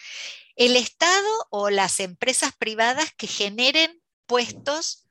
El 0.56 0.76
Estado 0.76 1.48
o 1.50 1.70
las 1.70 2.00
empresas 2.00 2.54
privadas 2.56 3.12
que 3.18 3.28
generen 3.28 4.04
puestos 4.28 5.09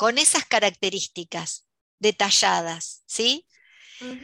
con 0.00 0.16
esas 0.16 0.46
características 0.46 1.66
detalladas, 1.98 3.02
¿sí? 3.04 3.46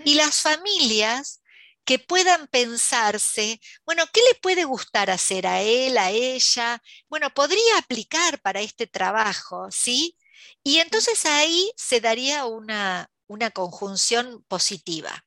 Y 0.07 0.15
las 0.15 0.41
familias 0.41 1.43
que 1.85 1.99
puedan 1.99 2.47
pensarse, 2.47 3.61
bueno, 3.85 4.05
¿qué 4.11 4.23
le 4.33 4.41
puede 4.41 4.65
gustar 4.65 5.11
hacer 5.11 5.47
a 5.47 5.61
él, 5.61 5.99
a 5.99 6.13
ella? 6.13 6.83
Bueno, 7.11 7.29
podría 7.35 7.77
aplicar 7.77 8.41
para 8.41 8.63
este 8.63 8.87
trabajo, 8.87 9.71
¿sí? 9.71 10.17
Y 10.63 10.79
entonces 10.79 11.27
ahí 11.27 11.71
se 11.77 12.01
daría 12.01 12.47
una, 12.47 13.11
una 13.27 13.51
conjunción 13.51 14.43
positiva. 14.49 15.27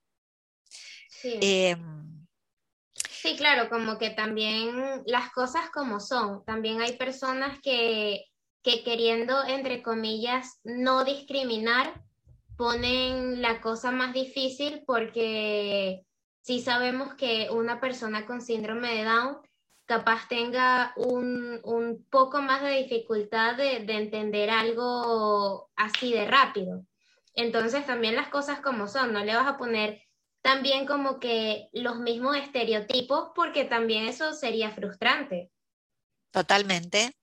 Em, 1.21 2.25
sí. 3.21 3.37
claro, 3.37 3.69
como 3.69 3.99
que 3.99 4.09
también 4.09 5.03
las 5.05 5.31
cosas 5.31 5.69
como 5.69 5.99
son, 5.99 6.43
también 6.43 6.81
hay 6.81 6.97
personas 6.97 7.59
que, 7.61 8.28
que 8.63 8.83
queriendo, 8.83 9.43
entre 9.45 9.81
comillas, 9.81 10.59
no 10.63 11.03
discriminar, 11.03 12.03
ponen 12.57 13.41
la 13.41 13.61
cosa 13.61 13.91
más 13.91 14.13
difícil 14.13 14.83
porque 14.85 16.05
sí 16.41 16.61
sabemos 16.61 17.13
que 17.13 17.47
una 17.51 17.79
persona 17.79 18.25
con 18.25 18.41
síndrome 18.41 18.95
de 18.95 19.03
Down 19.05 19.37
capaz 19.85 20.27
tenga 20.27 20.93
un, 20.97 21.59
un 21.63 22.05
poco 22.09 22.41
más 22.41 22.61
de 22.61 22.83
dificultad 22.83 23.55
de, 23.55 23.79
de, 23.85 23.93
entender 23.93 24.49
algo 24.49 25.71
así 25.75 26.13
de 26.13 26.25
rápido. 26.25 26.85
Entonces 27.33 27.85
también 27.85 28.15
las 28.15 28.27
cosas 28.27 28.59
como 28.59 28.87
son, 28.87 29.13
no 29.13 29.23
le 29.23 29.35
vas 29.35 29.47
a 29.47 29.57
poner 29.57 30.03
también 30.41 30.85
como 30.85 31.19
que 31.19 31.69
los 31.73 31.99
mismos 31.99 32.37
estereotipos 32.37 33.31
porque 33.35 33.65
también 33.65 34.05
eso 34.07 34.33
sería 34.33 34.71
frustrante. 34.71 35.49
Totalmente. 36.31 37.18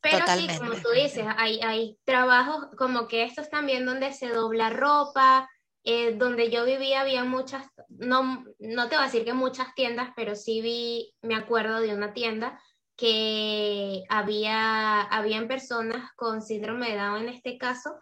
Pero 0.00 0.26
sí, 0.28 0.46
como 0.58 0.72
tú 0.74 0.90
dices, 0.94 1.26
hay, 1.36 1.60
hay 1.60 1.98
trabajos 2.04 2.68
como 2.76 3.08
que 3.08 3.24
estos 3.24 3.50
también 3.50 3.84
donde 3.84 4.12
se 4.12 4.28
dobla 4.28 4.70
ropa, 4.70 5.48
eh, 5.82 6.14
donde 6.16 6.50
yo 6.50 6.64
vivía 6.64 7.00
había 7.00 7.24
muchas, 7.24 7.66
no, 7.88 8.44
no 8.58 8.88
te 8.88 8.94
voy 8.94 9.02
a 9.02 9.06
decir 9.06 9.24
que 9.24 9.32
muchas 9.32 9.74
tiendas, 9.74 10.10
pero 10.14 10.36
sí 10.36 10.60
vi, 10.60 11.14
me 11.22 11.34
acuerdo 11.34 11.80
de 11.80 11.94
una 11.94 12.12
tienda 12.12 12.60
que 12.96 14.04
había, 14.08 15.00
habían 15.02 15.48
personas 15.48 16.12
con 16.14 16.42
síndrome 16.42 16.90
de 16.90 16.96
Down 16.96 17.22
en 17.22 17.28
este 17.30 17.58
caso, 17.58 17.96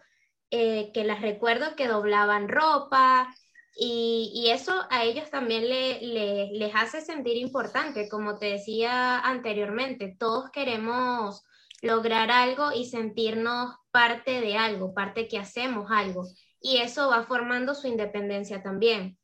eh, 0.51 0.91
que 0.93 1.03
las 1.03 1.21
recuerdo 1.21 1.75
que 1.75 1.87
doblaban 1.87 2.47
ropa, 2.47 3.33
y, 3.79 4.49
eso 4.49 4.73
a 4.89 5.03
ellos 5.03 5.29
también 5.29 5.69
les 5.69 6.75
hace 6.75 7.01
sentir 7.01 7.37
importante, 7.37 8.09
como 8.09 8.39
te 8.39 8.47
decía 8.47 9.19
anteriormente, 9.19 10.15
todos 10.17 10.49
queremos 10.49 11.45
lograr 11.81 12.31
algo 12.31 12.71
y 12.71 12.85
sentirnos 12.85 13.75
parte 13.91 14.41
de 14.41 14.57
algo, 14.57 14.93
parte 14.93 15.27
que 15.27 15.37
hacemos 15.37 15.89
algo, 15.91 16.27
y 16.61 16.77
eso 16.77 17.09
va 17.09 17.23
formando 17.23 17.75
su 17.75 17.87
independencia 17.87 18.61
también. 18.63 19.17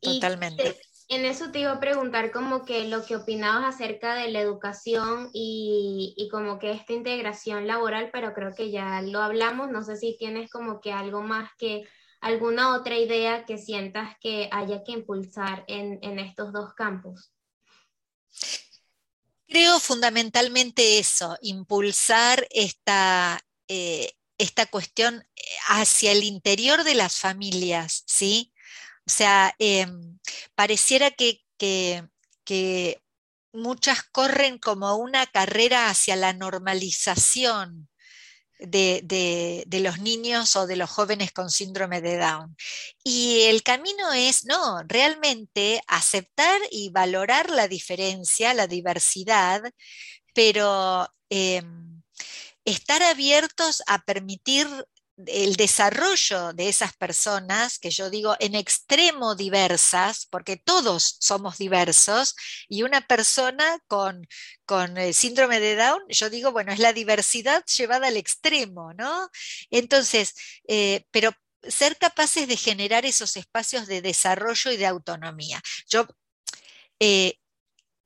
Totalmente. 0.00 0.78
en 1.08 1.24
eso 1.24 1.50
te 1.50 1.60
iba 1.60 1.72
a 1.72 1.80
preguntar 1.80 2.30
como 2.30 2.64
que 2.64 2.86
lo 2.86 3.04
que 3.04 3.16
opinabas 3.16 3.74
acerca 3.74 4.14
de 4.14 4.30
la 4.30 4.40
educación 4.40 5.30
y, 5.32 6.14
y, 6.16 6.28
como 6.28 6.58
que 6.58 6.70
esta 6.70 6.92
integración 6.92 7.66
laboral, 7.66 8.10
pero 8.12 8.34
creo 8.34 8.54
que 8.54 8.70
ya 8.70 9.02
lo 9.02 9.20
hablamos, 9.20 9.70
no 9.70 9.82
sé 9.82 9.96
si 9.96 10.16
tienes 10.16 10.50
como 10.50 10.80
que 10.80 10.92
algo 10.92 11.22
más 11.22 11.50
que 11.58 11.88
alguna 12.20 12.74
otra 12.74 12.96
idea 12.96 13.44
que 13.44 13.58
sientas 13.58 14.16
que 14.20 14.48
haya 14.50 14.82
que 14.82 14.92
impulsar 14.92 15.64
en, 15.68 16.18
estos 16.18 16.52
dos 16.52 16.74
campos? 16.74 17.32
Creo 19.48 19.78
fundamentalmente 19.80 20.98
eso, 20.98 21.36
impulsar 21.40 22.46
esta, 22.50 23.40
eh, 23.68 24.12
esta 24.38 24.66
cuestión 24.66 25.24
hacia 25.68 26.12
el 26.12 26.24
interior 26.24 26.84
de 26.84 26.94
las 26.94 27.18
familias, 27.18 28.02
¿sí? 28.06 28.52
O 29.06 29.10
sea, 29.10 29.54
em, 29.58 30.18
pareciera 30.54 31.10
que, 31.12 31.44
que, 31.58 32.08
muchas 33.52 34.02
corren 34.12 34.58
como 34.58 34.96
una 34.96 35.26
carrera 35.26 35.88
hacia 35.88 36.14
la 36.16 36.34
normalización 36.34 37.88
de, 38.58 39.66
los 39.80 39.98
niños 39.98 40.56
o 40.56 40.66
de 40.66 40.76
los 40.76 40.90
jóvenes 40.90 41.32
con 41.32 41.50
síndrome 41.50 42.00
de 42.00 42.18
Down. 42.18 42.56
Y 43.04 43.42
el 43.42 43.62
camino 43.62 44.12
es, 44.12 44.44
no, 44.44 44.82
realmente 44.86 45.82
aceptar 45.86 46.60
y 46.70 46.90
valorar 46.90 47.50
la 47.50 47.68
diferencia, 47.68 48.54
la 48.54 48.66
diversidad, 48.66 49.62
pero 50.34 51.08
em, 51.30 52.02
estar 52.64 53.02
abiertos 53.02 53.82
a 53.86 54.02
permitir 54.04 54.66
el 55.26 55.56
desarrollo 55.56 56.52
de 56.52 56.68
esas 56.68 56.94
personas, 56.96 57.78
que 57.78 57.90
yo 57.90 58.10
digo 58.10 58.36
en 58.38 58.54
extremo 58.54 59.34
diversas, 59.34 60.26
porque 60.26 60.56
todos 60.56 61.16
somos 61.20 61.58
diversos, 61.58 62.34
y 62.68 62.82
una 62.82 63.00
persona 63.00 63.78
con, 63.86 64.26
con 64.66 64.96
síndrome 65.14 65.60
de 65.60 65.76
Down, 65.76 66.02
yo 66.08 66.28
digo, 66.28 66.52
bueno, 66.52 66.72
es 66.72 66.78
la 66.78 66.92
diversidad 66.92 67.64
llevada 67.64 68.08
al 68.08 68.16
extremo, 68.16 68.92
¿no? 68.94 69.30
Entonces, 69.70 70.34
eh, 70.68 71.06
pero 71.10 71.32
ser 71.62 71.96
capaces 71.96 72.46
de 72.48 72.56
generar 72.56 73.06
esos 73.06 73.36
espacios 73.36 73.86
de 73.86 74.02
desarrollo 74.02 74.70
y 74.70 74.76
de 74.76 74.86
autonomía. 74.86 75.62
Yo 75.88 76.06
eh, 77.00 77.38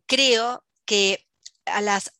creo 0.06 0.64
que 0.84 1.26
a 1.66 1.80
las 1.80 2.12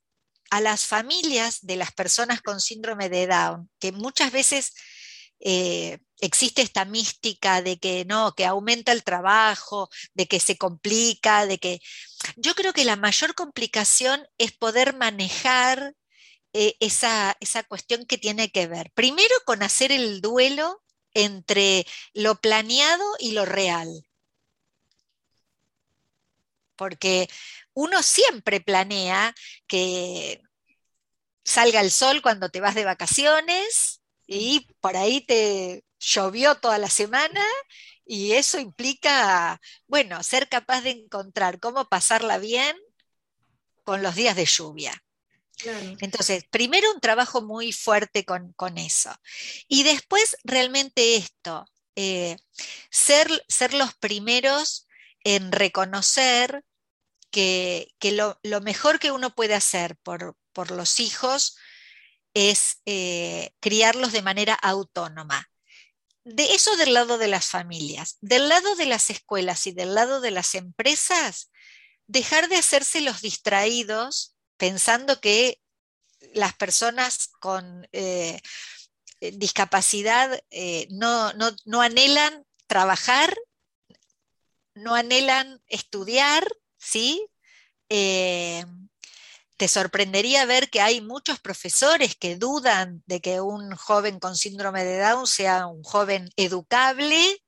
a 0.51 0.61
las 0.61 0.87
familias 0.87 1.61
de 1.63 1.77
las 1.77 1.93
personas 1.93 2.43
con 2.43 2.61
síndrome 2.61 3.09
de 3.09 3.27
Down, 3.27 3.71
que 3.79 3.93
muchas 3.93 4.33
veces 4.33 4.75
eh, 5.41 5.99
existe 6.21 6.61
esta 6.63 6.85
mística 6.85 7.63
de 7.63 7.79
que 7.79 8.05
no, 8.05 8.35
que 8.35 8.45
aumenta 8.45 8.93
el 8.93 9.05
trabajo, 9.05 9.89
de 10.15 10.27
que 10.27 10.41
se 10.41 10.59
complica, 10.59 11.47
de 11.47 11.59
que 11.59 11.81
yo 12.37 12.55
creo 12.55 12.73
que 12.73 12.85
la 12.85 12.97
mayor 12.97 13.35
complicación 13.35 14.27
es 14.39 14.53
poder 14.53 14.95
manejar 14.97 15.95
eh, 16.53 16.77
esa, 16.81 17.37
esa 17.41 17.63
cuestión 17.63 18.05
que 18.07 18.19
tiene 18.19 18.51
que 18.51 18.67
ver, 18.67 18.91
primero 18.95 19.35
con 19.47 19.63
hacer 19.63 19.93
el 19.93 20.21
duelo 20.21 20.83
entre 21.15 21.87
lo 22.13 22.41
planeado 22.41 23.05
y 23.19 23.33
lo 23.33 23.45
real. 23.47 23.89
Porque 26.81 27.29
uno 27.75 28.03
siempre 28.03 28.63
planea 28.63 29.35
que 29.67 30.41
salga 31.45 31.83
el 31.83 31.91
sol 31.91 32.23
cuando 32.23 32.49
te 32.49 32.63
vas 32.63 32.75
de 32.75 32.87
vacaciones 32.87 34.01
y 34.27 34.67
por 34.81 34.97
ahí 34.97 35.21
te 35.21 35.85
llovió 35.99 36.55
toda 36.55 36.79
la 36.79 36.89
semana 36.89 37.45
y 38.07 38.33
eso 38.33 38.59
implica, 38.59 39.61
bueno, 39.87 40.23
ser 40.23 40.49
capaz 40.49 40.81
de 40.81 40.93
encontrar 40.93 41.61
cómo 41.61 41.87
pasarla 41.87 42.39
bien 42.39 42.75
con 43.85 44.03
los 44.03 44.15
días 44.15 44.37
de 44.37 44.47
lluvia. 44.47 45.05
Entonces, 46.01 46.45
primero 46.51 46.91
un 46.95 47.01
trabajo 47.01 47.43
muy 47.43 47.73
fuerte 47.73 48.25
con, 48.25 48.79
eso. 48.79 49.15
Y 49.69 49.83
después 49.83 50.35
realmente 50.45 51.17
esto, 51.17 51.67
eh, 51.95 52.39
ser, 52.91 53.29
ser 53.49 53.75
los 53.75 53.95
primeros 53.97 54.89
en 55.23 55.53
reconocer 55.53 56.65
que, 57.31 57.95
lo, 58.03 58.61
mejor 58.61 58.99
que 58.99 59.11
uno 59.11 59.35
puede 59.35 59.55
hacer 59.55 59.97
por, 59.97 60.37
los 60.71 61.01
hijos 61.01 61.57
es 62.35 62.81
eh, 62.85 63.55
criarlos 63.61 64.13
de 64.13 64.23
manera 64.23 64.55
autónoma. 64.55 65.49
De 66.23 66.55
eso 66.55 66.77
del 66.77 66.93
lado 66.93 67.17
de 67.17 67.29
las 67.29 67.47
familias. 67.47 68.19
Del 68.21 68.49
lado 68.49 68.77
de 68.77 68.87
las 68.87 69.09
escuelas 69.11 69.67
y 69.67 69.73
del 69.73 69.95
lado 69.95 70.21
de 70.21 70.31
las 70.31 70.55
empresas, 70.55 71.51
dejar 72.07 72.49
de 72.49 72.57
hacerse 72.57 73.01
los 73.01 73.23
distraídos 73.23 74.37
pensando 74.57 75.21
que 75.21 75.61
las 76.35 76.55
personas 76.55 77.29
con 77.41 77.89
eh, 77.93 78.41
discapacidad 79.21 80.43
eh, 80.51 80.87
no, 80.91 81.33
no 81.65 81.81
anhelan 81.81 82.45
trabajar, 82.67 83.35
no 84.75 84.95
anhelan 84.95 85.63
estudiar, 85.67 86.47
¿sí? 86.81 87.29
Eh, 87.89 88.65
te 89.57 89.69
sorprendería 89.69 90.47
ver 90.47 90.71
que 90.71 90.81
hay 90.81 91.03
muchos 91.03 91.39
profesores 91.41 92.17
que 92.17 92.37
dudan 92.37 93.03
de 93.07 93.21
que 93.21 93.41
un 93.43 93.77
joven 93.77 94.19
con 94.19 94.37
síndrome 94.37 94.85
de 94.85 94.99
Down 94.99 95.27
sea 95.27 95.67
un 95.67 95.83
joven 95.83 96.31
educable. 96.37 97.43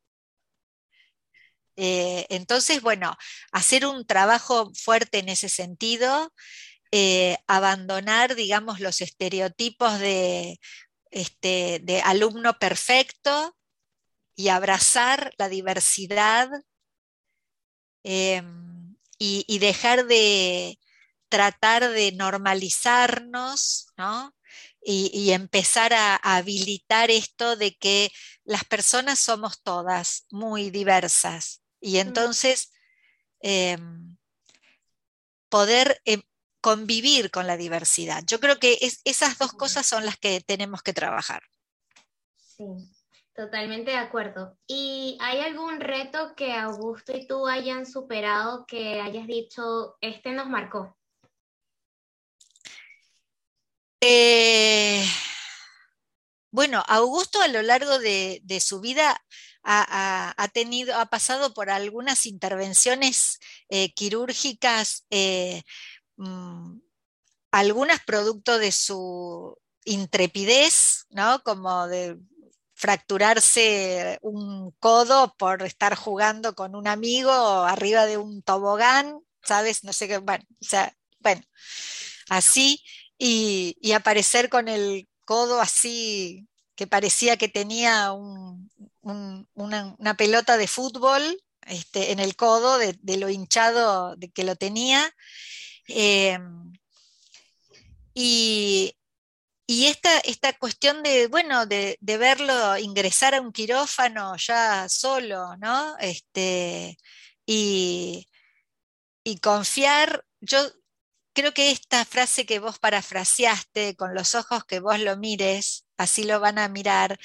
Eh, 1.76 2.26
entonces, 2.28 2.82
bueno, 2.82 3.16
hacer 3.50 3.86
un 3.86 4.06
trabajo 4.06 4.70
fuerte 4.74 5.20
en 5.20 5.30
ese 5.30 5.48
sentido, 5.48 6.32
eh, 6.90 7.38
abandonar, 7.46 8.34
digamos, 8.34 8.80
los 8.80 9.00
estereotipos 9.00 9.98
de, 9.98 10.60
este, 11.10 11.80
de 11.82 12.02
alumno 12.02 12.58
perfecto 12.58 13.56
y 14.36 14.48
abrazar 14.48 15.32
la 15.38 15.48
diversidad. 15.48 16.50
Y, 19.22 19.58
dejar 19.60 20.06
de 20.06 20.78
tratar 21.28 21.88
de 21.88 22.12
normalizarnos, 22.12 23.86
¿no? 23.96 24.34
Y, 24.84 25.30
empezar 25.30 25.92
a, 25.94 26.16
habilitar 26.16 27.10
esto 27.10 27.56
de 27.56 27.76
que 27.76 28.10
las 28.44 28.64
personas 28.64 29.20
somos 29.20 29.62
todas 29.62 30.26
muy 30.30 30.70
diversas. 30.70 31.62
Y 31.80 31.98
entonces 31.98 32.72
em, 33.40 34.16
poder 35.48 36.00
em, 36.04 36.22
convivir 36.60 37.30
con 37.30 37.46
la 37.46 37.56
diversidad. 37.56 38.24
Yo 38.26 38.40
creo 38.40 38.58
que 38.58 38.78
esas 39.04 39.38
dos 39.38 39.52
cosas 39.52 39.86
son 39.86 40.04
las 40.04 40.16
que 40.16 40.40
tenemos 40.40 40.82
que 40.82 40.92
trabajar. 40.92 41.42
Sí. 42.56 42.64
Totalmente 43.34 43.92
de 43.92 43.96
acuerdo. 43.96 44.58
¿Y 44.66 45.16
hay 45.20 45.40
algún 45.40 45.80
reto 45.80 46.34
que 46.36 46.52
Augusto 46.52 47.16
y 47.16 47.26
tú 47.26 47.46
hayan 47.46 47.86
superado 47.86 48.66
que 48.66 49.00
hayas 49.00 49.26
dicho, 49.26 49.96
este 50.02 50.32
nos 50.32 50.48
marcó? 50.48 50.98
Eh, 54.02 55.02
bueno, 56.50 56.82
Augusto 56.86 57.40
a 57.40 57.48
lo 57.48 57.62
largo 57.62 57.98
de, 57.98 58.42
su 58.60 58.80
vida 58.80 59.24
ha, 59.62 60.50
tenido, 60.52 60.94
ha 60.98 61.06
pasado 61.06 61.54
por 61.54 61.70
algunas 61.70 62.26
intervenciones 62.26 63.38
eh, 63.70 63.94
quirúrgicas, 63.94 65.06
eh, 65.08 65.62
mm, 66.16 66.80
algunas 67.52 68.04
producto 68.04 68.58
de 68.58 68.72
su 68.72 69.56
intrepidez, 69.84 71.06
¿no? 71.10 71.42
Como 71.42 71.86
de 71.88 72.18
fracturarse 72.82 74.18
un 74.22 74.72
codo 74.80 75.36
por 75.38 75.62
estar 75.62 75.94
jugando 75.94 76.56
con 76.56 76.74
un 76.74 76.88
amigo 76.88 77.30
arriba 77.30 78.06
de 78.06 78.16
un 78.16 78.42
tobogán, 78.42 79.20
¿sabes? 79.44 79.84
No 79.84 79.92
sé 79.92 80.08
qué, 80.08 80.18
bueno, 80.18 80.44
o 80.60 80.64
sea, 80.64 80.92
bueno, 81.20 81.42
así, 82.28 82.82
y, 83.16 83.92
aparecer 83.92 84.48
con 84.48 84.66
el 84.66 85.08
codo 85.24 85.60
así, 85.60 86.48
que 86.74 86.88
parecía 86.88 87.36
que 87.36 87.48
tenía 87.48 88.10
una, 89.02 90.14
pelota 90.18 90.56
de 90.56 90.66
fútbol 90.66 91.22
este, 91.68 92.10
en 92.10 92.18
el 92.18 92.34
codo 92.34 92.78
de, 92.78 93.16
lo 93.16 93.28
hinchado 93.28 94.16
de 94.16 94.28
que 94.32 94.42
lo 94.42 94.56
tenía. 94.56 95.14
Eh, 95.86 96.36
y, 98.12 98.96
esta, 99.66 100.18
esta, 100.20 100.52
cuestión 100.58 101.02
de, 101.02 101.28
bueno, 101.28 101.66
de, 101.66 101.98
verlo 102.00 102.78
ingresar 102.78 103.34
a 103.34 103.40
un 103.40 103.52
quirófano 103.52 104.36
ya 104.36 104.88
solo, 104.88 105.56
¿no? 105.56 105.96
Este, 105.98 106.98
y, 107.46 108.28
y 109.24 109.38
confiar, 109.38 110.24
yo 110.40 110.58
creo 111.32 111.54
que 111.54 111.70
esta 111.70 112.04
frase 112.04 112.46
que 112.46 112.58
vos 112.58 112.78
parafraseaste, 112.78 113.96
con 113.96 114.14
los 114.14 114.34
ojos 114.34 114.64
que 114.64 114.80
vos 114.80 114.98
lo 115.00 115.16
mires, 115.16 115.86
así 115.96 116.24
lo 116.24 116.40
van 116.40 116.58
a 116.58 116.68
mirar, 116.68 117.18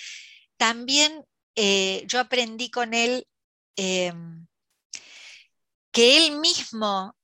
también 0.58 1.26
eh, 1.56 2.04
yo 2.08 2.20
aprendí 2.20 2.70
con 2.70 2.94
él 2.94 3.28
em, 3.76 4.48
que 5.92 6.18
él 6.18 6.40
mismo 6.40 7.16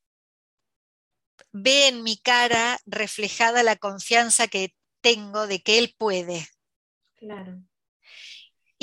ve 1.52 1.88
en 1.88 2.04
mi 2.04 2.18
cara 2.18 2.80
reflejada 2.86 3.64
la 3.64 3.76
confianza 3.76 4.48
que 4.48 4.74
tengo 5.04 5.46
de 5.46 5.62
que 5.62 5.78
él 5.78 5.94
puede. 5.98 6.48
Claro. 7.18 7.62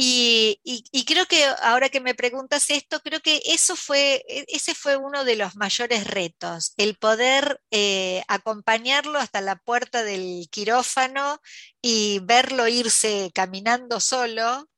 Y, 0.03 1.05
creo 1.07 1.27
que 1.27 1.45
ahora 1.63 1.91
que 1.91 2.01
me 2.01 2.15
preguntas 2.15 2.71
esto, 2.71 3.01
creo 3.01 3.21
que 3.21 3.43
eso 3.45 3.77
fue, 3.77 4.25
e, 4.29 4.47
ese 4.49 4.75
fue 4.75 4.97
uno 4.97 5.25
de 5.25 5.37
los 5.37 5.57
mayores 5.57 6.07
retos, 6.07 6.73
el 6.79 6.97
poder 6.97 7.61
eh, 7.71 8.23
acompañarlo 8.29 9.19
hasta 9.19 9.43
la 9.43 9.57
puerta 9.57 10.03
del 10.03 10.49
quirófano 10.51 11.41
y 11.83 12.21
verlo 12.23 12.67
irse 12.69 13.31
caminando 13.35 14.01
solo, 14.01 14.71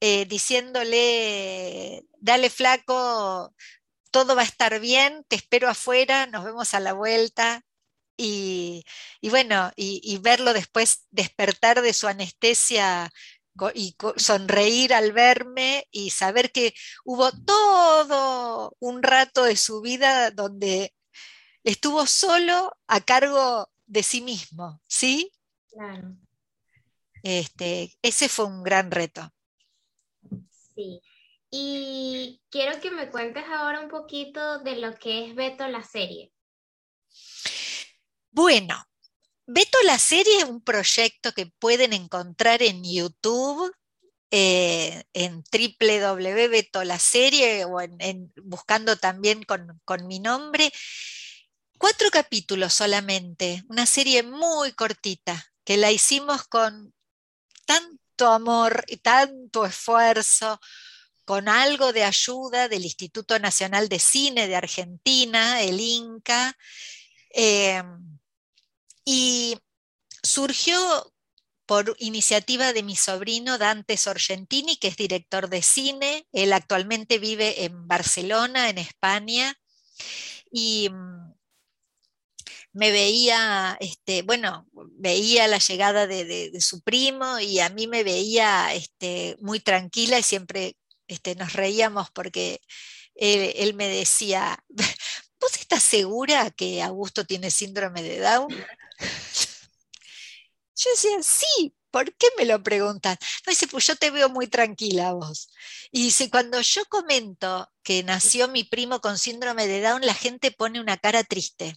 eh, 0.00 0.26
diciéndole, 0.26 2.04
dale 2.18 2.50
flaco, 2.50 3.54
todo 4.10 4.34
va 4.36 4.42
a 4.42 4.44
estar 4.46 4.80
bien, 4.80 5.24
te 5.28 5.36
espero 5.36 5.68
afuera, 5.68 6.26
nos 6.26 6.44
vemos 6.44 6.74
a 6.74 6.80
la 6.80 6.92
vuelta. 6.94 7.65
Y, 8.16 8.84
bueno, 9.22 9.70
y 9.76 10.18
verlo 10.18 10.52
después 10.52 11.06
despertar 11.10 11.82
de 11.82 11.92
su 11.92 12.06
anestesia 12.06 13.12
y 13.74 13.96
sonreír 14.16 14.94
al 14.94 15.12
verme 15.12 15.86
y 15.90 16.10
saber 16.10 16.52
que 16.52 16.74
hubo 17.04 17.30
todo 17.32 18.76
un 18.78 19.02
rato 19.02 19.44
de 19.44 19.56
su 19.56 19.80
vida 19.80 20.30
donde 20.30 20.94
estuvo 21.64 22.06
solo 22.06 22.76
a 22.86 23.00
cargo 23.00 23.70
de 23.86 24.02
sí 24.02 24.20
mismo, 24.20 24.80
¿sí? 24.86 25.32
Claro. 25.70 26.16
Este, 27.22 27.96
ese 28.02 28.28
fue 28.28 28.44
un 28.46 28.62
gran 28.62 28.90
reto. 28.90 29.32
Sí. 30.74 31.00
Y 31.50 32.42
quiero 32.50 32.80
que 32.80 32.90
me 32.90 33.10
cuentes 33.10 33.44
ahora 33.48 33.80
un 33.80 33.88
poquito 33.88 34.58
de 34.60 34.76
lo 34.76 34.94
que 34.94 35.26
es 35.26 35.34
Beto 35.34 35.66
la 35.68 35.82
serie. 35.82 36.32
Bueno, 38.36 38.86
Beto 39.46 39.78
la 39.84 39.98
serie 39.98 40.38
es 40.40 40.44
un 40.44 40.62
proyecto 40.62 41.32
que 41.32 41.46
pueden 41.46 41.94
encontrar 41.94 42.62
en 42.62 42.84
YouTube, 42.84 43.74
eh, 44.30 45.04
en 45.14 45.42
www.betolaserie 45.42 47.64
o 47.64 47.80
en, 47.80 48.30
buscando 48.44 48.98
también 48.98 49.42
con, 49.44 49.80
con 49.86 50.06
mi 50.06 50.20
nombre. 50.20 50.70
Cuatro 51.78 52.10
capítulos 52.10 52.74
solamente, 52.74 53.64
una 53.68 53.86
serie 53.86 54.22
muy 54.22 54.72
cortita, 54.72 55.46
que 55.64 55.78
la 55.78 55.90
hicimos 55.90 56.44
con 56.44 56.92
tanto 57.64 58.30
amor 58.30 58.84
y 58.86 58.98
tanto 58.98 59.64
esfuerzo, 59.64 60.60
con 61.24 61.48
algo 61.48 61.94
de 61.94 62.04
ayuda 62.04 62.68
del 62.68 62.84
Instituto 62.84 63.38
Nacional 63.38 63.88
de 63.88 63.98
Cine 63.98 64.46
de 64.46 64.56
Argentina, 64.56 65.62
el 65.62 65.80
INCA. 65.80 66.54
Eh, 67.30 67.82
y 69.06 69.56
surgió 70.22 70.76
por 71.64 71.96
iniciativa 71.98 72.72
de 72.72 72.82
mi 72.82 72.96
sobrino 72.96 73.56
Dante 73.56 73.96
Sorgentini, 73.96 74.76
que 74.76 74.88
es 74.88 74.96
director 74.96 75.48
de 75.48 75.62
cine. 75.62 76.26
Él 76.32 76.52
actualmente 76.52 77.18
vive 77.18 77.64
en 77.64 77.88
Barcelona, 77.88 78.68
en 78.68 78.78
España. 78.78 79.58
Y 80.50 80.90
mm, 80.90 81.34
me 82.72 82.90
veía, 82.90 83.76
este, 83.80 84.22
bueno, 84.22 84.66
veía 84.92 85.48
la 85.48 85.58
llegada 85.58 86.06
de, 86.06 86.52
su 86.60 86.82
primo 86.82 87.38
y 87.40 87.60
a 87.60 87.68
mí 87.68 87.86
me 87.86 88.04
veía 88.04 88.74
este, 88.74 89.36
muy 89.40 89.60
tranquila 89.60 90.18
y 90.18 90.22
siempre 90.22 90.76
este, 91.08 91.36
nos 91.36 91.52
reíamos 91.52 92.10
porque 92.10 92.60
él, 93.14 93.52
él 93.56 93.74
me 93.74 93.88
decía, 93.88 94.62
¿vos 95.40 95.54
estás 95.58 95.82
segura 95.82 96.50
que 96.50 96.82
Augusto 96.82 97.24
tiene 97.24 97.50
síndrome 97.50 98.02
de 98.02 98.20
Down? 98.20 98.54
Yo 100.76 100.90
decía, 100.90 101.22
sí, 101.22 101.74
¿por 101.90 102.14
qué 102.16 102.26
me 102.38 102.44
lo 102.44 102.62
preguntan? 102.62 103.16
No 103.46 103.50
dice, 103.50 103.66
pues 103.68 103.86
yo 103.86 103.96
te 103.96 104.10
veo 104.10 104.28
muy 104.28 104.46
tranquila 104.48 105.12
vos. 105.14 105.50
Y 105.90 106.04
dice, 106.04 106.30
cuando 106.30 106.60
yo 106.60 106.84
comento 106.86 107.70
que 107.82 108.02
nació 108.02 108.48
mi 108.48 108.64
primo 108.64 109.00
con 109.00 109.18
síndrome 109.18 109.66
de 109.66 109.80
Down, 109.80 110.04
la 110.04 110.14
gente 110.14 110.50
pone 110.52 110.80
una 110.80 110.98
cara 110.98 111.24
triste. 111.24 111.76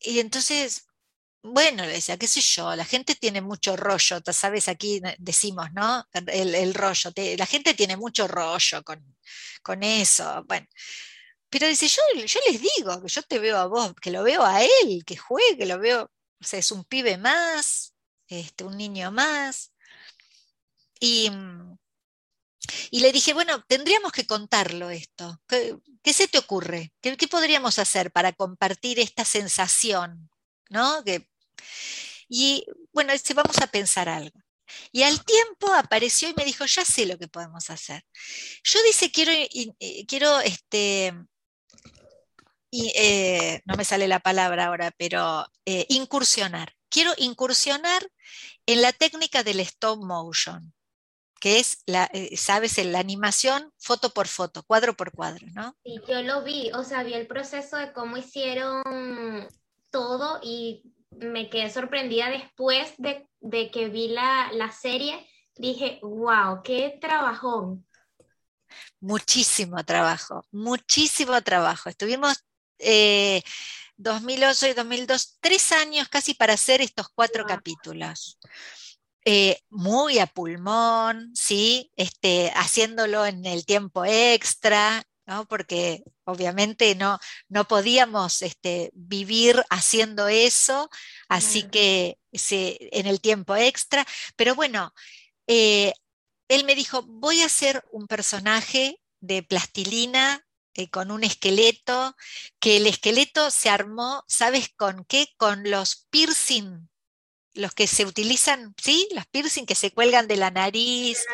Y 0.00 0.18
entonces, 0.20 0.86
bueno, 1.42 1.84
le 1.84 1.92
decía, 1.94 2.16
qué 2.16 2.28
sé 2.28 2.40
yo, 2.40 2.74
la 2.76 2.84
gente 2.84 3.14
tiene 3.16 3.40
mucho 3.40 3.76
rollo, 3.76 4.20
sabes, 4.32 4.68
aquí 4.68 5.00
decimos, 5.18 5.72
¿no? 5.72 6.06
El, 6.12 6.74
rollo, 6.74 7.10
la 7.36 7.46
gente 7.46 7.74
tiene 7.74 7.96
mucho 7.96 8.28
rollo 8.28 8.82
con, 8.84 9.16
con 9.62 9.82
eso. 9.82 10.44
Bueno, 10.46 10.66
pero 11.52 11.68
dice, 11.68 11.86
yo, 11.86 12.00
yo 12.24 12.40
les 12.48 12.62
digo 12.62 13.02
que 13.02 13.08
yo 13.08 13.22
te 13.22 13.38
veo 13.38 13.58
a 13.58 13.66
vos, 13.66 13.92
que 14.00 14.10
lo 14.10 14.22
veo 14.22 14.42
a 14.42 14.62
él, 14.62 15.04
que 15.04 15.18
juegue, 15.18 15.58
que 15.58 15.66
lo 15.66 15.78
veo, 15.78 16.04
o 16.04 16.44
sea, 16.44 16.58
es 16.58 16.72
un 16.72 16.82
pibe 16.82 17.18
más, 17.18 17.94
este, 18.26 18.64
un 18.64 18.78
niño 18.78 19.12
más. 19.12 19.70
Y, 20.98 21.30
y 22.90 23.00
le 23.00 23.12
dije, 23.12 23.34
bueno, 23.34 23.62
tendríamos 23.68 24.12
que 24.12 24.26
contarlo 24.26 24.88
esto. 24.88 25.42
¿Qué, 25.46 25.76
se 26.14 26.26
te 26.26 26.38
ocurre? 26.38 26.94
¿Qué, 27.02 27.16
podríamos 27.28 27.78
hacer 27.78 28.10
para 28.12 28.32
compartir 28.32 28.98
esta 28.98 29.26
sensación? 29.26 30.30
¿No? 30.70 31.04
Que, 31.04 31.28
y 32.30 32.64
bueno, 32.92 33.12
dice, 33.12 33.34
vamos 33.34 33.58
a 33.58 33.66
pensar 33.66 34.08
algo. 34.08 34.40
Y 34.90 35.02
al 35.02 35.22
tiempo 35.22 35.70
apareció 35.74 36.30
y 36.30 36.34
me 36.34 36.46
dijo, 36.46 36.64
ya 36.64 36.82
sé 36.86 37.04
lo 37.04 37.18
que 37.18 37.28
podemos 37.28 37.68
hacer. 37.68 38.06
Yo 38.64 38.82
dice, 38.84 39.12
quiero, 39.12 39.32
quiero 40.08 40.40
este, 40.40 41.12
y, 42.70 42.90
eh, 42.96 43.60
no 43.66 43.76
me 43.76 43.84
sale 43.84 44.08
la 44.08 44.20
palabra 44.20 44.66
ahora, 44.66 44.92
pero 44.96 45.46
eh, 45.66 45.84
incursionar. 45.90 46.72
Quiero 46.88 47.12
incursionar 47.18 48.02
en 48.66 48.80
la 48.80 48.92
técnica 48.92 49.42
del 49.42 49.60
stop 49.60 50.02
motion, 50.02 50.72
que 51.38 51.58
es, 51.58 51.82
la, 51.86 52.08
eh, 52.14 52.34
sabes, 52.36 52.82
la 52.84 52.98
animación 52.98 53.70
foto 53.78 54.10
por 54.10 54.26
foto, 54.26 54.62
cuadro 54.62 54.94
por 54.94 55.12
cuadro, 55.12 55.46
¿no? 55.54 55.76
Sí, 55.84 56.00
yo 56.08 56.22
lo 56.22 56.42
vi, 56.44 56.70
o 56.72 56.82
sea, 56.82 57.02
vi 57.02 57.12
el 57.12 57.26
proceso 57.26 57.76
de 57.76 57.92
cómo 57.92 58.16
hicieron 58.16 58.82
todo 59.90 60.40
y 60.42 60.82
me 61.10 61.50
quedé 61.50 61.68
sorprendida 61.68 62.30
después 62.30 62.94
de, 62.96 63.28
que 63.70 63.88
vi 63.88 64.08
la, 64.08 64.50
la 64.54 64.72
serie. 64.72 65.28
Dije, 65.56 65.98
wow, 66.02 66.62
qué 66.62 66.96
trabajón 67.00 67.84
muchísimo 69.00 69.84
trabajo, 69.84 70.44
muchísimo 70.50 71.40
trabajo. 71.42 71.88
Estuvimos 71.88 72.44
2008 73.96 74.66
eh, 74.66 74.70
y 74.70 74.74
2002, 74.74 75.38
tres 75.40 75.72
años 75.72 76.08
casi 76.08 76.34
para 76.34 76.54
hacer 76.54 76.80
estos 76.80 77.08
cuatro 77.14 77.44
capítulos. 77.44 78.38
Eh, 79.24 79.60
muy 79.70 80.18
a 80.18 80.26
pulmón, 80.26 81.30
¿sí? 81.34 81.92
Este, 81.96 82.50
haciéndolo 82.56 83.24
en 83.24 83.46
el 83.46 83.64
tiempo 83.64 84.04
extra, 84.04 85.04
¿no? 85.26 85.46
porque 85.46 86.02
obviamente 86.24 86.94
no, 86.96 87.18
no 87.48 87.68
podíamos 87.68 88.42
este, 88.42 88.90
vivir 88.94 89.62
haciendo 89.70 90.26
eso, 90.28 90.90
así 91.28 91.64
que 91.64 92.18
en 92.50 93.06
el 93.06 93.20
tiempo 93.20 93.54
extra, 93.54 94.04
pero 94.36 94.54
bueno, 94.56 94.92
eh, 95.46 95.92
él 96.54 96.64
me 96.64 96.74
dijo, 96.74 97.02
voy 97.02 97.40
a 97.40 97.46
hacer 97.46 97.82
un 97.92 98.06
personaje 98.06 99.00
de 99.20 99.42
plastilina 99.42 100.44
eh, 100.74 100.90
con 100.90 101.10
un 101.10 101.24
esqueleto, 101.24 102.14
que 102.60 102.76
el 102.76 102.86
esqueleto 102.86 103.50
se 103.50 103.70
armó, 103.70 104.22
¿sabes 104.28 104.68
con 104.76 105.04
qué? 105.06 105.28
Con 105.38 105.70
los 105.70 106.06
piercing, 106.10 106.90
los 107.54 107.72
que 107.72 107.86
se 107.86 108.04
utilizan, 108.04 108.74
¿sí? 108.82 109.08
Los 109.14 109.26
piercing 109.26 109.64
que 109.64 109.74
se 109.74 109.92
cuelgan 109.92 110.28
de 110.28 110.36
la 110.36 110.50
nariz. 110.50 111.24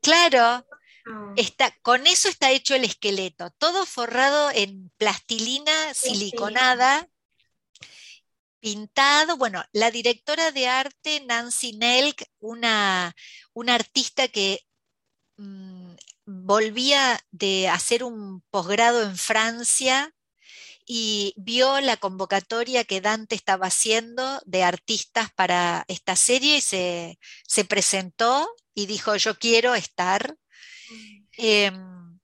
Claro, 0.00 0.40
ah. 0.40 1.32
está, 1.36 1.74
con 1.82 2.06
eso 2.06 2.28
está 2.28 2.50
hecho 2.50 2.74
el 2.74 2.84
esqueleto, 2.84 3.50
todo 3.58 3.84
forrado 3.84 4.50
en 4.50 4.90
plastilina 4.96 5.92
siliconada, 5.92 7.08
pintado. 8.64 9.36
Bueno, 9.36 9.62
la 9.72 9.90
directora 9.90 10.50
de 10.50 10.66
arte, 10.66 11.22
Nancy 11.26 11.74
Nelk, 11.74 12.24
una, 12.38 13.14
una 13.52 13.74
artista 13.74 14.28
que 14.28 14.60
mm, 15.36 15.92
volvía 16.24 17.20
de 17.30 17.68
hacer 17.68 18.02
un 18.04 18.40
posgrado 18.50 19.02
en 19.02 19.18
Francia 19.18 20.14
y 20.86 21.34
vio 21.36 21.82
la 21.82 21.98
convocatoria 21.98 22.84
que 22.84 23.02
Dante 23.02 23.34
estaba 23.34 23.66
haciendo 23.66 24.40
de 24.46 24.62
artistas 24.62 25.30
para 25.34 25.84
esta 25.88 26.16
serie 26.16 26.56
y 26.56 26.62
se, 26.62 27.64
presentó 27.68 28.48
y 28.72 28.86
dijo, 28.86 29.14
yo 29.16 29.38
quiero 29.38 29.74
estar. 29.74 30.38
Mm. 30.88 31.24
Em, 31.36 32.20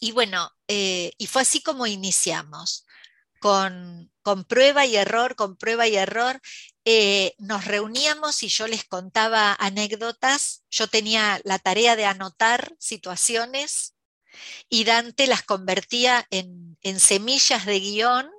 y 0.00 0.10
bueno, 0.10 0.50
eh, 0.66 1.12
y 1.16 1.28
fue 1.28 1.42
así 1.42 1.62
como 1.62 1.86
iniciamos, 1.86 2.87
con, 3.38 4.10
prueba 4.46 4.84
y 4.86 4.96
error, 4.96 5.36
con 5.36 5.56
prueba 5.56 5.86
y 5.88 5.96
error. 5.96 6.40
Eh, 6.84 7.34
nos 7.38 7.64
reuníamos 7.64 8.42
y 8.42 8.48
yo 8.48 8.66
les 8.66 8.84
contaba 8.84 9.54
anécdotas, 9.58 10.64
yo 10.70 10.86
tenía 10.88 11.40
la 11.44 11.58
tarea 11.58 11.96
de 11.96 12.04
anotar 12.04 12.74
situaciones 12.78 13.94
y 14.68 14.84
Dante 14.84 15.26
las 15.26 15.42
convertía 15.42 16.26
en, 16.30 16.76
semillas 17.00 17.66
de 17.66 17.80
guion 17.80 18.30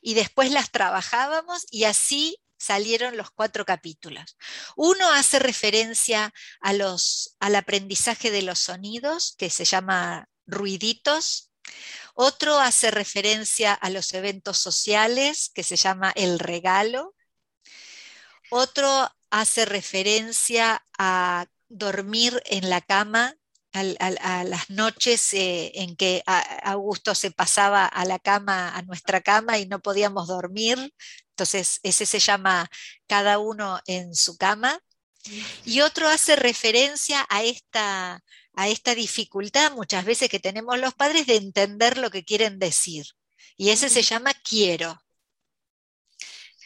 y 0.00 0.14
después 0.14 0.50
las 0.50 0.70
trabajábamos 0.70 1.66
y 1.70 1.84
así 1.84 2.40
salieron 2.56 3.16
los 3.16 3.30
cuatro 3.30 3.64
capítulos. 3.64 4.36
Uno 4.76 5.10
hace 5.12 5.38
referencia 5.38 6.32
a 6.60 6.72
los, 6.72 7.36
al 7.40 7.54
aprendizaje 7.56 8.30
de 8.30 8.42
los 8.42 8.58
sonidos, 8.58 9.34
que 9.38 9.50
se 9.50 9.64
llama 9.64 10.28
ruiditos. 10.46 11.47
Otro 12.14 12.58
hace 12.58 12.90
referencia 12.90 13.74
a 13.74 13.90
los 13.90 14.12
eventos 14.12 14.58
sociales, 14.58 15.50
que 15.54 15.62
se 15.62 15.76
llama 15.76 16.12
el 16.16 16.38
regalo. 16.38 17.14
Otro 18.50 19.10
hace 19.30 19.64
referencia 19.64 20.84
a 20.98 21.46
dormir 21.68 22.42
en 22.46 22.70
la 22.70 22.80
cama, 22.80 23.34
a, 23.72 24.44
las 24.44 24.70
noches 24.70 25.32
eh, 25.34 25.72
en 25.74 25.94
que 25.94 26.22
Augusto 26.64 27.14
se 27.14 27.30
pasaba 27.30 27.86
a 27.86 28.04
la 28.04 28.18
cama, 28.18 28.74
a 28.74 28.82
nuestra 28.82 29.20
cama 29.20 29.58
y 29.58 29.66
no 29.66 29.80
podíamos 29.80 30.26
dormir. 30.26 30.92
Entonces, 31.30 31.78
ese 31.82 32.06
se 32.06 32.18
llama 32.18 32.68
cada 33.06 33.38
uno 33.38 33.80
en 33.86 34.14
su 34.14 34.36
cama. 34.36 34.80
Y 35.64 35.82
otro 35.82 36.08
hace 36.08 36.36
referencia 36.36 37.26
a 37.28 37.42
esta, 37.42 38.24
a 38.58 38.66
esta 38.66 38.96
dificultad 38.96 39.70
muchas 39.70 40.04
veces 40.04 40.28
que 40.28 40.40
tenemos 40.40 40.80
los 40.80 40.92
padres 40.92 41.28
de 41.28 41.36
entender 41.36 41.96
lo 41.96 42.10
que 42.10 42.24
quieren 42.24 42.58
decir. 42.58 43.06
Y 43.56 43.70
ese 43.70 43.88
se 43.88 44.02
llama 44.02 44.34
quiero. 44.34 45.00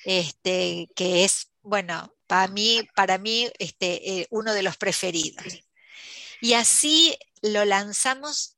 Este, 0.07 0.89
que 0.97 1.25
es, 1.25 1.51
bueno, 1.61 2.17
para 2.27 2.49
mí, 2.49 2.89
para 2.97 3.19
mí 3.19 3.51
este, 3.59 4.21
eh, 4.21 4.27
uno 4.31 4.55
de 4.55 4.63
los 4.63 4.79
preferidos. 4.79 5.45
Y 6.41 6.55
así 6.55 7.15
lo 7.43 7.67
lanzamos. 7.67 8.57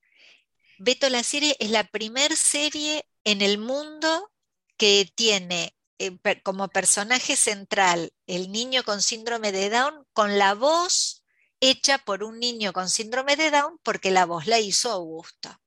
Beto 0.78 1.10
la 1.10 1.24
serie 1.24 1.56
es 1.58 1.70
la 1.70 1.82
primera 1.82 2.36
serie 2.36 3.04
en 3.24 3.42
el 3.42 3.58
mundo 3.58 4.30
que 4.76 5.10
tiene 5.12 5.74
eh, 5.98 6.16
como 6.44 6.68
personaje 6.68 7.34
central 7.34 8.12
el 8.28 8.52
niño 8.52 8.84
con 8.84 9.02
síndrome 9.02 9.50
de 9.50 9.70
Down 9.70 10.06
con 10.12 10.38
la 10.38 10.54
voz 10.54 11.23
hecha 11.60 11.98
por 11.98 12.22
un 12.22 12.38
niño 12.38 12.72
con 12.72 12.88
síndrome 12.88 13.36
de 13.36 13.50
Down 13.50 13.78
porque 13.82 14.10
la 14.10 14.26
voz 14.26 14.46
la 14.46 14.60
hizo 14.60 14.90
Augusto. 14.90 15.60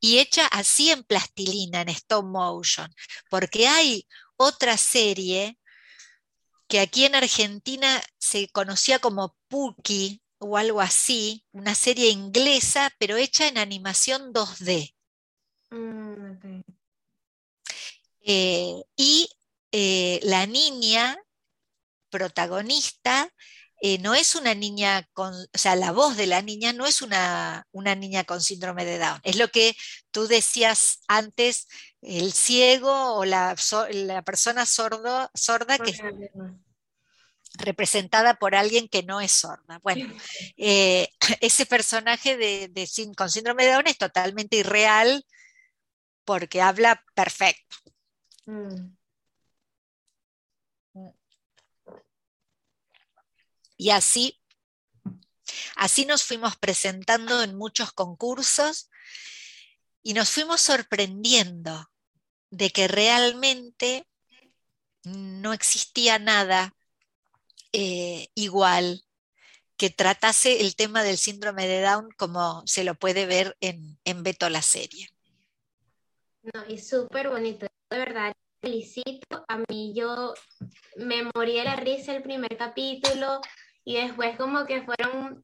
Y 0.00 0.18
hecha 0.18 0.46
así 0.46 0.90
en 0.90 1.04
plastilina, 1.04 1.82
en 1.82 1.88
stop 1.90 2.24
motion, 2.24 2.92
porque 3.30 3.66
hay 3.68 4.06
otra 4.36 4.76
serie 4.76 5.58
que 6.68 6.80
aquí 6.80 7.04
en 7.04 7.14
Argentina 7.14 8.00
se 8.18 8.48
conocía 8.48 8.98
como 8.98 9.36
Puki, 9.48 10.22
o 10.38 10.56
algo 10.56 10.80
así, 10.80 11.44
una 11.52 11.74
serie 11.74 12.10
inglesa, 12.10 12.94
pero 12.98 13.16
hecha 13.16 13.48
en 13.48 13.58
animación 13.58 14.32
2D. 14.32 14.94
Mm, 15.70 16.60
eh, 18.20 18.82
y 18.96 19.28
eh, 19.72 20.20
la 20.22 20.46
niña 20.46 21.16
protagonista 22.10 23.32
eh, 23.80 23.98
no 23.98 24.14
es 24.14 24.34
una 24.34 24.54
niña 24.54 25.08
con, 25.12 25.32
o 25.32 25.58
sea, 25.58 25.76
la 25.76 25.92
voz 25.92 26.16
de 26.16 26.26
la 26.26 26.42
niña 26.42 26.72
no 26.72 26.86
es 26.86 27.00
una, 27.00 27.66
una, 27.70 27.94
niña 27.94 28.24
con 28.24 28.40
síndrome 28.40 28.84
de 28.84 28.98
Down. 28.98 29.20
Es 29.22 29.36
lo 29.36 29.48
que 29.48 29.76
tú 30.10 30.26
decías 30.26 31.00
antes, 31.06 31.68
el 32.02 32.32
ciego 32.32 33.14
o 33.14 33.24
la, 33.24 33.54
la 33.92 34.22
persona 34.22 34.66
sordo, 34.66 35.30
sorda 35.34 35.78
que, 35.78 35.92
representada 37.54 38.34
por 38.34 38.54
alguien 38.54 38.88
que 38.88 39.02
no 39.02 39.20
es 39.20 39.32
sorda. 39.32 39.78
Bueno, 39.82 40.12
eh, 40.56 41.08
ese 41.40 41.66
personaje 41.66 42.36
de, 42.36 42.88
con 43.16 43.30
síndrome 43.30 43.64
de 43.64 43.72
Down 43.72 43.86
es 43.86 43.98
totalmente 43.98 44.56
irreal 44.56 45.24
porque 46.24 46.60
habla 46.60 47.02
perfecto. 47.14 47.76
Mm. 48.46 48.97
Y 53.78 53.90
así, 53.90 54.38
así 55.76 56.04
nos 56.04 56.24
fuimos 56.24 56.56
presentando 56.56 57.42
en 57.42 57.56
muchos 57.56 57.92
concursos 57.92 58.90
y 60.02 60.12
nos 60.12 60.28
fuimos 60.28 60.60
sorprendiendo 60.60 61.90
de 62.50 62.70
que 62.70 62.88
realmente 62.88 64.06
no 65.04 65.52
existía 65.52 66.18
nada 66.18 66.74
eh, 67.72 68.28
igual 68.34 69.04
que 69.76 69.90
tratase 69.90 70.60
el 70.60 70.74
tema 70.74 71.04
del 71.04 71.18
síndrome 71.18 71.68
de 71.68 71.80
Down 71.80 72.10
como 72.16 72.66
se 72.66 72.82
lo 72.82 72.96
puede 72.96 73.26
ver 73.26 73.56
en, 73.60 73.98
en 74.04 74.22
Beto 74.24 74.50
la 74.50 74.62
serie. 74.62 75.08
No, 76.42 76.66
y 76.68 76.78
súper 76.78 77.28
bonito, 77.28 77.66
de 77.90 77.98
verdad, 77.98 78.32
felicito. 78.60 79.44
A 79.46 79.58
mí 79.68 79.92
yo 79.94 80.34
me 80.96 81.22
morí 81.34 81.54
de 81.54 81.64
la 81.64 81.76
risa 81.76 82.14
el 82.16 82.22
primer 82.22 82.56
capítulo 82.56 83.40
y 83.88 83.94
después 83.94 84.36
como 84.36 84.66
que 84.66 84.82
fueron 84.82 85.42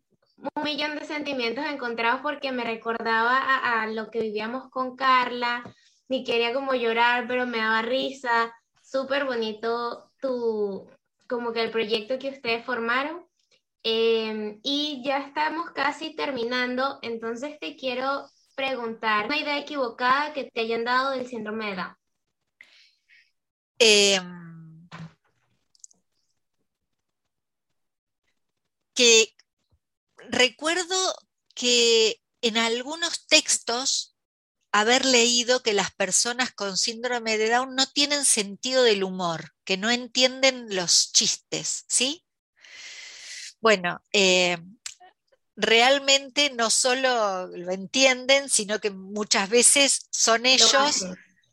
un 0.55 0.63
millón 0.63 0.99
de 0.99 1.07
sentimientos 1.07 1.65
encontrados 1.65 2.21
porque 2.21 2.53
me 2.53 2.63
recordaba 2.63 3.39
a, 3.39 3.87
lo 3.87 4.11
que 4.11 4.21
vivíamos 4.21 4.69
con 4.69 4.97
Carla, 4.97 5.65
ni 6.11 6.25
quería 6.25 6.53
como 6.53 6.75
llorar, 6.75 7.27
pero 7.27 7.47
me 7.47 7.57
daba 7.57 7.81
risa. 7.81 8.55
Súper 8.83 9.25
bonito 9.25 10.11
tu, 10.21 10.87
como 11.27 11.55
que 11.55 11.63
el 11.63 11.71
proyecto 11.71 12.19
que 12.19 12.29
ustedes 12.29 12.63
formaron. 12.67 13.27
Em, 13.83 14.61
y 14.63 15.03
ya 15.03 15.21
estamos 15.21 15.71
casi 15.71 16.15
terminando, 16.15 16.99
entonces 17.01 17.59
te 17.59 17.77
quiero 17.77 18.27
preguntar, 18.55 19.25
¿una 19.25 19.39
idea 19.39 19.59
equivocada 19.59 20.35
que 20.35 20.51
te 20.51 20.61
hayan 20.61 20.85
dado 20.85 21.13
del 21.13 21.27
síndrome 21.27 21.71
de 21.71 21.77
Down? 21.77 21.97
Em, 23.79 24.44
que 28.95 29.35
recuerdo 30.31 30.97
que 31.55 32.21
en 32.41 32.59
algunos 32.59 33.27
textos 33.27 34.17
haber 34.73 35.05
leído 35.05 35.63
que 35.63 35.73
las 35.73 35.93
personas 35.95 36.53
con 36.53 36.77
síndrome 36.77 37.39
de 37.39 37.49
Down 37.49 37.77
no 37.77 37.87
tienen 37.87 38.25
sentido 38.25 38.83
del 38.83 39.05
humor, 39.05 39.55
que 39.65 39.77
no 39.77 39.91
entienden 39.91 40.67
los 40.75 41.13
chistes, 41.13 41.85
¿sí? 41.87 42.25
Bueno, 43.61 44.03
eh, 44.13 44.59
realmente 45.57 46.51
no 46.51 46.71
solo 46.71 47.47
lo 47.47 47.71
entienden, 47.71 48.51
sino 48.51 48.81
que 48.81 48.91
muchas 48.91 49.49
veces 49.49 50.09
son 50.11 50.45
ellos 50.45 51.05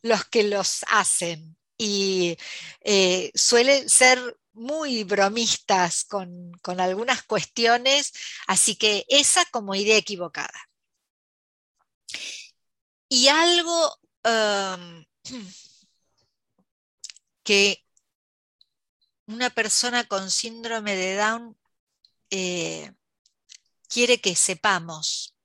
los 0.02 0.26
que 0.26 0.44
los 0.44 0.84
hacen 0.88 1.56
y 1.78 2.38
eh, 2.82 3.32
suelen 3.36 3.88
ser 3.88 4.38
muy 4.54 5.04
bromistas 5.04 6.04
con, 6.04 6.52
con 6.62 6.80
algunas 6.80 7.24
cuestiones, 7.24 8.14
así 8.48 8.76
que 8.76 9.06
esa 9.10 9.46
como 9.46 9.76
idea 9.76 9.98
equivocada. 9.98 10.70
Y 13.10 13.28
algo 13.28 13.98
que 17.44 17.84
una 19.28 19.50
persona 19.50 20.04
con 20.06 20.30
síndrome 20.30 20.96
de 20.96 21.16
Down 21.16 21.58
eh, 22.30 22.94
quiere 23.88 24.22
que 24.22 24.36
sepamos. 24.36 25.36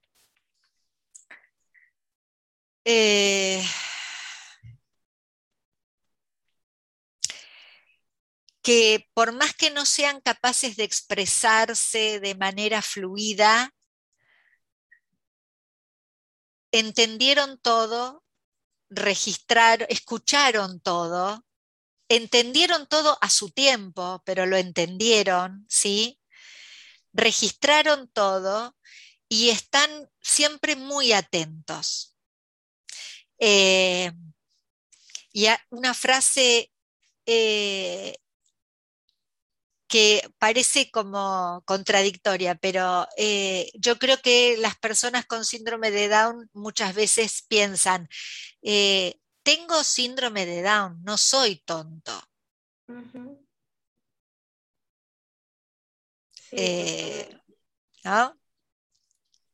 Eh, 2.85 3.63
que 8.67 9.09
por 9.13 9.31
más 9.31 9.55
que 9.55 9.69
no 9.69 9.85
sean 9.85 10.19
capaces 10.19 10.75
de 10.75 10.83
expresarse 10.83 12.19
de 12.19 12.35
manera 12.35 12.81
fluida, 12.81 13.73
entendieron 16.73 17.61
todo, 17.61 18.25
registraron, 18.89 19.87
escucharon 19.89 20.81
todo, 20.81 21.45
entendieron 22.09 22.87
todo 22.87 23.17
a 23.21 23.29
su 23.29 23.51
tiempo, 23.51 24.21
pero 24.25 24.45
lo 24.45 24.57
entendieron, 24.57 25.65
¿sí? 25.69 26.19
Registraron 27.13 28.09
todo 28.09 28.75
y 29.29 29.47
están 29.47 30.09
siempre 30.19 30.75
muy 30.75 31.13
atentos. 31.13 32.17
Eh, 33.39 34.11
y 35.31 35.47
una 35.69 35.93
frase 35.93 36.69
eh, 37.25 38.17
que 39.87 40.21
parece 40.37 40.91
como 40.91 41.63
contradictoria, 41.65 42.55
pero 42.55 43.07
eh, 43.17 43.71
yo 43.75 43.97
creo 43.97 44.21
que 44.21 44.57
las 44.57 44.77
personas 44.77 45.25
con 45.25 45.45
síndrome 45.45 45.91
de 45.91 46.09
Down 46.09 46.49
muchas 46.53 46.93
veces 46.93 47.43
piensan, 47.47 48.09
tengo 49.43 49.83
síndrome 49.83 50.45
de 50.45 50.61
Down, 50.61 51.01
no 51.03 51.17
soy 51.17 51.57
tonto. 51.65 52.21
¿No? 58.03 58.37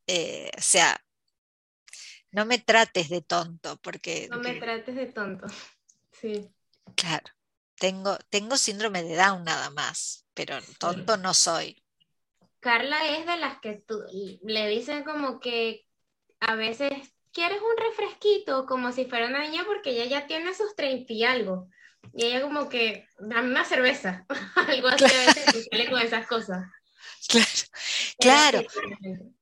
o 0.08 0.62
sea, 0.62 1.04
no 2.34 2.46
me 2.46 2.58
trates 2.58 3.10
de 3.10 3.22
tonto, 3.22 3.78
porque... 3.78 4.28
No 4.30 4.40
me 4.40 4.56
trates 4.56 4.96
de 4.96 5.06
tonto, 5.06 5.46
sí. 6.12 6.50
Claro, 6.96 7.32
tengo, 7.78 8.18
tengo 8.30 8.58
síndrome 8.58 9.04
de 9.04 9.16
Down 9.16 9.44
nada 9.44 9.70
más, 9.70 10.26
pero 10.34 10.58
tonto 10.80 11.18
no 11.18 11.34
soy. 11.34 11.84
Carla 12.60 13.18
es 13.18 13.26
de 13.26 13.38
las 13.38 13.60
que 13.60 13.84
tú, 13.86 14.02
le 14.44 14.68
dicen 14.70 15.04
como 15.04 15.40
que 15.40 15.86
a 16.40 16.56
veces 16.56 16.92
quieres 17.34 17.60
un 17.62 17.78
refresquito, 17.78 18.66
como 18.66 18.92
si 18.92 19.06
fuera 19.06 19.28
una 19.28 19.44
niña, 19.44 19.64
porque 19.66 19.90
ella 19.90 20.06
ya 20.06 20.28
tiene 20.28 20.54
sus 20.54 20.76
30 20.76 21.12
y 21.12 21.24
algo. 21.24 21.68
Y 22.14 22.26
ella 22.26 22.42
como 22.42 22.70
que, 22.70 23.08
dame 23.20 23.50
una 23.50 23.66
cerveza, 23.66 24.26
algo 24.56 24.88
así 24.88 25.06
a 25.06 25.26
veces 25.26 25.90
con 25.90 26.00
esas 26.00 26.28
cosas. 26.28 26.66
Claro, 28.20 28.64
claro. 28.64 29.34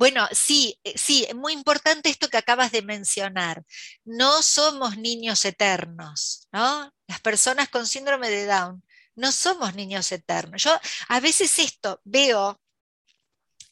Bueno, 0.00 0.26
sí, 0.32 0.80
eh, 0.82 0.96
sí, 0.96 1.26
muy 1.34 1.52
importante 1.52 2.08
esto 2.08 2.30
que 2.30 2.38
acabas 2.38 2.72
de 2.72 2.80
mencionar. 2.80 3.64
No 4.04 4.42
somos 4.42 4.96
niños 4.96 5.44
eternos, 5.44 6.48
¿no? 6.52 6.90
Las 7.06 7.20
personas 7.20 7.68
con 7.68 7.86
síndrome 7.86 8.30
de 8.30 8.46
Down 8.46 8.82
no 9.16 9.30
somos 9.30 9.74
niños 9.74 10.10
eternos. 10.10 10.62
Yo 10.62 10.72
a 11.08 11.20
veces 11.20 11.58
esto 11.58 12.00
veo 12.04 12.58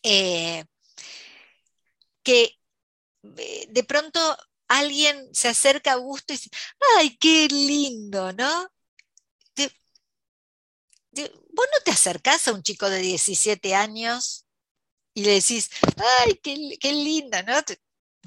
eh, 0.03 0.65
que 2.23 2.59
eh, 3.39 3.67
de 3.71 3.85
pronto 3.85 4.21
alguien 4.69 5.35
se 5.35 5.49
acerca 5.49 5.93
a 5.93 5.95
Augusto 5.95 6.35
y 6.35 6.37
dice, 6.37 6.51
ay, 6.99 7.17
qué 7.19 7.49
lindo, 7.49 8.33
¿no? 8.35 8.69
vos 11.53 11.67
no 11.73 11.81
te 11.85 11.91
acercás 11.91 12.47
a 12.49 12.53
un 12.53 12.63
chico 12.63 12.89
de 12.91 12.99
17 13.01 13.75
años 13.75 14.48
y 15.19 15.25
le 15.25 15.33
decís, 15.33 15.69
ay, 16.21 16.37
qué, 16.37 16.93
linda, 16.93 17.43
¿no? 17.43 17.55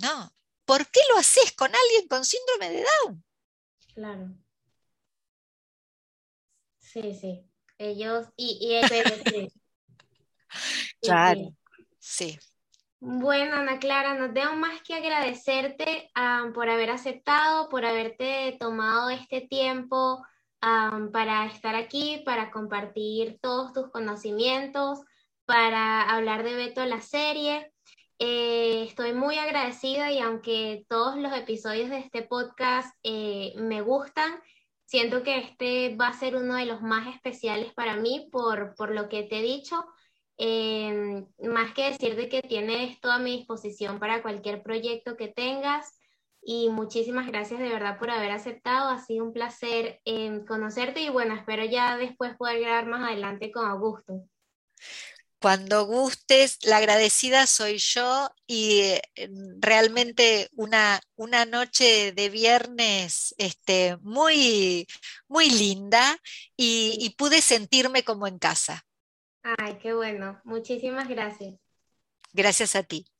No, 0.01 0.33
¿por 0.65 0.85
qué 0.87 0.99
lo 1.09 1.19
haces 1.19 1.53
con 1.53 1.67
alguien 1.73 2.09
con 2.09 2.25
síndrome 2.25 2.69
de 2.69 2.83
Down? 2.83 3.23
Claro. 3.95 4.35
Sí, 6.79 7.13
sí. 7.13 7.49
Ellos, 7.77 8.27
y, 8.35 8.59
y 8.59 8.87
sí. 8.89 9.53
Claro, 11.01 11.55
sí. 11.97 12.37
Bueno, 12.99 13.55
Ana 13.55 13.79
Clara, 13.79 14.15
no 14.15 14.33
tengo 14.33 14.57
más 14.57 14.81
que 14.81 14.95
agradecerte 14.95 16.11
por 16.53 16.69
haber 16.69 16.89
aceptado, 16.89 17.69
por 17.69 17.85
haberte 17.85 18.57
tomado 18.59 19.09
este 19.09 19.39
tiempo 19.39 20.21
para 20.59 21.45
estar 21.45 21.73
aquí, 21.73 22.21
para 22.25 22.51
compartir 22.51 23.39
todos 23.41 23.71
tus 23.71 23.89
conocimientos, 23.91 24.99
para 25.51 26.03
hablar 26.03 26.45
de 26.45 26.55
Beto 26.55 26.85
la 26.85 27.01
serie. 27.01 27.73
Eh, 28.19 28.85
estoy 28.87 29.11
muy 29.11 29.37
agradecida 29.37 30.09
y 30.09 30.19
aunque 30.19 30.85
todos 30.87 31.17
los 31.17 31.33
episodios 31.33 31.89
de 31.89 31.97
este 31.97 32.21
podcast 32.21 32.95
eh, 33.03 33.51
me 33.57 33.81
gustan, 33.81 34.39
siento 34.85 35.23
que 35.23 35.39
este 35.39 35.93
va 35.97 36.07
a 36.07 36.17
ser 36.17 36.37
uno 36.37 36.55
de 36.55 36.65
los 36.65 36.81
más 36.81 37.13
especiales 37.13 37.73
para 37.73 37.97
mí 37.97 38.29
por, 38.31 38.75
por 38.75 38.91
lo 38.91 39.09
que 39.09 39.23
te 39.23 39.39
he 39.39 39.41
dicho. 39.41 39.83
Eh, 40.37 41.25
más 41.43 41.73
que 41.73 41.91
decirte 41.91 42.29
que 42.29 42.41
tienes 42.41 43.01
toda 43.01 43.19
mi 43.19 43.35
disposición 43.35 43.99
para 43.99 44.21
cualquier 44.21 44.63
proyecto 44.63 45.17
que 45.17 45.27
tengas 45.27 45.99
y 46.41 46.69
muchísimas 46.69 47.27
gracias 47.27 47.59
de 47.59 47.67
verdad 47.67 47.99
por 47.99 48.09
haber 48.09 48.31
aceptado. 48.31 48.87
Ha 48.89 48.99
sido 48.99 49.25
un 49.25 49.33
placer 49.33 49.99
conocerte 50.47 51.01
y 51.01 51.09
bueno, 51.09 51.35
espero 51.35 51.65
ya 51.65 51.97
después 51.97 52.37
poder 52.37 52.61
grabar 52.61 52.85
más 52.85 53.09
adelante 53.09 53.51
con 53.51 53.65
Augusto. 53.67 54.23
Cuando 55.41 55.85
gustes, 55.85 56.59
la 56.63 56.77
agradecida 56.77 57.47
soy 57.47 57.79
yo 57.79 58.29
y 58.45 58.81
eh, 58.81 59.01
realmente 59.59 60.49
una, 60.53 61.01
una 61.15 61.45
noche 61.45 62.11
de 62.11 62.29
viernes 62.29 63.33
este, 63.39 63.97
muy, 64.01 64.87
muy 65.27 65.49
linda 65.49 66.15
y, 66.55 66.95
y 66.99 67.09
pude 67.15 67.41
sentirme 67.41 68.03
como 68.03 68.27
en 68.27 68.37
casa. 68.37 68.85
Ay, 69.57 69.79
qué 69.81 69.93
bueno. 69.93 70.39
Muchísimas 70.43 71.09
gracias. 71.09 71.55
Gracias 72.33 72.75
a 72.75 72.83
ti. 72.83 73.10